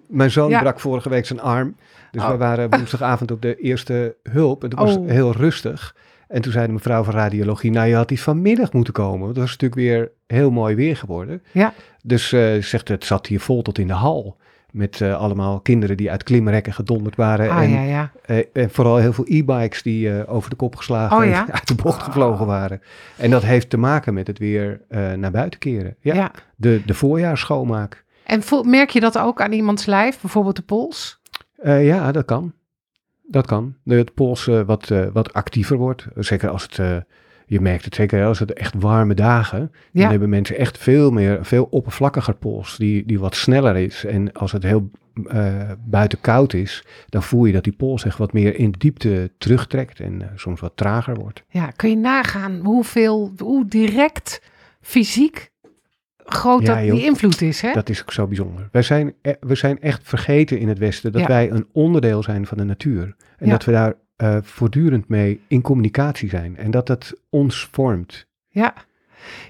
Mijn 0.08 0.32
zoon 0.32 0.50
Ja. 0.50 0.60
brak 0.60 0.80
vorige 0.80 1.10
week 1.10 1.26
zijn 1.26 1.42
arm. 1.42 1.76
Dus 2.12 2.22
Oh. 2.24 2.30
we 2.30 2.38
waren 2.38 2.70
woensdagavond 2.70 3.32
op 3.32 3.42
de 3.42 3.56
eerste 3.56 4.16
hulp. 4.24 4.64
En 4.64 4.70
het 4.70 4.80
was 4.80 4.96
Oh. 4.98 5.10
heel 5.10 5.32
rustig. 5.32 5.96
En 6.30 6.42
toen 6.42 6.52
zei 6.52 6.66
de 6.68 6.74
mevrouw 6.74 7.04
van 7.04 7.14
radiologie, 7.14 7.72
nou 7.72 7.88
je 7.88 7.96
had 7.96 8.08
die 8.08 8.22
vanmiddag 8.22 8.74
moeten 8.74 8.94
komen. 8.94 9.20
Want 9.20 9.30
het 9.30 9.38
was 9.38 9.50
natuurlijk 9.50 9.82
weer 9.82 10.12
heel 10.28 10.52
mooi 10.52 10.76
weer 10.76 10.98
geworden. 10.98 11.44
Ja. 11.52 11.74
Dus 12.04 12.32
eh 12.32 12.62
zegt 12.62 12.88
het 12.88 13.06
zat 13.06 13.28
hier 13.28 13.40
vol 13.40 13.62
tot 13.62 13.78
in 13.78 13.88
de 13.88 13.94
hal. 13.94 14.38
Met 14.72 15.02
eh, 15.02 15.20
allemaal 15.20 15.60
kinderen 15.60 15.98
die 15.98 16.12
uit 16.12 16.24
klimrekken 16.24 16.74
gedonderd 16.74 17.16
waren. 17.16 17.50
Ah 17.50 17.62
en, 17.64 17.70
ja, 17.70 17.82
ja. 17.82 18.12
eh, 18.26 18.44
en 18.54 18.70
vooral 18.70 18.98
heel 18.98 19.14
veel 19.14 19.26
e-bikes 19.28 19.82
die 19.82 20.28
over 20.28 20.50
de 20.50 20.56
kop 20.56 20.76
geslagen 20.76 21.18
Oh, 21.18 21.24
en 21.24 21.30
ja? 21.30 21.48
uit 21.52 21.68
de 21.68 21.76
bocht 21.76 22.04
gevlogen 22.04 22.46
waren. 22.46 22.82
En 23.18 23.30
dat 23.30 23.44
heeft 23.44 23.70
te 23.70 23.78
maken 23.78 24.14
met 24.14 24.28
het 24.28 24.38
weer 24.38 24.82
naar 25.16 25.32
buiten 25.32 25.60
keren. 25.60 25.96
Ja. 26.00 26.32
De, 26.56 26.82
de 26.86 26.94
voorjaarsschoonmaak. 26.94 28.04
En 28.24 28.42
merk 28.64 28.90
je 28.90 29.00
dat 29.00 29.18
ook 29.18 29.42
aan 29.42 29.52
iemands 29.52 29.86
lijf, 29.86 30.22
bijvoorbeeld 30.22 30.56
de 30.56 30.62
pols? 30.62 31.22
Ja, 31.64 32.12
dat 32.12 32.26
kan. 32.26 32.54
Dat 33.32 33.46
kan. 33.46 33.76
De, 33.84 33.96
het 33.96 34.14
pols 34.14 34.46
wat, 34.46 34.92
eh, 34.92 35.06
wat 35.14 35.34
actiever 35.34 35.78
wordt. 35.78 36.08
Zeker 36.16 36.50
als 36.50 36.64
het, 36.64 36.80
eh, 36.80 36.96
je 37.46 37.62
merkt 37.62 37.86
het 37.86 37.96
zeker 37.96 38.26
als 38.26 38.40
het 38.40 38.54
echt 38.54 38.74
warme 38.78 39.14
dagen. 39.14 39.72
Ja. 39.92 40.02
Dan 40.02 40.10
hebben 40.10 40.30
mensen 40.30 40.58
echt 40.58 40.78
veel 40.78 41.12
meer, 41.12 41.46
veel 41.46 41.64
oppervlakkiger 41.64 42.36
pols. 42.36 42.78
Die, 42.78 43.06
die 43.06 43.20
wat 43.20 43.36
sneller 43.36 43.76
is. 43.76 44.06
En 44.06 44.34
als 44.34 44.52
het 44.52 44.64
heel 44.64 44.90
eh, 45.28 45.72
buiten 45.86 46.22
koud 46.22 46.54
is, 46.54 46.86
dan 47.10 47.24
voel 47.24 47.46
je 47.46 47.54
dat 47.54 47.64
die 47.64 47.76
pols 47.76 48.06
echt 48.06 48.18
wat 48.18 48.34
meer 48.34 48.56
in 48.56 48.76
diepte 48.78 49.32
terugtrekt. 49.38 50.00
En 50.00 50.32
soms 50.36 50.60
wat 50.60 50.72
trager 50.76 51.16
wordt. 51.16 51.44
Ja, 51.50 51.72
kun 51.72 51.90
je 51.90 51.98
nagaan 51.98 52.60
hoeveel, 52.64 53.34
hoe 53.38 53.68
direct 53.68 54.42
fysiek 54.82 55.52
groot 56.34 56.62
Ja, 56.62 56.76
dat 56.76 56.84
joh. 56.86 56.96
die 56.96 57.06
invloed 57.06 57.42
is, 57.42 57.62
hè? 57.62 57.72
Dat 57.74 57.90
is 57.90 58.02
ook 58.02 58.12
zo 58.14 58.28
bijzonder. 58.28 58.70
Wij 58.72 58.82
zijn, 58.82 59.14
e- 59.22 59.34
we 59.40 59.56
zijn 59.56 59.82
echt 59.82 60.02
vergeten 60.04 60.60
in 60.60 60.68
het 60.68 60.78
Westen 60.78 61.12
dat 61.12 61.22
Ja. 61.22 61.28
wij 61.28 61.52
een 61.52 61.68
onderdeel 61.72 62.24
zijn 62.24 62.46
van 62.46 62.58
de 62.58 62.64
natuur. 62.64 63.16
En 63.38 63.46
Ja. 63.46 63.52
dat 63.52 63.66
we 63.66 63.72
daar 63.72 63.94
eh, 64.16 64.38
voortdurend 64.42 65.08
mee 65.08 65.40
in 65.48 65.62
communicatie 65.62 66.30
zijn. 66.30 66.58
En 66.58 66.72
dat 66.72 66.88
het 66.88 67.14
ons 67.30 67.68
vormt. 67.72 68.26
Ja. 68.50 68.74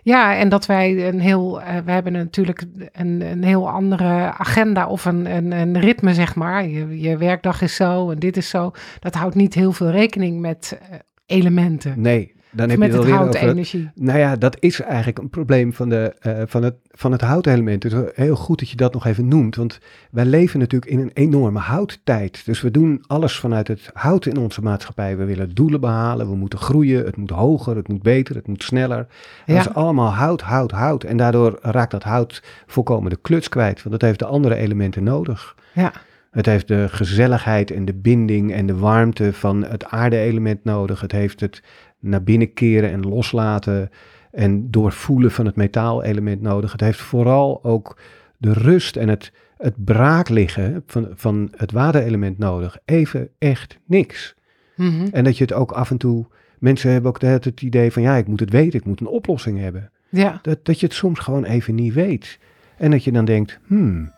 Ja, 0.03 0.36
en 0.38 0.49
dat 0.49 0.65
wij 0.65 1.07
een 1.07 1.19
heel, 1.19 1.61
eh, 1.61 1.77
we 1.86 1.91
hebben 1.91 2.13
natuurlijk 2.13 2.63
een, 2.91 3.21
een 3.21 3.43
heel 3.43 3.69
andere 3.69 4.34
agenda 4.38 4.88
of 4.88 5.05
een, 5.05 5.36
een, 5.36 5.51
een 5.51 5.80
ritme, 5.80 6.13
zeg 6.13 6.36
maar. 6.36 6.67
Je, 6.67 6.99
je 6.99 7.17
werkdag 7.17 7.61
is 7.61 7.75
zo 7.75 8.09
en 8.11 8.19
dit 8.19 8.38
is 8.38 8.49
zo. 8.49 8.71
Dat 8.99 9.15
houdt 9.15 9.36
niet 9.36 9.53
heel 9.53 9.71
veel 9.71 9.89
rekening 9.91 10.39
met 10.39 10.80
eh, 10.82 10.97
elementen. 11.25 12.01
Nee, 12.01 12.34
dan 12.52 12.70
heb 12.70 12.80
met 12.80 12.91
je 12.91 13.00
het 13.00 13.10
houtenergie. 13.10 13.89
Nou 13.95 14.20
ja, 14.20 14.36
dat 14.36 14.58
is 14.60 14.82
eigenlijk 14.82 15.18
een 15.18 15.30
probleem 15.30 15.74
van, 15.74 15.89
de, 15.89 16.16
eh, 16.20 16.41
van, 16.45 16.64
het, 16.64 16.76
van 16.91 17.12
het 17.12 17.22
houtelement. 17.22 17.82
Dus 17.82 17.93
heel 18.14 18.36
goed 18.36 18.60
dat 18.60 18.70
je 18.70 18.76
dat 18.76 18.93
nog 18.93 19.06
even 19.06 19.28
noemt. 19.28 19.56
Want 19.56 19.80
wij 20.12 20.26
leven 20.26 20.60
natuurlijk 20.60 20.91
in 20.91 21.00
een 21.00 21.12
enorme 21.14 21.60
houttijd. 21.60 22.45
Dus 22.45 22.62
we 22.62 22.72
doen 22.72 23.04
alles 23.08 23.39
vanuit 23.39 23.68
het 23.68 23.89
hout 23.93 24.26
in 24.26 24.38
onze 24.38 24.62
maatschappij. 24.62 25.18
We 25.18 25.26
willen 25.26 25.56
doelen 25.56 25.80
behalen, 25.80 26.30
we 26.30 26.36
moeten 26.36 26.60
groeien. 26.60 27.06
Het 27.06 27.18
moet 27.18 27.30
hoger, 27.30 27.76
het 27.76 27.88
moet 27.88 28.04
beter, 28.04 28.36
het 28.36 28.47
moet 28.47 28.64
sneller. 28.64 29.08
Ja. 29.45 29.54
Dat 29.56 29.66
is 29.66 29.74
allemaal 29.74 30.14
hout, 30.14 30.41
hout, 30.41 30.72
hout. 30.72 31.04
En 31.04 31.18
daardoor 31.18 31.60
raakt 31.62 31.91
dat 31.91 32.04
hout 32.04 32.43
volkomen 32.66 33.10
de 33.10 33.20
kluts 33.22 33.50
kwijt. 33.50 33.84
Want 33.84 33.93
het 33.93 34.04
heeft 34.04 34.20
de 34.20 34.26
andere 34.26 34.56
elementen 34.56 35.04
nodig. 35.04 35.56
Ja. 35.74 35.91
Het 36.32 36.45
heeft 36.45 36.68
de 36.68 36.88
gezelligheid 36.89 37.72
en 37.72 37.86
de 37.86 37.93
binding 37.93 38.54
en 38.54 38.66
de 38.66 38.76
warmte 38.76 39.34
van 39.34 39.66
het 39.66 39.86
aarde-element 39.86 40.64
nodig. 40.64 41.02
Het 41.02 41.12
heeft 41.12 41.39
het 41.39 41.64
naar 42.00 42.24
binnen 42.24 42.54
keren 42.54 42.91
en 42.91 43.02
loslaten 43.02 43.89
en 44.32 44.72
doorvoelen 44.72 45.32
van 45.32 45.45
het 45.45 45.56
metaal-element 45.56 46.41
nodig. 46.41 46.72
Het 46.72 46.82
heeft 46.82 47.00
vooral 47.00 47.64
ook 47.64 47.97
de 48.38 48.54
rust 48.54 48.95
en 48.95 49.08
het, 49.08 49.32
het 49.58 49.86
braakliggen 49.86 50.84
van, 50.86 51.08
van 51.14 51.52
het 51.56 51.72
waterelement 51.72 52.38
nodig. 52.38 52.78
Even 52.86 53.30
echt 53.38 53.80
niks. 53.86 54.36
Mhm. 54.76 55.08
En 55.12 55.24
dat 55.24 55.38
je 55.38 55.43
het 55.43 55.54
ook 55.54 55.72
af 55.72 55.91
en 55.91 55.97
toe... 55.97 56.26
Mensen 56.60 56.91
hebben 56.91 57.10
ook 57.10 57.20
tijd 57.20 57.45
het 57.45 57.62
idee 57.62 57.91
van... 57.91 58.02
ja, 58.02 58.16
ik 58.16 58.28
moet 58.28 58.39
het 58.39 58.50
weten, 58.50 58.80
ik 58.80 58.86
moet 58.86 59.00
een 59.00 59.08
oplossing 59.08 59.60
hebben. 59.60 59.91
Ja. 60.10 60.39
Dat, 60.41 60.66
dat 60.66 60.80
je 60.80 60.86
het 60.86 60.95
soms 60.95 61.20
gewoon 61.20 61.43
even 61.43 61.76
niet 61.76 61.93
weet. 61.93 62.39
En 62.78 62.91
dat 62.91 63.04
je 63.04 63.12
dan 63.12 63.26
denkt, 63.26 63.60
hmm, 63.68 64.12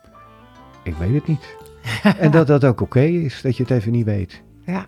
ik 0.83 0.95
weet 0.95 1.13
het 1.13 1.27
niet. 1.27 1.55
en 2.19 2.31
dat 2.31 2.47
dat 2.47 2.65
ook 2.65 2.81
oké 2.81 3.01
is, 3.01 3.41
dat 3.41 3.57
je 3.57 3.63
het 3.63 3.71
even 3.71 3.91
niet 3.91 4.05
weet. 4.05 4.41
ja. 4.65 4.85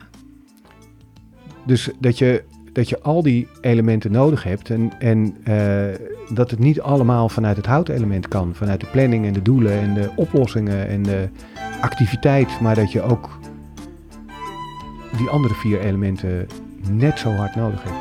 Dus 1.66 1.90
dat 2.00 2.18
je, 2.18 2.44
dat 2.74 2.90
je 2.90 3.02
al 3.02 3.24
die 3.24 3.48
elementen 3.62 4.12
nodig 4.12 4.44
hebt 4.44 4.70
en, 4.70 4.92
en 5.00 5.36
eh, 5.44 5.98
dat 6.30 6.52
het 6.52 6.60
niet 6.60 6.82
allemaal 6.82 7.30
vanuit 7.30 7.58
het 7.58 7.66
houtelement 7.66 8.28
kan. 8.28 8.56
Vanuit 8.56 8.80
de 8.80 8.88
planning 8.92 9.26
en 9.26 9.34
de 9.34 9.42
doelen 9.42 9.80
en 9.80 9.94
de 9.94 10.10
oplossingen 10.16 10.88
en 10.88 11.04
de 11.04 11.30
activiteit. 11.82 12.60
Maar 12.62 12.76
dat 12.76 12.92
je 12.92 13.02
ook 13.02 13.30
die 15.18 15.30
andere 15.30 15.54
vier 15.54 15.80
elementen 15.80 16.48
net 16.90 17.20
zo 17.20 17.30
hard 17.32 17.56
nodig 17.56 17.84
hebt. 17.84 17.96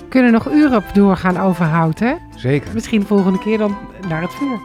We 0.00 0.08
kunnen 0.20 0.32
nog 0.32 0.50
uren 0.52 0.76
op 0.76 0.84
doorgaan 0.94 1.36
over 1.40 1.64
hout, 1.64 1.98
hè? 1.98 2.14
Zeker. 2.36 2.74
Misschien 2.74 3.00
de 3.00 3.06
volgende 3.06 3.38
keer 3.38 3.58
dan 3.58 3.76
naar 4.08 4.22
het 4.22 4.32
vuur. 4.34 4.58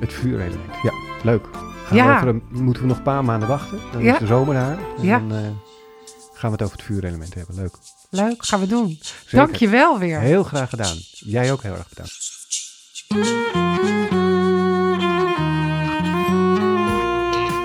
Het 0.00 0.12
vuurelement. 0.12 0.74
Ja, 0.82 0.92
leuk. 1.22 1.46
Gaan 1.84 1.96
Ja. 1.96 2.06
we 2.06 2.14
over 2.14 2.28
een- 2.28 2.64
moeten 2.64 2.82
we 2.82 2.88
nog 2.88 2.96
een 2.96 3.02
paar 3.02 3.24
maanden 3.24 3.48
wachten? 3.48 3.78
Dan 3.92 4.02
Ja. 4.02 4.12
is 4.12 4.18
de 4.18 4.26
zomer 4.26 4.54
daar. 4.54 4.78
En 4.98 5.04
Ja. 5.04 5.18
dan 5.18 5.32
eh, 5.32 5.38
gaan 6.32 6.50
we 6.50 6.56
het 6.56 6.62
over 6.62 6.76
het 6.76 6.86
vuurelement 6.86 7.34
hebben. 7.34 7.54
Leuk. 7.54 7.74
Leuk, 8.14 8.44
gaan 8.44 8.60
we 8.60 8.66
doen. 8.66 8.98
Zeker. 9.00 9.36
Dank 9.36 9.56
je 9.56 9.68
wel 9.68 9.98
weer. 9.98 10.20
Heel 10.20 10.42
graag 10.42 10.70
gedaan. 10.70 10.96
Jij 11.12 11.52
ook 11.52 11.62
heel 11.62 11.74
erg 11.74 11.88
bedankt. 11.88 12.30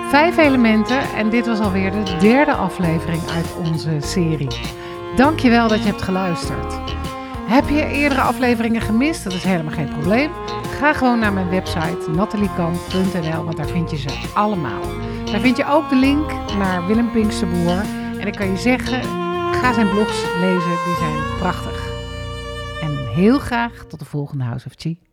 Vijf 0.09 0.37
elementen 0.37 1.01
en 1.15 1.29
dit 1.29 1.45
was 1.45 1.59
alweer 1.59 1.91
de 1.91 2.17
derde 2.19 2.53
aflevering 2.53 3.29
uit 3.29 3.55
onze 3.55 3.97
serie. 3.99 4.59
Dank 5.15 5.39
je 5.39 5.49
wel 5.49 5.67
dat 5.67 5.79
je 5.79 5.85
hebt 5.85 6.01
geluisterd. 6.01 6.73
Heb 7.47 7.69
je 7.69 7.85
eerdere 7.85 8.21
afleveringen 8.21 8.81
gemist? 8.81 9.23
Dat 9.23 9.33
is 9.33 9.43
helemaal 9.43 9.73
geen 9.73 9.89
probleem. 9.89 10.31
Ga 10.79 10.93
gewoon 10.93 11.19
naar 11.19 11.33
mijn 11.33 11.49
website 11.49 12.09
nataliekamp.nl, 12.09 13.43
want 13.43 13.57
daar 13.57 13.67
vind 13.67 13.91
je 13.91 13.97
ze 13.97 14.29
allemaal. 14.33 14.81
Daar 15.31 15.39
vind 15.39 15.57
je 15.57 15.65
ook 15.65 15.89
de 15.89 15.95
link 15.95 16.31
naar 16.57 16.87
Willem 16.87 17.11
Pinksterboer. 17.11 17.81
En 18.19 18.27
ik 18.27 18.35
kan 18.35 18.51
je 18.51 18.57
zeggen, 18.57 19.26
ga 19.61 19.73
zijn 19.73 19.89
blogs 19.89 20.23
lezen, 20.39 20.77
die 20.85 20.95
zijn 20.99 21.37
prachtig. 21.37 21.89
En 22.81 23.07
heel 23.07 23.39
graag 23.39 23.85
tot 23.87 23.99
de 23.99 24.05
volgende 24.05 24.43
House 24.43 24.67
of 24.67 24.73
Chi. 24.75 25.06